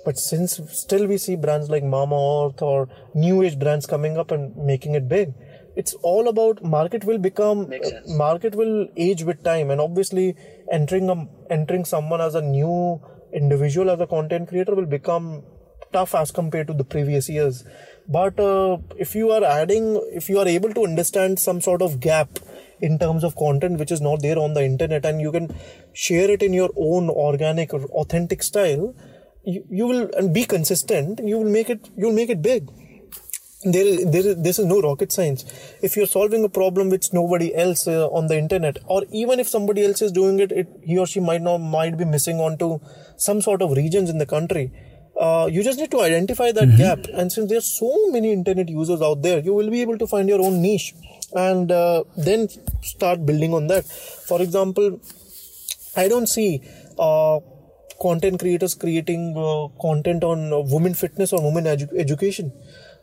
but 0.03 0.17
since 0.17 0.59
still 0.83 1.07
we 1.07 1.23
see 1.29 1.37
brands 1.47 1.69
like 1.69 1.89
Mamaearth 1.95 2.61
or 2.73 2.89
new 3.15 3.41
age 3.43 3.57
brands 3.65 3.91
coming 3.95 4.17
up 4.17 4.31
and 4.31 4.53
making 4.73 4.95
it 4.95 5.07
big 5.07 5.33
it's 5.75 5.93
all 5.95 6.27
about 6.27 6.63
market 6.63 7.03
will 7.03 7.17
become 7.17 7.71
market 8.07 8.55
will 8.55 8.87
age 8.97 9.23
with 9.23 9.43
time. 9.43 9.71
And 9.71 9.81
obviously 9.81 10.35
entering 10.71 11.09
a, 11.09 11.27
entering 11.51 11.85
someone 11.85 12.21
as 12.21 12.35
a 12.35 12.41
new 12.41 13.01
individual 13.33 13.89
as 13.89 13.99
a 13.99 14.07
content 14.07 14.49
creator 14.49 14.75
will 14.75 14.85
become 14.85 15.43
tough 15.91 16.15
as 16.15 16.31
compared 16.31 16.67
to 16.67 16.73
the 16.73 16.83
previous 16.83 17.29
years. 17.29 17.63
But 18.07 18.39
uh, 18.39 18.77
if 18.97 19.15
you 19.15 19.31
are 19.31 19.43
adding 19.43 20.01
if 20.11 20.29
you 20.29 20.39
are 20.39 20.47
able 20.47 20.73
to 20.73 20.83
understand 20.83 21.39
some 21.39 21.61
sort 21.61 21.81
of 21.81 21.99
gap 21.99 22.39
in 22.81 22.99
terms 22.99 23.23
of 23.23 23.35
content 23.35 23.79
which 23.79 23.91
is 23.91 24.01
not 24.01 24.21
there 24.21 24.37
on 24.37 24.53
the 24.53 24.63
internet 24.63 25.05
and 25.05 25.21
you 25.21 25.31
can 25.31 25.55
share 25.93 26.29
it 26.29 26.43
in 26.43 26.53
your 26.53 26.69
own 26.75 27.09
organic 27.09 27.73
or 27.73 27.85
authentic 28.01 28.43
style 28.43 28.93
you, 29.45 29.63
you 29.69 29.87
will 29.87 30.09
and 30.17 30.33
be 30.33 30.43
consistent 30.43 31.19
you 31.23 31.37
will 31.37 31.49
make 31.49 31.69
it 31.69 31.89
you'll 31.95 32.13
make 32.13 32.29
it 32.29 32.41
big 32.41 32.69
there, 33.65 34.05
there, 34.05 34.35
this 34.35 34.59
is 34.59 34.65
no 34.65 34.81
rocket 34.81 35.11
science. 35.11 35.45
If 35.81 35.95
you're 35.95 36.05
solving 36.05 36.43
a 36.43 36.49
problem 36.49 36.89
which 36.89 37.13
nobody 37.13 37.55
else 37.55 37.87
uh, 37.87 38.07
on 38.07 38.27
the 38.27 38.37
internet, 38.37 38.77
or 38.85 39.03
even 39.11 39.39
if 39.39 39.47
somebody 39.47 39.85
else 39.85 40.01
is 40.01 40.11
doing 40.11 40.39
it, 40.39 40.51
it, 40.51 40.67
he 40.83 40.97
or 40.97 41.07
she 41.07 41.19
might 41.19 41.41
not 41.41 41.59
might 41.59 41.97
be 41.97 42.05
missing 42.05 42.39
onto 42.39 42.79
some 43.17 43.41
sort 43.41 43.61
of 43.61 43.71
regions 43.71 44.09
in 44.09 44.17
the 44.17 44.25
country. 44.25 44.71
Uh, 45.19 45.47
you 45.51 45.63
just 45.63 45.79
need 45.79 45.91
to 45.91 46.01
identify 46.01 46.51
that 46.51 46.67
mm-hmm. 46.67 46.77
gap, 46.77 46.99
and 47.13 47.31
since 47.31 47.49
there's 47.49 47.65
so 47.65 48.09
many 48.09 48.33
internet 48.33 48.67
users 48.67 49.01
out 49.01 49.21
there, 49.21 49.39
you 49.39 49.53
will 49.53 49.69
be 49.69 49.81
able 49.81 49.97
to 49.97 50.07
find 50.07 50.27
your 50.27 50.41
own 50.41 50.61
niche, 50.61 50.93
and 51.33 51.71
uh, 51.71 52.03
then 52.17 52.47
start 52.81 53.25
building 53.25 53.53
on 53.53 53.67
that. 53.67 53.85
For 53.85 54.41
example, 54.41 54.99
I 55.95 56.07
don't 56.07 56.27
see 56.27 56.61
uh, 56.97 57.39
content 58.01 58.39
creators 58.39 58.73
creating 58.73 59.35
uh, 59.37 59.67
content 59.79 60.23
on 60.23 60.51
uh, 60.51 60.59
women 60.59 60.95
fitness 60.95 61.31
or 61.31 61.43
women 61.43 61.65
edu- 61.65 61.95
education 61.97 62.51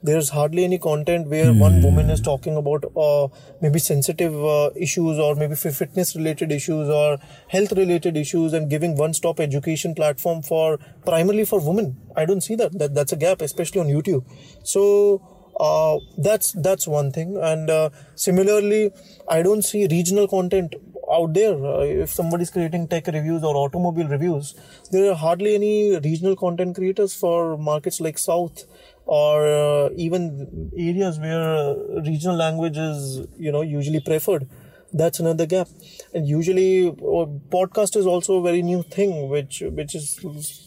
there's 0.03 0.31
hardly 0.31 0.65
any 0.65 0.79
content 0.79 1.29
where 1.29 1.47
mm. 1.47 1.59
one 1.59 1.83
woman 1.83 2.09
is 2.11 2.21
talking 2.21 2.57
about 2.57 2.85
uh, 2.97 3.29
maybe 3.61 3.79
sensitive 3.79 4.35
uh, 4.45 4.71
issues 4.75 5.19
or 5.19 5.35
maybe 5.35 5.55
fitness 5.55 6.17
related 6.17 6.51
issues 6.51 6.89
or 6.89 7.19
health 7.49 7.73
related 7.73 8.17
issues 8.17 8.53
and 8.53 8.71
giving 8.71 8.97
one 8.97 9.13
stop 9.13 9.41
education 9.41 9.95
platform 9.95 10.43
for 10.43 10.79
primarily 11.05 11.45
for 11.45 11.61
women. 11.61 11.97
I 12.17 12.25
don't 12.25 12.41
see 12.41 12.55
that, 12.57 12.79
that 12.79 12.95
that's 12.95 13.13
a 13.13 13.17
gap 13.17 13.43
especially 13.43 13.81
on 13.81 13.89
youtube. 13.89 14.25
So 14.63 15.21
uh, 15.59 15.99
that's 16.17 16.53
that's 16.53 16.87
one 16.89 17.13
thing. 17.13 17.37
And 17.37 17.69
uh, 17.69 17.91
similarly 18.15 18.93
i 19.29 19.43
don't 19.43 19.63
see 19.63 19.87
regional 19.87 20.27
content 20.29 20.75
out 21.13 21.35
there. 21.35 21.55
Uh, 21.55 21.81
if 21.81 22.11
somebody 22.11 22.45
is 22.45 22.51
creating 22.51 22.89
tech 22.89 23.07
reviews 23.09 23.43
or 23.43 23.55
automobile 23.57 24.09
reviews 24.09 24.55
there 24.93 25.11
are 25.11 25.15
hardly 25.15 25.55
any 25.55 25.99
regional 25.99 26.37
content 26.37 26.75
creators 26.77 27.15
for 27.15 27.59
markets 27.59 28.01
like 28.01 28.17
south 28.17 28.65
or 29.07 29.47
uh, 29.47 29.89
even 29.97 30.71
areas 30.77 31.19
where 31.19 31.41
uh, 31.41 31.75
regional 32.07 32.37
language 32.37 32.77
is 32.77 33.27
you 33.39 33.53
know 33.53 33.63
usually 33.63 34.01
preferred. 34.01 34.49
That's 34.93 35.21
another 35.21 35.47
gap. 35.47 35.69
And 36.13 36.27
usually 36.27 36.89
uh, 36.89 37.27
podcast 37.57 37.97
is 37.97 38.07
also 38.07 38.39
a 38.39 38.43
very 38.43 38.63
new 38.63 38.83
thing 38.83 39.29
which 39.29 39.63
which 39.67 39.95
is 39.95 40.21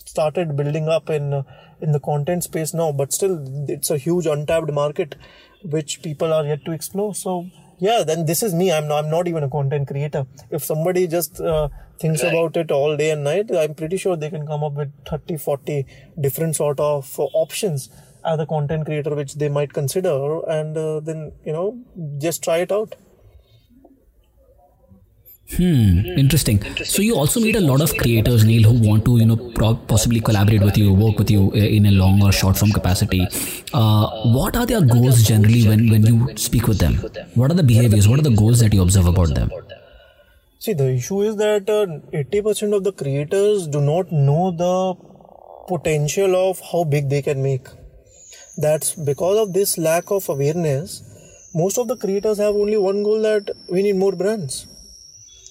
started 0.06 0.56
building 0.56 0.88
up 0.88 1.10
in 1.10 1.34
uh, 1.34 1.44
in 1.82 1.92
the 1.92 2.00
content 2.00 2.44
space 2.44 2.74
now 2.74 2.92
but 2.94 3.12
still 3.12 3.44
it's 3.68 3.90
a 3.90 3.98
huge 3.98 4.26
untapped 4.26 4.72
market 4.72 5.16
which 5.64 6.02
people 6.02 6.32
are 6.34 6.46
yet 6.46 6.64
to 6.66 6.72
explore. 6.72 7.14
So 7.14 7.48
yeah 7.80 8.04
then 8.04 8.26
this 8.26 8.44
is 8.44 8.54
me. 8.54 8.72
I'm 8.72 8.88
not, 8.88 9.04
I'm 9.04 9.10
not 9.10 9.28
even 9.28 9.44
a 9.44 9.50
content 9.50 9.88
creator. 9.88 10.26
If 10.50 10.64
somebody 10.64 11.08
just 11.08 11.42
uh, 11.42 11.70
thinks 12.00 12.24
right. 12.24 12.34
about 12.34 12.58
it 12.58 12.72
all 12.72 12.98
day 12.98 13.10
and 13.12 13.24
night 13.24 13.52
i'm 13.56 13.74
pretty 13.82 13.98
sure 13.98 14.16
they 14.16 14.30
can 14.30 14.46
come 14.48 14.64
up 14.64 14.74
with 14.74 14.92
30 15.10 15.38
40 15.38 15.86
different 16.20 16.56
sort 16.56 16.80
of 16.80 17.20
uh, 17.20 17.24
options 17.44 17.90
as 18.26 18.40
a 18.40 18.46
content 18.46 18.86
creator 18.86 19.16
which 19.16 19.36
they 19.36 19.50
might 19.50 19.74
consider 19.74 20.42
and 20.50 20.78
uh, 20.78 21.00
then 21.00 21.32
you 21.46 21.54
know 21.54 21.78
just 22.20 22.44
try 22.44 22.58
it 22.58 22.72
out 22.72 22.96
Hmm, 25.58 26.00
interesting. 26.18 26.64
So 26.84 27.02
you 27.02 27.16
also 27.16 27.40
meet 27.40 27.56
a 27.56 27.60
lot 27.60 27.82
of 27.82 27.96
creators, 27.98 28.44
Neil, 28.44 28.72
who 28.72 28.90
want 28.90 29.06
to, 29.06 29.18
you 29.18 29.26
know, 29.26 29.36
pro- 29.36 29.76
possibly 29.76 30.20
collaborate 30.20 30.62
with 30.62 30.78
you, 30.78 30.94
work 30.94 31.20
with 31.20 31.30
you 31.30 31.52
uh, 31.52 31.58
in 31.58 31.86
a 31.86 31.92
long 31.92 32.24
or 32.24 32.32
short 32.32 32.58
form 32.58 32.72
capacity. 32.72 33.28
Uh, 33.74 34.08
what 34.32 34.56
are 34.56 34.66
their 34.66 34.82
goals 34.82 35.22
generally 35.22 35.68
when, 35.68 35.90
when 35.90 36.06
you 36.06 36.36
speak 36.38 36.68
with 36.68 36.80
them? 36.80 36.96
What 37.36 37.52
are 37.52 37.54
the 37.54 37.64
behaviors? 37.64 38.08
What 38.08 38.20
are 38.20 38.24
the 38.24 38.36
goals 38.36 38.62
that 38.62 38.74
you 38.74 38.82
observe 38.82 39.06
about 39.06 39.36
them? 39.36 39.52
See, 40.60 40.74
the 40.74 40.90
issue 40.92 41.22
is 41.22 41.36
that 41.36 41.70
uh, 41.70 41.86
80% 42.18 42.76
of 42.76 42.84
the 42.84 42.94
creators 42.94 43.68
do 43.68 43.82
not 43.82 44.12
know 44.12 44.52
the 44.52 44.96
potential 45.68 46.36
of 46.50 46.62
how 46.72 46.84
big 46.86 47.10
they 47.10 47.22
can 47.22 47.44
make 47.44 47.68
that's 48.58 48.94
because 48.94 49.38
of 49.38 49.54
this 49.54 49.78
lack 49.78 50.12
of 50.12 50.30
awareness 50.30 51.04
most 51.56 51.78
of 51.78 51.88
the 51.88 51.96
creators 51.96 52.40
have 52.40 52.56
only 52.56 52.78
one 52.78 53.04
goal 53.04 53.22
that 53.22 53.52
we 53.70 53.84
need 53.84 53.96
more 53.96 54.14
brands. 54.14 54.66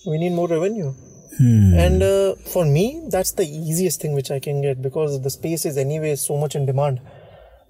We 0.05 0.19
need 0.19 0.33
more 0.33 0.49
revenue. 0.49 0.93
Hmm. 1.39 1.73
and 1.83 2.03
uh, 2.03 2.35
for 2.53 2.67
me 2.67 3.07
that's 3.09 3.33
the 3.33 3.45
easiest 3.45 4.03
thing 4.03 4.13
which 4.13 4.31
i 4.31 4.39
can 4.39 4.61
get 4.61 4.83
because 4.83 5.23
the 5.23 5.31
space 5.31 5.65
is 5.65 5.79
anyway 5.79 6.15
so 6.15 6.37
much 6.37 6.55
in 6.55 6.67
demand. 6.67 7.01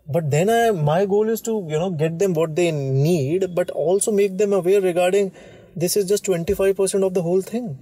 But 0.08 0.32
then 0.32 0.50
I, 0.50 0.72
my 0.72 1.06
goal 1.06 1.28
is 1.28 1.40
to 1.42 1.52
you 1.68 1.78
know 1.78 1.90
get 1.90 2.18
them 2.18 2.34
what 2.34 2.56
they 2.56 2.72
need 2.72 3.54
but 3.54 3.70
also 3.70 4.10
make 4.10 4.36
them 4.36 4.52
aware 4.52 4.80
regarding 4.80 5.30
this 5.76 5.96
is 5.96 6.08
just 6.08 6.24
25% 6.24 7.06
of 7.06 7.14
the 7.14 7.22
whole 7.22 7.40
thing. 7.40 7.78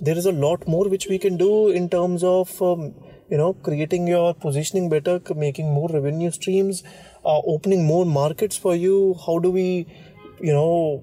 There 0.00 0.16
is 0.16 0.26
a 0.26 0.32
lot 0.32 0.68
more 0.68 0.88
which 0.88 1.08
we 1.08 1.18
can 1.18 1.36
do 1.36 1.70
in 1.70 1.88
terms 1.88 2.22
of 2.22 2.62
um, 2.62 2.94
you 3.30 3.36
know 3.36 3.52
creating 3.54 4.06
your 4.06 4.34
positioning 4.34 4.88
better 4.88 5.20
making 5.34 5.72
more 5.72 5.88
revenue 5.88 6.30
streams 6.30 6.82
uh, 7.24 7.40
opening 7.44 7.84
more 7.84 8.04
markets 8.04 8.56
for 8.56 8.74
you. 8.74 9.14
How 9.26 9.38
do 9.38 9.50
we 9.50 9.86
you 10.42 10.54
know 10.54 11.02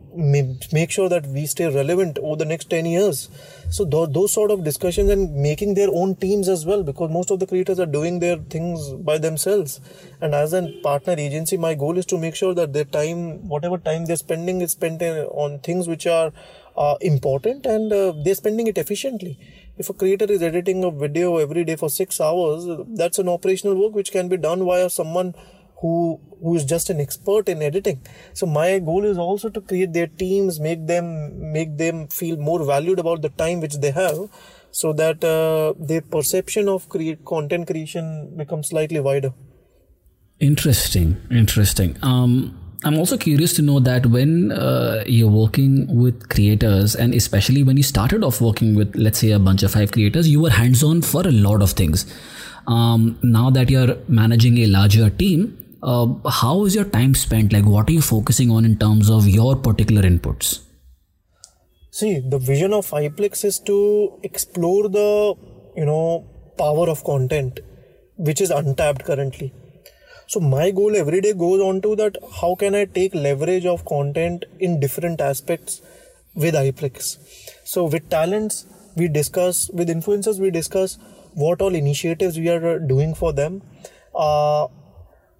make 0.73 0.89
sure 0.89 1.07
that 1.09 1.27
we 1.27 1.45
stay 1.45 1.67
relevant 1.73 2.17
over 2.19 2.35
the 2.35 2.45
next 2.45 2.69
10 2.69 2.85
years? 2.85 3.29
So 3.69 3.85
th- 3.85 4.09
those 4.11 4.31
sort 4.31 4.49
of 4.49 4.63
discussions 4.63 5.09
and 5.09 5.35
making 5.35 5.75
their 5.75 5.89
own 5.91 6.15
teams 6.15 6.49
as 6.49 6.65
well 6.65 6.83
because 6.83 7.11
most 7.11 7.29
of 7.29 7.39
the 7.39 7.45
creators 7.45 7.79
are 7.79 7.85
doing 7.85 8.19
their 8.19 8.37
things 8.37 8.93
by 8.93 9.17
themselves. 9.17 9.79
And 10.21 10.33
as 10.33 10.53
a 10.53 10.71
partner 10.83 11.15
agency 11.17 11.57
my 11.57 11.75
goal 11.75 11.97
is 11.97 12.05
to 12.07 12.17
make 12.17 12.35
sure 12.35 12.53
that 12.55 12.73
their 12.73 12.85
time 12.85 13.47
whatever 13.47 13.77
time 13.77 14.05
they're 14.05 14.15
spending 14.15 14.61
is 14.61 14.71
spent 14.71 15.01
on 15.01 15.59
things 15.59 15.87
which 15.87 16.07
are 16.07 16.31
uh, 16.75 16.95
important 17.01 17.65
and 17.65 17.91
uh, 17.91 18.13
they're 18.23 18.35
spending 18.35 18.67
it 18.67 18.77
efficiently 18.77 19.37
if 19.77 19.89
a 19.89 19.93
creator 19.93 20.25
is 20.31 20.41
editing 20.41 20.83
a 20.83 20.91
video 20.91 21.37
every 21.37 21.63
day 21.63 21.75
for 21.75 21.89
six 21.89 22.19
hours, 22.19 22.65
that's 22.89 23.19
an 23.19 23.29
operational 23.29 23.79
work 23.79 23.93
which 23.93 24.11
can 24.11 24.27
be 24.27 24.37
done 24.37 24.65
via 24.65 24.89
someone 24.89 25.33
who 25.81 26.19
who 26.41 26.55
is 26.55 26.65
just 26.65 26.89
an 26.89 26.99
expert 26.99 27.49
in 27.49 27.61
editing. 27.61 28.01
So 28.33 28.45
my 28.45 28.79
goal 28.79 29.05
is 29.05 29.17
also 29.17 29.49
to 29.49 29.61
create 29.61 29.93
their 29.93 30.07
teams 30.07 30.59
make 30.59 30.85
them 30.87 31.51
make 31.51 31.77
them 31.77 32.07
feel 32.07 32.37
more 32.37 32.63
valued 32.65 32.99
about 32.99 33.21
the 33.21 33.29
time 33.29 33.61
which 33.61 33.75
they 33.75 33.91
have 33.91 34.29
so 34.71 34.93
that 34.93 35.23
uh, 35.23 35.73
their 35.79 36.01
perception 36.01 36.67
of 36.67 36.89
create 36.89 37.25
content 37.25 37.67
creation 37.67 38.33
becomes 38.35 38.69
slightly 38.69 38.99
wider. 38.99 39.33
Interesting 40.39 41.17
interesting. 41.29 41.97
Um 42.01 42.66
I'm 42.87 42.97
also 42.97 43.17
curious 43.17 43.53
to 43.55 43.61
know 43.61 43.79
that 43.81 44.05
when 44.05 44.51
uh, 44.53 45.03
you're 45.05 45.29
working 45.29 45.93
with 45.93 46.29
creators, 46.29 46.95
and 46.95 47.13
especially 47.13 47.61
when 47.61 47.75
you 47.75 47.83
started 47.83 48.23
off 48.23 48.39
working 48.39 48.75
with, 48.75 48.95
let's 48.95 49.19
say, 49.19 49.31
a 49.31 49.39
bunch 49.39 49.61
of 49.63 49.71
five 49.71 49.91
creators, 49.91 50.29
you 50.29 50.39
were 50.39 50.49
hands 50.49 50.83
on 50.83 51.01
for 51.01 51.27
a 51.27 51.31
lot 51.31 51.61
of 51.61 51.71
things. 51.71 52.05
Um, 52.65 53.19
now 53.23 53.49
that 53.49 53.69
you're 53.69 53.97
managing 54.07 54.57
a 54.59 54.67
larger 54.67 55.09
team, 55.09 55.57
uh, 55.83 56.07
how 56.29 56.63
is 56.63 56.75
your 56.75 56.85
time 56.85 57.13
spent? 57.13 57.51
Like, 57.51 57.65
what 57.65 57.89
are 57.89 57.93
you 57.93 58.01
focusing 58.01 58.51
on 58.51 58.63
in 58.63 58.77
terms 58.77 59.09
of 59.09 59.27
your 59.27 59.57
particular 59.57 60.01
inputs? 60.03 60.61
See, 61.91 62.19
the 62.19 62.39
vision 62.39 62.71
of 62.71 62.89
iPlix 62.91 63.43
is 63.43 63.59
to 63.61 64.19
explore 64.23 64.87
the, 64.87 65.35
you 65.75 65.85
know, 65.85 66.25
power 66.57 66.89
of 66.89 67.03
content, 67.03 67.59
which 68.15 68.39
is 68.39 68.49
untapped 68.49 69.03
currently. 69.03 69.53
So 70.27 70.39
my 70.39 70.71
goal 70.71 70.95
every 70.95 71.21
day 71.21 71.33
goes 71.33 71.61
on 71.61 71.81
to 71.81 71.95
that 71.95 72.17
how 72.41 72.55
can 72.55 72.75
I 72.75 72.85
take 72.85 73.15
leverage 73.15 73.65
of 73.65 73.85
content 73.85 74.45
in 74.59 74.79
different 74.79 75.21
aspects 75.21 75.81
with 76.35 76.53
iPlix. 76.53 77.17
So 77.63 77.85
with 77.85 78.09
talents, 78.09 78.65
we 78.95 79.07
discuss 79.07 79.69
with 79.71 79.89
influencers, 79.89 80.39
we 80.39 80.51
discuss 80.51 80.97
what 81.33 81.61
all 81.61 81.73
initiatives 81.73 82.37
we 82.37 82.49
are 82.49 82.79
doing 82.79 83.15
for 83.15 83.33
them. 83.33 83.61
Uh, 84.13 84.67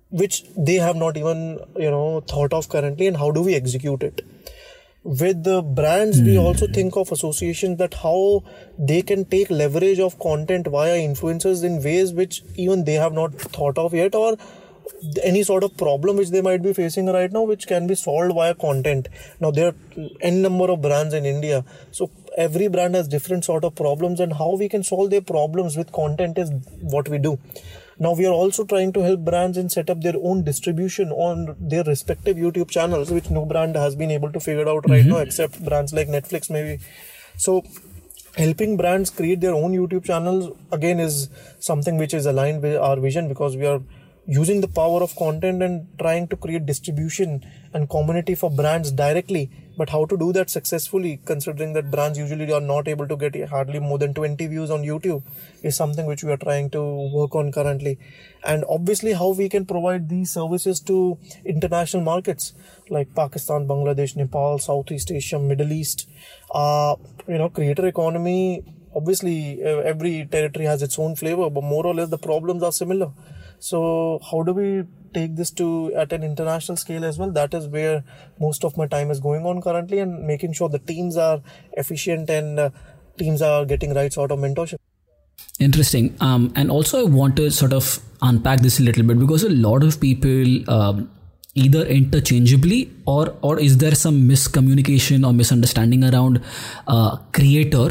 which 0.10 0.44
they 0.56 0.76
have 0.76 0.96
not 0.96 1.18
even 1.18 1.60
you 1.76 1.92
know 1.92 2.22
thought 2.22 2.54
of 2.54 2.70
currently 2.70 3.08
and 3.08 3.18
how 3.18 3.32
do 3.32 3.42
we 3.42 3.56
execute 3.56 4.04
it 4.04 4.22
with 5.04 5.44
the 5.44 5.62
brands 5.62 6.20
mm. 6.20 6.26
we 6.26 6.36
hmm. 6.36 6.46
also 6.46 6.68
think 6.68 6.96
of 6.96 7.12
associations 7.12 7.78
that 7.78 7.94
how 7.94 8.44
they 8.78 9.02
can 9.02 9.26
take 9.26 9.50
leverage 9.50 10.00
of 10.00 10.18
content 10.20 10.68
via 10.68 10.98
influencers 10.98 11.64
in 11.64 11.82
ways 11.84 12.14
which 12.14 12.42
even 12.56 12.84
they 12.84 12.94
have 12.94 13.14
not 13.14 13.34
thought 13.34 13.78
of 13.78 13.94
yet 13.94 14.16
or 14.16 14.38
any 15.24 15.44
sort 15.44 15.64
of 15.64 15.76
problem 15.78 16.18
which 16.18 16.30
they 16.30 16.42
might 16.42 16.62
be 16.62 16.74
facing 16.74 17.08
right 17.08 17.32
now 17.32 17.44
which 17.44 17.68
can 17.68 17.88
be 17.88 17.96
solved 17.96 18.34
via 18.34 18.56
content 18.56 19.08
now 19.40 19.52
there 19.52 19.68
are 19.70 19.76
n 20.22 20.42
number 20.42 20.70
of 20.72 20.82
brands 20.82 21.14
in 21.14 21.26
india 21.26 21.64
so 21.92 22.10
every 22.38 22.68
brand 22.68 22.96
has 22.96 23.08
different 23.08 23.44
sort 23.44 23.64
of 23.64 23.76
problems 23.76 24.20
and 24.20 24.34
how 24.34 24.56
we 24.56 24.70
can 24.70 24.84
solve 24.84 25.10
their 25.10 25.22
problems 25.22 25.76
with 25.76 25.92
content 25.92 26.38
is 26.38 26.52
what 26.96 27.10
we 27.10 27.18
do 27.18 27.38
now 28.00 28.14
we 28.14 28.26
are 28.28 28.34
also 28.34 28.64
trying 28.64 28.94
to 28.94 29.02
help 29.02 29.22
brands 29.22 29.58
and 29.58 29.72
set 29.72 29.90
up 29.90 30.02
their 30.02 30.14
own 30.22 30.44
distribution 30.44 31.12
on 31.12 31.56
their 31.60 31.84
respective 31.84 32.38
YouTube 32.38 32.70
channels, 32.70 33.10
which 33.10 33.32
no 33.32 33.46
brand 33.46 33.76
has 33.76 33.96
been 33.96 34.12
able 34.12 34.32
to 34.32 34.40
figure 34.40 34.70
out 34.70 34.88
right 34.88 35.02
mm-hmm. 35.02 35.10
now, 35.10 35.18
except 35.18 35.64
brands 35.66 35.94
like 35.94 36.08
Netflix 36.08 36.50
maybe. 36.52 36.80
So 37.38 37.64
helping 38.36 38.78
brands 38.78 39.10
create 39.10 39.42
their 39.42 39.56
own 39.56 39.72
YouTube 39.72 40.06
channels 40.06 40.56
again 40.72 41.00
is 41.00 41.30
something 41.60 41.98
which 41.98 42.14
is 42.14 42.28
aligned 42.28 42.62
with 42.62 42.78
our 42.78 43.00
vision 43.00 43.28
because 43.28 43.58
we 43.58 43.66
are 43.66 43.82
using 44.28 44.60
the 44.60 44.68
power 44.68 45.02
of 45.02 45.16
content 45.16 45.64
and 45.64 45.88
trying 45.98 46.28
to 46.28 46.36
create 46.36 46.66
distribution 46.66 47.46
and 47.74 47.90
community 47.90 48.36
for 48.36 48.52
brands 48.52 48.92
directly. 48.92 49.50
But 49.78 49.90
how 49.90 50.06
to 50.06 50.18
do 50.18 50.34
that 50.34 50.50
successfully 50.50 51.22
considering 51.24 51.74
that 51.74 51.90
brands 51.92 52.18
usually 52.18 52.52
are 52.52 52.60
not 52.60 52.88
able 52.90 53.08
to 53.08 53.16
get 53.16 53.36
hardly 53.50 53.80
more 53.80 53.98
than 53.98 54.14
20 54.14 54.48
views 54.48 54.72
on 54.72 54.82
youtube 54.82 55.22
is 55.62 55.76
something 55.76 56.08
which 56.08 56.24
we 56.24 56.32
are 56.32 56.38
trying 56.38 56.70
to 56.72 56.84
work 57.14 57.36
on 57.36 57.52
currently. 57.52 58.00
And 58.44 58.66
obviously 58.68 59.14
how 59.14 59.30
we 59.30 59.48
can 59.50 59.66
provide 59.66 60.10
these 60.10 60.32
services 60.32 60.82
to 60.82 61.18
international 61.46 62.04
markets 62.04 62.54
like 62.90 63.16
pakistan 63.16 63.68
bangladesh 63.68 64.16
nepal 64.16 64.60
southeast 64.60 65.12
asia 65.12 65.40
middle 65.40 65.72
east. 65.72 66.10
Uh, 66.54 66.96
you 67.28 67.38
know 67.38 67.50
creator 67.50 67.88
economy 67.88 68.64
obviously 68.96 69.62
every 69.62 70.26
territory 70.26 70.66
has 70.66 70.82
its 70.82 70.98
own 70.98 71.16
flavor 71.16 71.50
but 71.50 71.64
more 71.64 71.86
or 71.86 71.94
less 71.94 72.10
the 72.10 72.18
problems 72.18 72.64
are 72.64 72.72
similar 72.72 73.12
so 73.60 74.20
how 74.32 74.44
do 74.44 74.54
we 74.54 74.84
take 75.14 75.36
this 75.36 75.52
to 75.52 75.94
at 75.96 76.14
an 76.14 76.24
international 76.24 76.78
scale 76.78 77.04
as 77.04 77.18
well? 77.18 77.32
That 77.32 77.54
is 77.54 77.68
where 77.68 78.04
most 78.40 78.64
of 78.64 78.78
my 78.78 78.88
time 78.88 79.12
is 79.12 79.20
going 79.20 79.46
on 79.46 79.62
currently, 79.62 80.00
and 80.00 80.26
making 80.26 80.54
sure 80.54 80.70
the 80.70 80.80
teams 80.80 81.18
are 81.18 81.42
efficient 81.74 82.30
and 82.30 82.60
uh, 82.60 82.70
teams 83.18 83.42
are 83.42 83.66
getting 83.66 83.94
right 83.94 84.14
sort 84.14 84.32
of 84.32 84.40
mentorship. 84.40 84.78
Interesting. 85.60 86.16
Um, 86.22 86.54
and 86.56 86.70
also, 86.70 87.02
I 87.02 87.10
want 87.10 87.36
to 87.38 87.50
sort 87.52 87.74
of 87.74 88.00
unpack 88.22 88.62
this 88.62 88.80
a 88.80 88.84
little 88.84 89.04
bit 89.04 89.20
because 89.20 89.44
a 89.44 89.50
lot 89.50 89.84
of 89.84 90.00
people 90.00 90.70
um, 90.70 91.10
either 91.56 91.86
interchangeably 91.86 92.92
or 93.06 93.36
or 93.42 93.60
is 93.60 93.78
there 93.78 93.96
some 93.96 94.28
miscommunication 94.30 95.26
or 95.26 95.34
misunderstanding 95.34 96.04
around 96.04 96.42
uh, 96.88 97.18
creator 97.34 97.90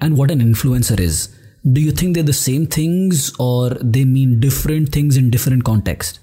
and 0.00 0.16
what 0.16 0.30
an 0.30 0.40
influencer 0.40 0.98
is? 1.00 1.34
Do 1.64 1.80
you 1.80 1.90
think 1.90 2.14
they're 2.14 2.22
the 2.22 2.32
same 2.32 2.66
things 2.66 3.32
or 3.38 3.70
they 3.70 4.04
mean 4.04 4.40
different 4.40 4.90
things 4.90 5.16
in 5.16 5.30
different 5.30 5.64
context? 5.64 6.20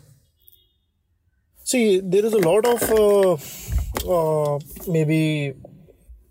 See 1.63 1.99
there 1.99 2.25
is 2.25 2.33
a 2.33 2.37
lot 2.37 2.65
of 2.65 2.81
uh, 2.91 4.55
uh, 4.55 4.59
maybe 4.87 5.53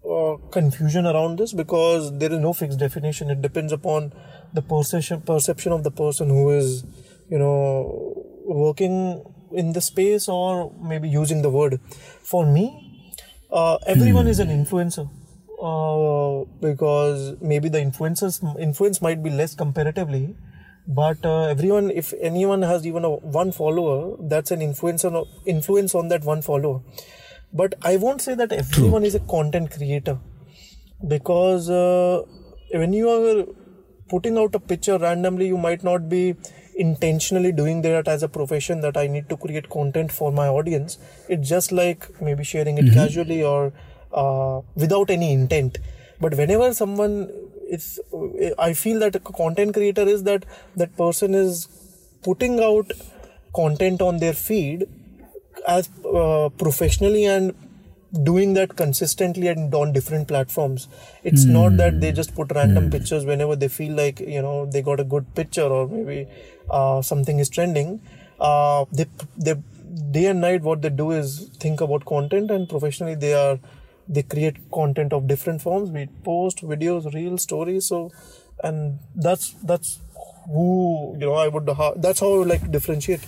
uh, 0.08 0.36
confusion 0.50 1.06
around 1.06 1.38
this 1.38 1.52
because 1.52 2.16
there 2.18 2.32
is 2.32 2.38
no 2.38 2.52
fixed 2.52 2.78
definition. 2.78 3.30
It 3.30 3.42
depends 3.42 3.72
upon 3.72 4.12
the 4.52 4.62
perception 4.62 5.22
perception 5.22 5.72
of 5.72 5.82
the 5.82 5.90
person 5.90 6.28
who 6.28 6.50
is 6.50 6.84
you 7.28 7.38
know 7.38 8.24
working 8.44 9.24
in 9.52 9.72
the 9.72 9.80
space 9.80 10.28
or 10.28 10.72
maybe 10.80 11.08
using 11.08 11.42
the 11.42 11.50
word. 11.50 11.80
For 12.22 12.46
me 12.46 13.10
uh, 13.50 13.78
everyone 13.86 14.24
hmm. 14.24 14.30
is 14.30 14.38
an 14.38 14.48
influencer 14.48 15.08
uh, 15.60 16.44
because 16.60 17.40
maybe 17.40 17.68
the 17.68 17.80
influences 17.80 18.40
influence 18.58 19.00
might 19.00 19.22
be 19.22 19.30
less 19.30 19.54
comparatively 19.54 20.34
but 20.86 21.24
uh, 21.24 21.44
everyone 21.44 21.90
if 21.90 22.12
anyone 22.20 22.62
has 22.62 22.86
even 22.86 23.04
a 23.04 23.10
one 23.10 23.52
follower 23.52 24.16
that's 24.28 24.50
an 24.50 24.60
influence 24.60 25.04
on 25.04 25.24
influence 25.46 25.94
on 25.94 26.08
that 26.08 26.24
one 26.24 26.42
follower 26.42 26.80
but 27.52 27.74
i 27.82 27.96
won't 27.96 28.20
say 28.20 28.34
that 28.34 28.52
everyone 28.52 29.00
True. 29.00 29.06
is 29.06 29.14
a 29.14 29.20
content 29.20 29.70
creator 29.70 30.18
because 31.08 31.70
uh, 31.70 32.22
when 32.72 32.92
you 32.92 33.08
are 33.08 33.46
putting 34.08 34.36
out 34.36 34.54
a 34.54 34.60
picture 34.60 34.98
randomly 34.98 35.46
you 35.46 35.56
might 35.56 35.82
not 35.82 36.08
be 36.08 36.36
intentionally 36.76 37.52
doing 37.52 37.82
that 37.82 38.08
as 38.08 38.22
a 38.22 38.28
profession 38.28 38.80
that 38.80 38.96
i 38.96 39.06
need 39.06 39.28
to 39.28 39.36
create 39.36 39.68
content 39.70 40.12
for 40.12 40.30
my 40.32 40.48
audience 40.48 40.98
it's 41.28 41.48
just 41.48 41.72
like 41.72 42.08
maybe 42.20 42.44
sharing 42.44 42.76
it 42.78 42.84
mm-hmm. 42.84 42.94
casually 42.94 43.42
or 43.42 43.72
uh, 44.14 44.60
without 44.74 45.10
any 45.10 45.32
intent 45.32 45.78
but 46.20 46.34
whenever 46.34 46.72
someone 46.72 47.16
is 47.76 48.00
i 48.58 48.72
feel 48.72 48.98
that 49.04 49.16
a 49.16 49.20
content 49.20 49.74
creator 49.74 50.06
is 50.14 50.22
that 50.24 50.44
that 50.76 50.96
person 50.96 51.34
is 51.34 51.68
putting 52.22 52.60
out 52.60 52.92
content 53.54 54.02
on 54.02 54.18
their 54.18 54.32
feed 54.32 54.86
as 55.66 55.88
uh, 56.22 56.48
professionally 56.58 57.24
and 57.24 57.54
doing 58.22 58.54
that 58.54 58.76
consistently 58.76 59.48
and 59.48 59.74
on 59.74 59.92
different 59.92 60.28
platforms 60.28 60.88
it's 61.24 61.44
mm. 61.44 61.50
not 61.50 61.76
that 61.76 62.00
they 62.00 62.12
just 62.12 62.34
put 62.34 62.52
random 62.52 62.88
mm. 62.88 62.92
pictures 62.92 63.24
whenever 63.24 63.56
they 63.56 63.66
feel 63.66 63.92
like 63.94 64.20
you 64.20 64.40
know 64.40 64.66
they 64.66 64.82
got 64.82 65.00
a 65.00 65.04
good 65.04 65.26
picture 65.34 65.66
or 65.78 65.88
maybe 65.88 66.28
uh, 66.70 67.02
something 67.02 67.40
is 67.40 67.48
trending 67.48 68.00
uh, 68.40 68.84
they 68.92 69.06
they 69.36 69.54
day 70.12 70.26
and 70.26 70.40
night 70.40 70.62
what 70.62 70.80
they 70.82 70.90
do 70.90 71.10
is 71.10 71.48
think 71.58 71.80
about 71.80 72.04
content 72.04 72.50
and 72.50 72.68
professionally 72.68 73.16
they 73.16 73.34
are 73.34 73.58
they 74.08 74.22
create 74.22 74.56
content 74.70 75.12
of 75.12 75.26
different 75.26 75.60
forms 75.60 75.90
we 75.90 76.06
post 76.24 76.62
videos 76.62 77.12
real 77.14 77.38
stories 77.38 77.86
so 77.86 78.10
and 78.62 78.98
that's 79.14 79.52
that's 79.64 79.98
who 80.46 81.16
you 81.18 81.26
know 81.26 81.34
i 81.34 81.48
would 81.48 81.68
that's 81.96 82.20
how 82.20 82.34
i 82.34 82.38
would 82.38 82.48
like 82.48 82.70
differentiate 82.70 83.26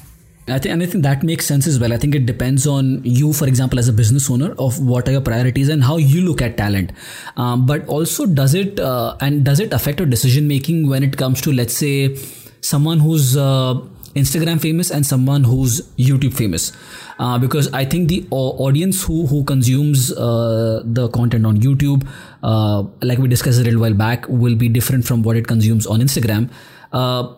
I 0.49 0.61
think, 0.61 0.73
and 0.73 0.81
I 0.81 0.87
think 0.87 1.03
that 1.03 1.25
makes 1.25 1.45
sense 1.45 1.67
as 1.67 1.81
well. 1.81 1.93
I 1.93 1.97
think 1.97 2.15
it 2.15 2.25
depends 2.25 2.69
on 2.69 3.03
you, 3.03 3.33
for 3.33 3.49
example, 3.49 3.81
as 3.81 3.89
a 3.89 3.93
business 3.93 4.31
owner, 4.31 4.55
of 4.61 4.79
what 4.79 5.09
are 5.09 5.11
your 5.11 5.21
priorities 5.21 5.69
and 5.69 5.83
how 5.83 5.97
you 5.97 6.21
look 6.21 6.41
at 6.41 6.57
talent. 6.57 6.93
Um, 7.37 7.67
but 7.67 7.85
also, 7.89 8.27
does 8.27 8.55
it 8.55 8.79
uh, 8.79 9.17
and 9.21 9.45
does 9.45 9.59
it 9.59 9.73
affect 9.73 9.99
your 9.99 10.07
decision 10.07 10.47
making 10.47 10.89
when 10.89 11.03
it 11.03 11.17
comes 11.17 11.41
to, 11.41 11.53
let's 11.53 11.77
say, 11.77 12.15
someone 12.61 13.01
who's 13.01 13.37
uh, 13.37 13.75
Instagram 14.17 14.61
famous 14.61 14.91
and 14.91 15.05
someone 15.05 15.45
who's 15.45 15.83
YouTube 15.99 16.33
famous. 16.33 16.73
Uh, 17.19 17.39
because 17.39 17.73
I 17.73 17.85
think 17.85 18.09
the 18.09 18.27
audience 18.31 19.03
who 19.03 19.27
who 19.27 19.43
consumes 19.45 20.13
uh, 20.13 20.83
the 20.85 21.09
content 21.09 21.47
on 21.47 21.59
YouTube, 21.59 22.07
uh, 22.43 22.83
like 23.03 23.19
we 23.19 23.29
discussed 23.29 23.59
a 23.59 23.63
little 23.63 23.81
while 23.81 23.95
back, 23.95 24.27
will 24.29 24.55
be 24.55 24.69
different 24.69 25.07
from 25.07 25.23
what 25.23 25.37
it 25.37 25.47
consumes 25.47 25.87
on 25.87 26.01
Instagram. 26.01 26.51
Uh, 26.93 27.35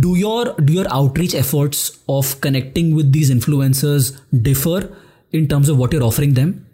do 0.00 0.16
your 0.16 0.54
do 0.54 0.72
your 0.72 0.86
outreach 0.90 1.34
efforts 1.34 1.98
of 2.08 2.40
connecting 2.40 2.94
with 2.94 3.12
these 3.12 3.30
influencers 3.30 4.20
differ 4.42 4.94
in 5.30 5.46
terms 5.48 5.68
of 5.68 5.78
what 5.78 5.92
you're 5.92 6.02
offering 6.02 6.34
them? 6.34 6.66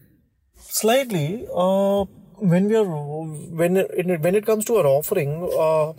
Slightly. 0.57 1.47
Uh, 1.55 2.05
when 2.41 2.69
we 2.69 2.77
are 2.77 2.85
when 2.85 3.77
it, 3.77 4.21
when 4.21 4.35
it 4.35 4.47
comes 4.47 4.65
to 4.65 4.77
our 4.77 4.87
offering 4.87 5.51
uh, 5.59 5.93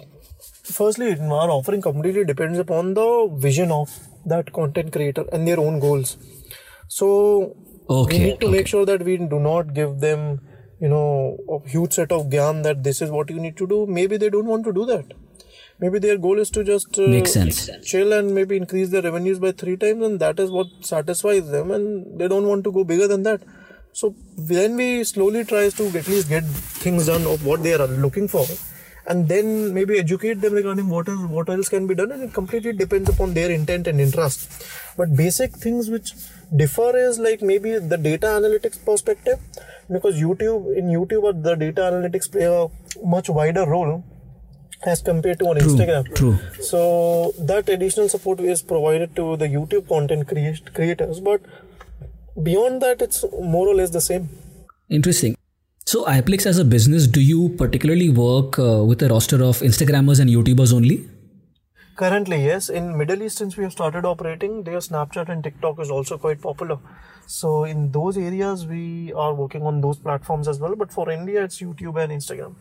firstly 0.63 1.11
our 1.19 1.49
offering 1.49 1.81
completely 1.81 2.23
depends 2.23 2.57
upon 2.57 2.93
the 2.93 3.29
vision 3.37 3.71
of 3.71 3.89
that 4.25 4.51
content 4.53 4.91
creator 4.93 5.25
and 5.33 5.47
their 5.47 5.59
own 5.59 5.79
goals 5.79 6.17
so 6.97 7.55
Okay, 7.89 8.17
we 8.19 8.23
need 8.25 8.39
to 8.41 8.47
okay. 8.47 8.57
make 8.57 8.67
sure 8.67 8.85
that 8.85 9.03
we 9.03 9.17
do 9.17 9.39
not 9.39 9.73
give 9.73 9.99
them 9.99 10.25
you 10.79 10.89
know 10.89 11.37
a 11.55 11.69
huge 11.69 11.93
set 11.99 12.11
of 12.17 12.27
gyan 12.33 12.61
that 12.67 12.83
this 12.83 13.01
is 13.05 13.09
what 13.17 13.29
you 13.35 13.39
need 13.45 13.57
to 13.61 13.67
do 13.73 13.79
maybe 13.99 14.17
they 14.23 14.29
don't 14.35 14.51
want 14.53 14.63
to 14.69 14.73
do 14.79 14.85
that 14.91 15.13
maybe 15.83 15.99
their 16.05 16.17
goal 16.25 16.39
is 16.43 16.49
to 16.57 16.63
just 16.63 16.99
uh, 16.99 17.07
Makes 17.07 17.33
sense. 17.33 17.69
chill 17.91 18.13
and 18.13 18.33
maybe 18.35 18.57
increase 18.57 18.89
their 18.89 19.01
revenues 19.01 19.39
by 19.39 19.51
three 19.63 19.75
times 19.85 20.03
and 20.09 20.19
that 20.25 20.39
is 20.39 20.51
what 20.51 20.67
satisfies 20.81 21.49
them 21.49 21.71
and 21.71 22.19
they 22.19 22.27
don't 22.27 22.47
want 22.47 22.63
to 22.65 22.71
go 22.71 22.83
bigger 22.83 23.07
than 23.07 23.23
that 23.23 23.41
so 23.91 24.15
then 24.37 24.75
we 24.75 25.03
slowly 25.03 25.43
tries 25.43 25.73
to 25.75 25.87
at 26.01 26.07
least 26.07 26.29
get 26.29 26.43
things 26.85 27.07
done 27.07 27.25
of 27.25 27.45
what 27.45 27.63
they 27.63 27.73
are 27.73 27.87
looking 27.87 28.27
for 28.27 28.45
and 29.07 29.27
then 29.27 29.73
maybe 29.73 29.97
educate 29.97 30.39
them 30.41 30.53
regarding 30.53 30.87
what 30.89 31.07
is 31.07 31.19
what 31.35 31.49
else 31.49 31.69
can 31.69 31.87
be 31.87 31.95
done 31.95 32.11
and 32.11 32.23
it 32.27 32.33
completely 32.33 32.73
depends 32.73 33.09
upon 33.09 33.33
their 33.33 33.49
intent 33.59 33.87
and 33.87 33.99
interest 33.99 34.63
but 34.97 35.15
basic 35.15 35.51
things 35.65 35.89
which 35.89 36.11
differ 36.55 36.97
is 36.97 37.19
like 37.19 37.41
maybe 37.41 37.77
the 37.77 37.97
data 37.97 38.27
analytics 38.27 38.83
perspective 38.83 39.39
because 39.91 40.19
youtube 40.19 40.75
in 40.75 40.87
youtube 40.87 41.27
uh, 41.29 41.31
the 41.31 41.55
data 41.55 41.81
analytics 41.81 42.31
play 42.31 42.45
a 42.45 42.67
much 43.05 43.29
wider 43.29 43.65
role 43.65 44.03
as 44.85 45.01
compared 45.01 45.37
to 45.37 45.45
on 45.45 45.57
instagram 45.57 46.13
true. 46.15 46.37
so 46.61 47.33
that 47.37 47.67
additional 47.69 48.09
support 48.09 48.39
is 48.39 48.61
provided 48.61 49.15
to 49.15 49.35
the 49.37 49.47
youtube 49.47 49.87
content 49.87 50.27
creat- 50.27 50.73
creators 50.73 51.19
but 51.19 51.41
beyond 52.41 52.81
that 52.81 53.01
it's 53.01 53.23
more 53.39 53.67
or 53.67 53.75
less 53.75 53.89
the 53.91 54.01
same 54.01 54.29
Interesting. 54.89 55.35
So, 55.85 56.03
iPlix 56.05 56.45
as 56.45 56.57
a 56.57 56.65
business, 56.65 57.07
do 57.07 57.21
you 57.21 57.49
particularly 57.49 58.09
work 58.09 58.57
uh, 58.57 58.83
with 58.83 59.01
a 59.03 59.07
roster 59.09 59.43
of 59.43 59.59
Instagrammers 59.59 60.19
and 60.19 60.29
YouTubers 60.29 60.73
only? 60.73 61.07
Currently, 61.99 62.45
yes. 62.45 62.69
In 62.69 62.97
Middle 62.97 63.23
East, 63.23 63.37
since 63.39 63.57
we 63.57 63.63
have 63.65 63.73
started 63.73 64.05
operating, 64.05 64.63
their 64.63 64.77
Snapchat 64.77 65.27
and 65.27 65.43
TikTok 65.43 65.81
is 65.81 65.91
also 65.91 66.17
quite 66.17 66.39
popular. 66.41 66.77
So 67.27 67.65
in 67.65 67.91
those 67.91 68.17
areas, 68.17 68.65
we 68.65 69.11
are 69.11 69.33
working 69.33 69.63
on 69.63 69.81
those 69.81 69.99
platforms 69.99 70.47
as 70.47 70.59
well. 70.59 70.77
But 70.77 70.93
for 70.93 71.11
India, 71.11 71.43
it's 71.43 71.59
YouTube 71.59 72.01
and 72.01 72.13
Instagram. 72.13 72.55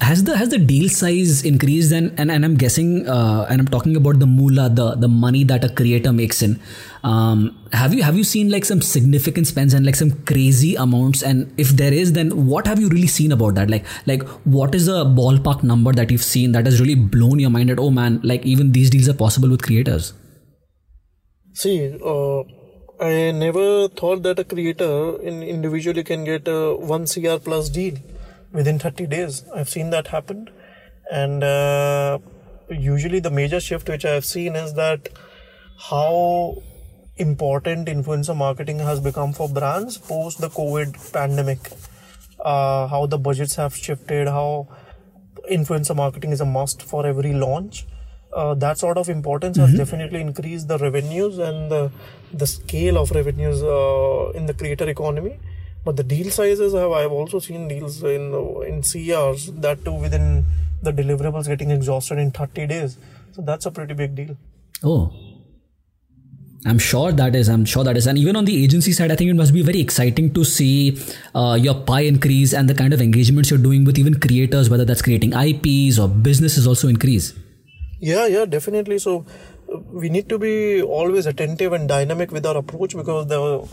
Has 0.00 0.24
the 0.24 0.36
has 0.36 0.48
the 0.48 0.58
deal 0.58 0.88
size 0.88 1.44
increased 1.44 1.92
and 1.92 2.12
and, 2.18 2.28
and 2.28 2.44
I'm 2.44 2.56
guessing 2.56 3.08
uh, 3.08 3.46
and 3.48 3.60
I'm 3.60 3.68
talking 3.68 3.94
about 3.94 4.18
the 4.18 4.26
moolah 4.26 4.68
the 4.68 4.96
the 4.96 5.06
money 5.06 5.44
that 5.44 5.62
a 5.62 5.68
creator 5.68 6.12
makes 6.12 6.42
in. 6.42 6.58
Um, 7.04 7.56
have 7.72 7.94
you 7.94 8.02
have 8.02 8.16
you 8.16 8.24
seen 8.24 8.50
like 8.50 8.64
some 8.64 8.82
significant 8.82 9.46
spends 9.46 9.72
and 9.72 9.86
like 9.86 9.94
some 9.94 10.10
crazy 10.24 10.74
amounts 10.74 11.22
and 11.22 11.54
if 11.58 11.68
there 11.68 11.92
is 11.92 12.12
then 12.12 12.46
what 12.48 12.66
have 12.66 12.80
you 12.80 12.88
really 12.88 13.06
seen 13.06 13.30
about 13.30 13.54
that 13.54 13.70
like 13.70 13.84
like 14.06 14.26
what 14.56 14.74
is 14.74 14.88
a 14.88 15.04
ballpark 15.20 15.62
number 15.62 15.92
that 15.92 16.10
you've 16.10 16.24
seen 16.24 16.50
that 16.52 16.66
has 16.66 16.80
really 16.80 16.96
blown 16.96 17.38
your 17.38 17.50
mind 17.50 17.70
At 17.70 17.78
oh 17.78 17.90
man 17.90 18.20
like 18.24 18.44
even 18.44 18.72
these 18.72 18.90
deals 18.90 19.08
are 19.08 19.14
possible 19.14 19.48
with 19.48 19.62
creators. 19.62 20.12
See, 21.52 21.96
uh, 22.04 22.42
I 23.00 23.30
never 23.30 23.86
thought 23.86 24.24
that 24.24 24.40
a 24.40 24.44
creator 24.44 25.20
in 25.22 25.44
individually 25.44 26.02
can 26.02 26.24
get 26.24 26.48
a 26.48 26.74
one 26.74 27.06
CR 27.06 27.38
plus 27.38 27.68
deal 27.68 27.94
within 28.54 28.78
30 28.78 29.06
days. 29.08 29.44
I've 29.54 29.68
seen 29.68 29.90
that 29.90 30.06
happen, 30.06 30.48
and 31.10 31.44
uh, 31.44 32.18
usually 32.70 33.20
the 33.20 33.30
major 33.30 33.60
shift 33.60 33.88
which 33.88 34.04
I've 34.04 34.24
seen 34.24 34.56
is 34.56 34.74
that 34.74 35.10
how 35.90 36.62
important 37.16 37.88
influencer 37.88 38.36
marketing 38.36 38.78
has 38.78 39.00
become 39.00 39.32
for 39.32 39.48
brands 39.48 39.98
post 39.98 40.40
the 40.40 40.48
COVID 40.48 41.12
pandemic. 41.12 41.70
Uh, 42.40 42.86
how 42.88 43.06
the 43.06 43.16
budgets 43.16 43.54
have 43.56 43.74
shifted, 43.74 44.28
how 44.28 44.68
influencer 45.50 45.96
marketing 45.96 46.30
is 46.30 46.40
a 46.40 46.44
must 46.44 46.82
for 46.82 47.06
every 47.06 47.32
launch. 47.32 47.86
Uh, 48.34 48.52
that 48.54 48.76
sort 48.76 48.98
of 48.98 49.08
importance 49.08 49.56
has 49.56 49.72
definitely 49.74 50.20
increased 50.20 50.66
the 50.68 50.76
revenues 50.78 51.38
and 51.38 51.70
the, 51.70 51.90
the 52.32 52.46
scale 52.46 52.98
of 52.98 53.12
revenues 53.12 53.62
uh, 53.62 54.30
in 54.34 54.46
the 54.46 54.52
creator 54.52 54.88
economy. 54.88 55.38
But 55.84 55.96
the 55.96 56.02
deal 56.02 56.30
sizes 56.30 56.72
have 56.72 56.92
I've 56.92 57.12
also 57.12 57.38
seen 57.38 57.68
deals 57.68 58.02
in 58.02 58.32
in 58.68 58.82
CRs 58.82 59.60
that 59.60 59.84
too 59.84 59.94
within 59.94 60.44
the 60.82 60.92
deliverables 60.92 61.46
getting 61.46 61.70
exhausted 61.70 62.18
in 62.18 62.30
30 62.30 62.66
days. 62.66 62.98
So 63.32 63.42
that's 63.42 63.66
a 63.66 63.70
pretty 63.70 63.94
big 63.94 64.14
deal. 64.14 64.36
Oh. 64.82 65.12
I'm 66.66 66.78
sure 66.78 67.12
that 67.12 67.36
is. 67.36 67.48
I'm 67.50 67.66
sure 67.66 67.84
that 67.84 67.96
is. 67.96 68.06
And 68.06 68.16
even 68.16 68.36
on 68.36 68.46
the 68.46 68.64
agency 68.64 68.92
side, 68.92 69.12
I 69.12 69.16
think 69.16 69.30
it 69.30 69.34
must 69.34 69.52
be 69.52 69.60
very 69.62 69.80
exciting 69.80 70.32
to 70.32 70.44
see 70.44 70.98
uh, 71.34 71.58
your 71.60 71.74
pie 71.74 72.02
increase 72.02 72.54
and 72.54 72.70
the 72.70 72.74
kind 72.74 72.94
of 72.94 73.02
engagements 73.02 73.50
you're 73.50 73.58
doing 73.58 73.84
with 73.84 73.98
even 73.98 74.18
creators, 74.18 74.70
whether 74.70 74.84
that's 74.86 75.02
creating 75.02 75.34
IPs 75.34 75.98
or 75.98 76.08
businesses 76.08 76.66
also 76.66 76.88
increase. 76.88 77.34
Yeah, 78.00 78.26
yeah, 78.26 78.46
definitely. 78.46 78.98
So 78.98 79.26
uh, 79.72 79.78
we 79.92 80.08
need 80.08 80.30
to 80.30 80.38
be 80.38 80.80
always 80.80 81.26
attentive 81.26 81.74
and 81.74 81.86
dynamic 81.86 82.32
with 82.32 82.46
our 82.46 82.56
approach 82.56 82.96
because 82.96 83.26
the 83.26 83.68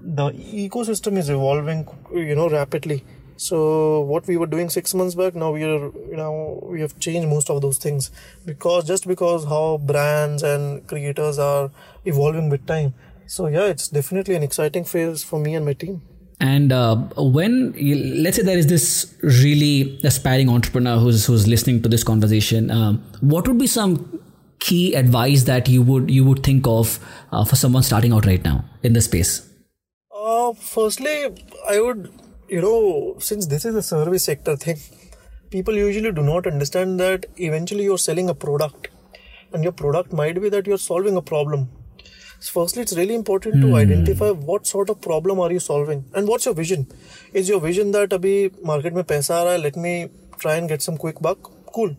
the 0.00 0.30
ecosystem 0.30 1.16
is 1.16 1.28
evolving, 1.28 1.86
you 2.12 2.34
know, 2.34 2.48
rapidly. 2.48 3.04
So 3.36 4.02
what 4.02 4.26
we 4.26 4.36
were 4.36 4.46
doing 4.46 4.68
six 4.68 4.92
months 4.92 5.14
back, 5.14 5.34
now 5.34 5.52
we 5.52 5.64
are, 5.64 5.90
you 6.10 6.16
know, 6.16 6.62
we 6.62 6.82
have 6.82 6.98
changed 7.00 7.26
most 7.26 7.48
of 7.48 7.62
those 7.62 7.78
things 7.78 8.10
because 8.44 8.86
just 8.86 9.08
because 9.08 9.46
how 9.46 9.78
brands 9.78 10.42
and 10.42 10.86
creators 10.86 11.38
are 11.38 11.70
evolving 12.04 12.50
with 12.50 12.66
time. 12.66 12.92
So 13.26 13.46
yeah, 13.46 13.64
it's 13.64 13.88
definitely 13.88 14.34
an 14.34 14.42
exciting 14.42 14.84
phase 14.84 15.24
for 15.24 15.40
me 15.40 15.54
and 15.54 15.64
my 15.64 15.72
team. 15.72 16.02
And 16.40 16.72
uh, 16.72 16.96
when 17.16 17.72
let's 18.22 18.36
say 18.36 18.42
there 18.42 18.58
is 18.58 18.66
this 18.66 19.14
really 19.22 20.00
aspiring 20.04 20.48
entrepreneur 20.48 20.98
who's 20.98 21.26
who's 21.26 21.46
listening 21.46 21.82
to 21.82 21.88
this 21.88 22.02
conversation, 22.02 22.70
um, 22.70 23.02
what 23.20 23.46
would 23.46 23.58
be 23.58 23.66
some 23.66 24.20
key 24.58 24.94
advice 24.94 25.44
that 25.44 25.68
you 25.68 25.82
would 25.82 26.10
you 26.10 26.24
would 26.24 26.42
think 26.42 26.66
of 26.66 26.98
uh, 27.32 27.44
for 27.44 27.56
someone 27.56 27.82
starting 27.82 28.12
out 28.12 28.26
right 28.26 28.42
now 28.44 28.64
in 28.82 28.94
the 28.94 29.00
space? 29.00 29.49
Uh, 30.22 30.52
firstly, 30.52 31.28
I 31.66 31.80
would, 31.80 32.12
you 32.46 32.60
know, 32.60 33.16
since 33.20 33.46
this 33.46 33.64
is 33.64 33.74
a 33.74 33.82
service 33.82 34.24
sector 34.24 34.54
thing, 34.54 34.78
people 35.50 35.74
usually 35.74 36.12
do 36.12 36.22
not 36.22 36.46
understand 36.46 37.00
that 37.00 37.24
eventually 37.38 37.84
you're 37.84 37.96
selling 37.96 38.28
a 38.28 38.34
product, 38.34 38.88
and 39.54 39.62
your 39.62 39.72
product 39.72 40.12
might 40.12 40.40
be 40.42 40.50
that 40.50 40.66
you're 40.66 40.76
solving 40.76 41.16
a 41.16 41.22
problem. 41.22 41.70
So 42.40 42.60
firstly, 42.60 42.82
it's 42.82 42.94
really 42.98 43.14
important 43.14 43.62
to 43.62 43.74
identify 43.76 44.30
what 44.30 44.66
sort 44.66 44.90
of 44.90 45.00
problem 45.00 45.40
are 45.40 45.50
you 45.50 45.58
solving 45.58 46.04
and 46.14 46.28
what's 46.28 46.44
your 46.44 46.54
vision. 46.54 46.86
Is 47.32 47.48
your 47.48 47.60
vision 47.60 47.90
that 47.92 48.10
abhi 48.10 48.36
market 48.62 48.94
mein 48.94 49.04
paisa 49.04 49.34
aa 49.38 49.42
raha 49.46 49.56
hai, 49.56 49.62
let 49.68 49.76
me 49.76 49.94
try 50.44 50.56
and 50.56 50.68
get 50.68 50.82
some 50.82 50.98
quick 50.98 51.20
buck? 51.28 51.50
Cool. 51.78 51.96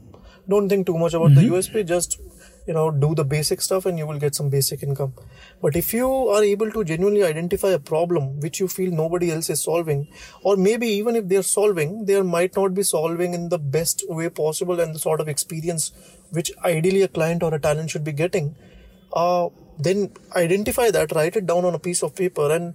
Don't 0.48 0.70
think 0.70 0.88
too 0.88 0.98
much 1.06 1.14
about 1.14 1.36
the 1.36 1.48
USP. 1.50 1.86
Just 1.94 2.20
you 2.68 2.74
know 2.74 2.90
do 2.92 3.14
the 3.16 3.26
basic 3.36 3.62
stuff 3.68 3.86
and 3.92 4.04
you 4.04 4.08
will 4.14 4.20
get 4.26 4.42
some 4.42 4.50
basic 4.58 4.84
income 4.90 5.14
but 5.62 5.76
if 5.76 5.94
you 5.94 6.08
are 6.30 6.44
able 6.44 6.72
to 6.72 6.84
genuinely 6.84 7.24
identify 7.24 7.70
a 7.70 7.80
problem 7.80 8.40
which 8.40 8.60
you 8.60 8.68
feel 8.68 8.92
nobody 8.92 9.32
else 9.32 9.50
is 9.50 9.64
solving 9.64 10.08
or 10.44 10.56
maybe 10.58 10.88
even 10.88 11.16
if 11.16 11.28
they're 11.28 11.44
solving 11.44 12.06
they 12.06 12.22
might 12.22 12.56
not 12.56 12.74
be 12.74 12.84
solving 12.84 13.34
in 13.34 13.50
the 13.50 13.60
best 13.60 14.04
way 14.10 14.30
possible 14.30 14.80
and 14.80 14.96
the 14.96 15.00
sort 15.00 15.22
of 15.22 15.28
experience 15.28 15.92
which 16.32 16.52
ideally 16.66 17.02
a 17.04 17.08
client 17.08 17.44
or 17.44 17.54
a 17.54 17.60
talent 17.60 17.90
should 17.90 18.04
be 18.04 18.12
getting 18.12 18.56
uh, 19.14 19.48
then 19.80 20.12
identify 20.36 20.90
that 20.92 21.12
write 21.16 21.36
it 21.36 21.46
down 21.46 21.66
on 21.66 21.76
a 21.76 21.80
piece 21.80 22.04
of 22.04 22.16
paper 22.16 22.52
and 22.52 22.74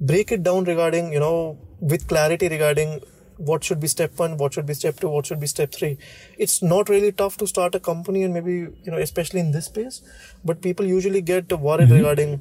break 0.00 0.32
it 0.32 0.42
down 0.42 0.64
regarding 0.64 1.12
you 1.12 1.20
know 1.20 1.58
with 1.80 2.06
clarity 2.08 2.48
regarding 2.48 3.00
what 3.39 3.63
should 3.63 3.79
be 3.79 3.87
step 3.87 4.17
one, 4.17 4.37
what 4.37 4.53
should 4.53 4.65
be 4.65 4.73
step 4.73 4.99
two, 4.99 5.09
what 5.09 5.25
should 5.25 5.39
be 5.39 5.47
step 5.47 5.71
three. 5.71 5.97
It's 6.37 6.61
not 6.63 6.89
really 6.89 7.11
tough 7.11 7.37
to 7.37 7.47
start 7.47 7.75
a 7.75 7.79
company 7.79 8.23
and 8.23 8.33
maybe, 8.33 8.51
you 8.51 8.91
know, 8.91 8.97
especially 8.97 9.39
in 9.39 9.51
this 9.51 9.65
space, 9.65 10.01
but 10.43 10.61
people 10.61 10.85
usually 10.85 11.21
get 11.21 11.51
worried 11.51 11.91
regarding 11.91 12.39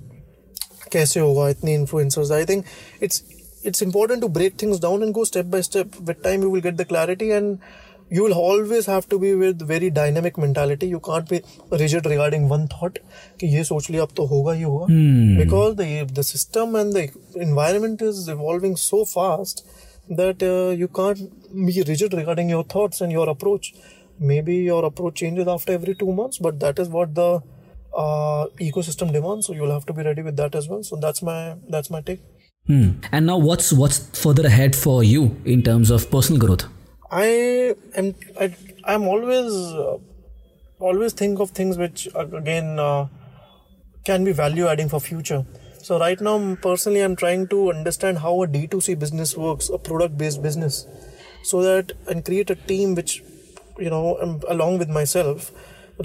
कैसे 0.92 1.20
होगा 1.20 1.48
इतनी 1.50 1.76
influencers. 1.78 2.30
I 2.30 2.44
think 2.44 2.66
it's 3.00 3.22
it's 3.64 3.82
important 3.82 4.20
to 4.22 4.28
break 4.28 4.58
things 4.58 4.78
down 4.78 5.02
and 5.02 5.14
go 5.14 5.24
step 5.24 5.50
by 5.50 5.60
step. 5.62 5.96
With 6.00 6.22
time, 6.22 6.42
you 6.42 6.50
will 6.50 6.60
get 6.60 6.76
the 6.76 6.84
clarity 6.84 7.30
and 7.30 7.58
you 8.10 8.22
will 8.22 8.34
always 8.34 8.86
have 8.86 9.08
to 9.08 9.18
be 9.18 9.34
with 9.34 9.66
very 9.66 9.88
dynamic 9.90 10.36
mentality. 10.38 10.86
You 10.86 11.00
can't 11.00 11.28
be 11.28 11.40
rigid 11.70 12.06
regarding 12.06 12.48
one 12.48 12.68
thought 12.68 12.98
कि 13.40 13.46
ये 13.56 13.64
सोच 13.64 13.90
लिया 13.90 14.02
अब 14.02 14.12
तो 14.16 14.26
होगा 14.32 14.52
ही 14.52 14.62
होगा. 14.62 14.86
Because 15.42 15.74
the 15.76 15.88
the 16.20 16.22
system 16.22 16.76
and 16.76 16.92
the 16.92 17.08
environment 17.48 18.02
is 18.02 18.28
evolving 18.28 18.76
so 18.76 19.04
fast 19.04 19.64
that 20.09 20.41
uh, 20.41 20.71
you 20.71 20.87
can't 20.87 21.19
be 21.53 21.83
rigid 21.87 22.13
regarding 22.13 22.49
your 22.49 22.63
thoughts 22.63 23.01
and 23.01 23.11
your 23.11 23.29
approach. 23.29 23.73
Maybe 24.19 24.57
your 24.57 24.83
approach 24.85 25.15
changes 25.15 25.47
after 25.47 25.73
every 25.73 25.95
two 25.95 26.11
months, 26.11 26.39
but 26.39 26.59
that 26.59 26.79
is 26.79 26.89
what 26.89 27.15
the 27.15 27.41
uh, 27.95 28.45
ecosystem 28.59 29.13
demands. 29.13 29.47
So 29.47 29.53
you'll 29.53 29.71
have 29.71 29.85
to 29.85 29.93
be 29.93 30.03
ready 30.03 30.21
with 30.21 30.35
that 30.37 30.55
as 30.55 30.67
well. 30.67 30.83
So 30.83 30.97
that's 30.97 31.21
my 31.21 31.55
that's 31.69 31.89
my 31.89 32.01
take. 32.01 32.21
Hmm. 32.67 32.91
And 33.11 33.25
now, 33.25 33.37
what's 33.37 33.71
what's 33.73 33.99
further 34.19 34.45
ahead 34.45 34.75
for 34.75 35.03
you 35.03 35.35
in 35.45 35.63
terms 35.63 35.89
of 35.89 36.11
personal 36.11 36.39
growth? 36.39 36.65
I 37.11 37.75
am 37.95 38.13
I, 38.39 38.53
I'm 38.83 39.07
always 39.07 39.51
uh, 39.53 39.97
always 40.79 41.13
think 41.13 41.39
of 41.39 41.51
things 41.51 41.77
which 41.77 42.07
uh, 42.15 42.27
again 42.27 42.77
uh, 42.77 43.07
can 44.05 44.23
be 44.23 44.31
value 44.33 44.67
adding 44.67 44.89
for 44.89 44.99
future. 44.99 45.45
So 45.89 45.97
right 45.97 46.21
now, 46.21 46.55
personally, 46.61 46.99
I'm 46.99 47.15
trying 47.15 47.47
to 47.47 47.71
understand 47.71 48.19
how 48.19 48.43
a 48.43 48.47
D2C 48.47 48.99
business 48.99 49.35
works, 49.35 49.69
a 49.69 49.79
product-based 49.79 50.39
business, 50.39 50.85
so 51.41 51.63
that 51.63 51.93
and 52.07 52.23
create 52.23 52.51
a 52.51 52.55
team 52.55 52.93
which 52.93 53.23
you 53.79 53.89
know, 53.89 54.19
um, 54.21 54.39
along 54.47 54.77
with 54.77 54.87
myself 54.87 55.51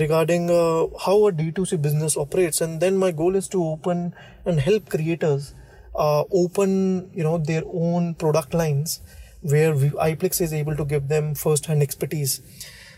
regarding 0.00 0.48
uh, 0.48 0.86
how 1.04 1.26
a 1.26 1.32
D2C 1.32 1.82
business 1.82 2.16
operates. 2.16 2.62
And 2.62 2.80
then 2.80 2.96
my 2.96 3.10
goal 3.10 3.36
is 3.36 3.46
to 3.48 3.62
open 3.62 4.14
and 4.46 4.58
help 4.58 4.88
creators 4.88 5.52
uh, 5.94 6.24
open, 6.32 7.10
you 7.12 7.22
know, 7.22 7.36
their 7.36 7.64
own 7.66 8.14
product 8.14 8.54
lines 8.54 9.02
where 9.42 9.74
we, 9.74 9.90
iPlix 9.90 10.40
is 10.40 10.54
able 10.54 10.76
to 10.76 10.86
give 10.86 11.08
them 11.08 11.34
first-hand 11.34 11.82
expertise. 11.82 12.40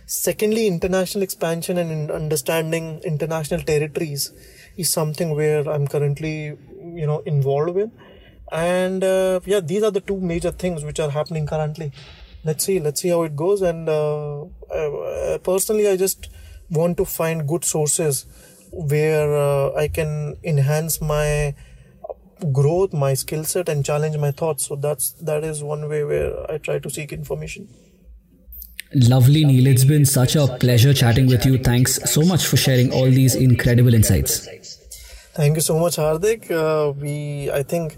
Secondly, 0.06 0.68
international 0.68 1.24
expansion 1.24 1.78
and 1.78 2.12
understanding 2.12 3.00
international 3.04 3.62
territories 3.62 4.32
is 4.76 4.90
something 4.90 5.34
where 5.34 5.68
I'm 5.68 5.86
currently, 5.86 6.56
you 6.94 7.06
know, 7.06 7.20
involved 7.20 7.74
with. 7.74 7.90
And 8.52 9.02
uh, 9.02 9.40
yeah, 9.44 9.60
these 9.60 9.82
are 9.82 9.90
the 9.90 10.00
two 10.00 10.20
major 10.20 10.50
things 10.50 10.84
which 10.84 11.00
are 11.00 11.10
happening 11.10 11.46
currently. 11.46 11.92
Let's 12.44 12.64
see, 12.64 12.78
let's 12.78 13.00
see 13.00 13.08
how 13.08 13.22
it 13.22 13.34
goes. 13.34 13.62
And 13.62 13.88
uh, 13.88 14.42
uh, 14.70 15.38
personally, 15.38 15.88
I 15.88 15.96
just 15.96 16.28
want 16.70 16.96
to 16.98 17.04
find 17.04 17.46
good 17.46 17.64
sources 17.64 18.26
where 18.70 19.34
uh, 19.36 19.72
I 19.74 19.88
can 19.88 20.36
enhance 20.44 21.00
my 21.00 21.54
growth, 22.52 22.92
my 22.92 23.14
skill 23.14 23.44
set, 23.44 23.68
and 23.68 23.84
challenge 23.84 24.16
my 24.18 24.30
thoughts. 24.30 24.66
So 24.66 24.76
that's 24.76 25.12
that 25.12 25.42
is 25.44 25.62
one 25.62 25.88
way 25.88 26.04
where 26.04 26.50
I 26.50 26.58
try 26.58 26.78
to 26.78 26.90
seek 26.90 27.12
information. 27.12 27.68
Lovely, 28.94 29.44
Neil. 29.44 29.66
It's 29.66 29.84
been 29.84 30.06
such 30.06 30.36
a 30.36 30.46
pleasure 30.46 30.94
chatting 30.94 31.26
with 31.26 31.44
you. 31.44 31.58
Thanks 31.58 31.96
so 32.10 32.22
much 32.22 32.46
for 32.46 32.56
sharing 32.56 32.92
all 32.92 33.10
these 33.10 33.34
incredible 33.34 33.92
insights. 33.92 34.46
Thank 35.34 35.56
you 35.56 35.60
so 35.60 35.78
much, 35.78 35.96
Hardik. 35.96 36.50
Uh, 36.50 36.92
we, 36.92 37.50
I 37.50 37.62
think, 37.62 37.96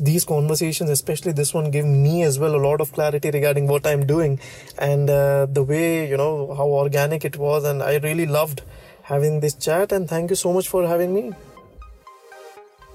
these 0.00 0.24
conversations, 0.24 0.90
especially 0.90 1.32
this 1.32 1.54
one, 1.54 1.70
give 1.70 1.86
me 1.86 2.22
as 2.22 2.38
well 2.38 2.54
a 2.54 2.58
lot 2.58 2.80
of 2.80 2.92
clarity 2.92 3.30
regarding 3.30 3.66
what 3.68 3.86
I'm 3.86 4.06
doing 4.06 4.40
and 4.78 5.08
uh, 5.08 5.46
the 5.46 5.62
way 5.62 6.08
you 6.08 6.16
know 6.16 6.54
how 6.54 6.66
organic 6.66 7.24
it 7.24 7.36
was, 7.36 7.64
and 7.64 7.82
I 7.82 7.96
really 7.98 8.26
loved 8.26 8.62
having 9.02 9.40
this 9.40 9.54
chat. 9.54 9.92
And 9.92 10.08
thank 10.08 10.30
you 10.30 10.36
so 10.36 10.52
much 10.52 10.68
for 10.68 10.86
having 10.86 11.14
me. 11.14 11.32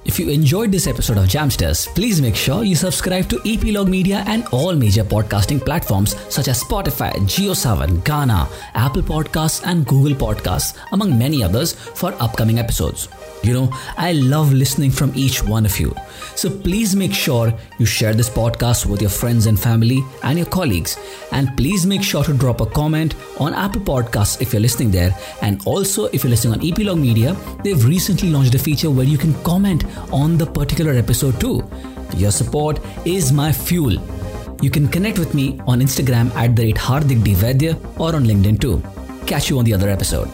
If 0.04 0.20
you 0.20 0.30
enjoyed 0.30 0.72
this 0.72 0.88
episode 0.88 1.18
of 1.18 1.26
Jamsters, 1.26 1.88
please 1.94 2.20
make 2.22 2.36
sure 2.36 2.64
you 2.64 2.76
subscribe 2.76 3.30
to 3.30 3.40
Epilogue 3.46 3.88
Media 3.88 4.24
and 4.26 4.46
all 4.52 4.76
major 4.76 5.04
podcasting 5.04 5.64
platforms 5.64 6.16
such 6.28 6.48
as 6.48 6.64
Spotify, 6.64 7.12
JioSaavn, 7.14 8.00
Gaana, 8.00 8.50
Apple 8.74 9.04
Podcasts, 9.04 9.62
and 9.64 9.86
Google 9.86 10.16
Podcasts, 10.16 10.76
among 10.92 11.16
many 11.16 11.44
others, 11.44 11.74
for 11.74 12.14
upcoming 12.20 12.58
episodes. 12.58 13.10
You 13.44 13.54
know, 13.54 13.70
I 13.98 14.14
love 14.14 14.54
listening 14.54 14.92
from 14.92 15.12
each 15.16 15.44
one 15.44 15.66
of 15.66 15.80
you. 15.80 15.96
So 16.36 16.50
please 16.50 16.96
make 16.96 17.14
sure 17.14 17.54
you 17.80 17.86
share 17.86 18.14
this 18.14 18.30
podcast 18.30 18.86
with 18.86 19.02
your 19.02 19.10
friends 19.10 19.48
and 19.48 19.60
family 19.60 20.04
and 20.24 20.38
your 20.38 20.48
colleagues. 20.48 20.98
And 21.32 21.56
please 21.58 21.86
make 21.86 22.04
sure 22.04 22.24
to 22.24 22.34
drop 22.34 22.62
a 22.62 22.66
comment 22.66 23.16
on 23.40 23.54
Apple 23.54 23.82
Podcasts 23.82 24.42
if 24.42 24.54
you're 24.54 24.62
listening 24.62 24.92
there. 24.92 25.16
And 25.42 25.62
also, 25.66 26.06
if 26.06 26.24
you're 26.24 26.30
listening 26.30 26.54
on 26.54 26.66
Epilogue 26.66 27.00
Media, 27.00 27.36
they've 27.64 27.84
recently 27.84 28.30
launched 28.30 28.54
a 28.54 28.60
feature 28.60 28.92
where 28.92 29.06
you 29.06 29.18
can 29.18 29.34
comment 29.44 29.86
on 30.14 30.38
the 30.38 30.46
particular 30.46 30.94
episode 30.94 31.40
too. 31.40 31.68
Your 32.18 32.32
support 32.32 32.80
is 33.06 33.32
my 33.32 33.52
fuel. 33.52 33.98
You 34.62 34.70
can 34.70 34.88
connect 34.88 35.18
with 35.18 35.34
me 35.34 35.60
on 35.66 35.82
Instagram 35.82 36.30
at 36.36 36.56
the 36.56 36.66
rate 36.66 36.76
Hardik. 36.76 37.20
Or 38.00 38.16
on 38.16 38.26
LinkedIn 38.26 38.62
too. 38.62 38.84
Catch 39.26 39.50
you 39.50 39.58
on 39.58 39.66
the 39.66 39.74
other 39.74 39.90
episode. 39.90 40.30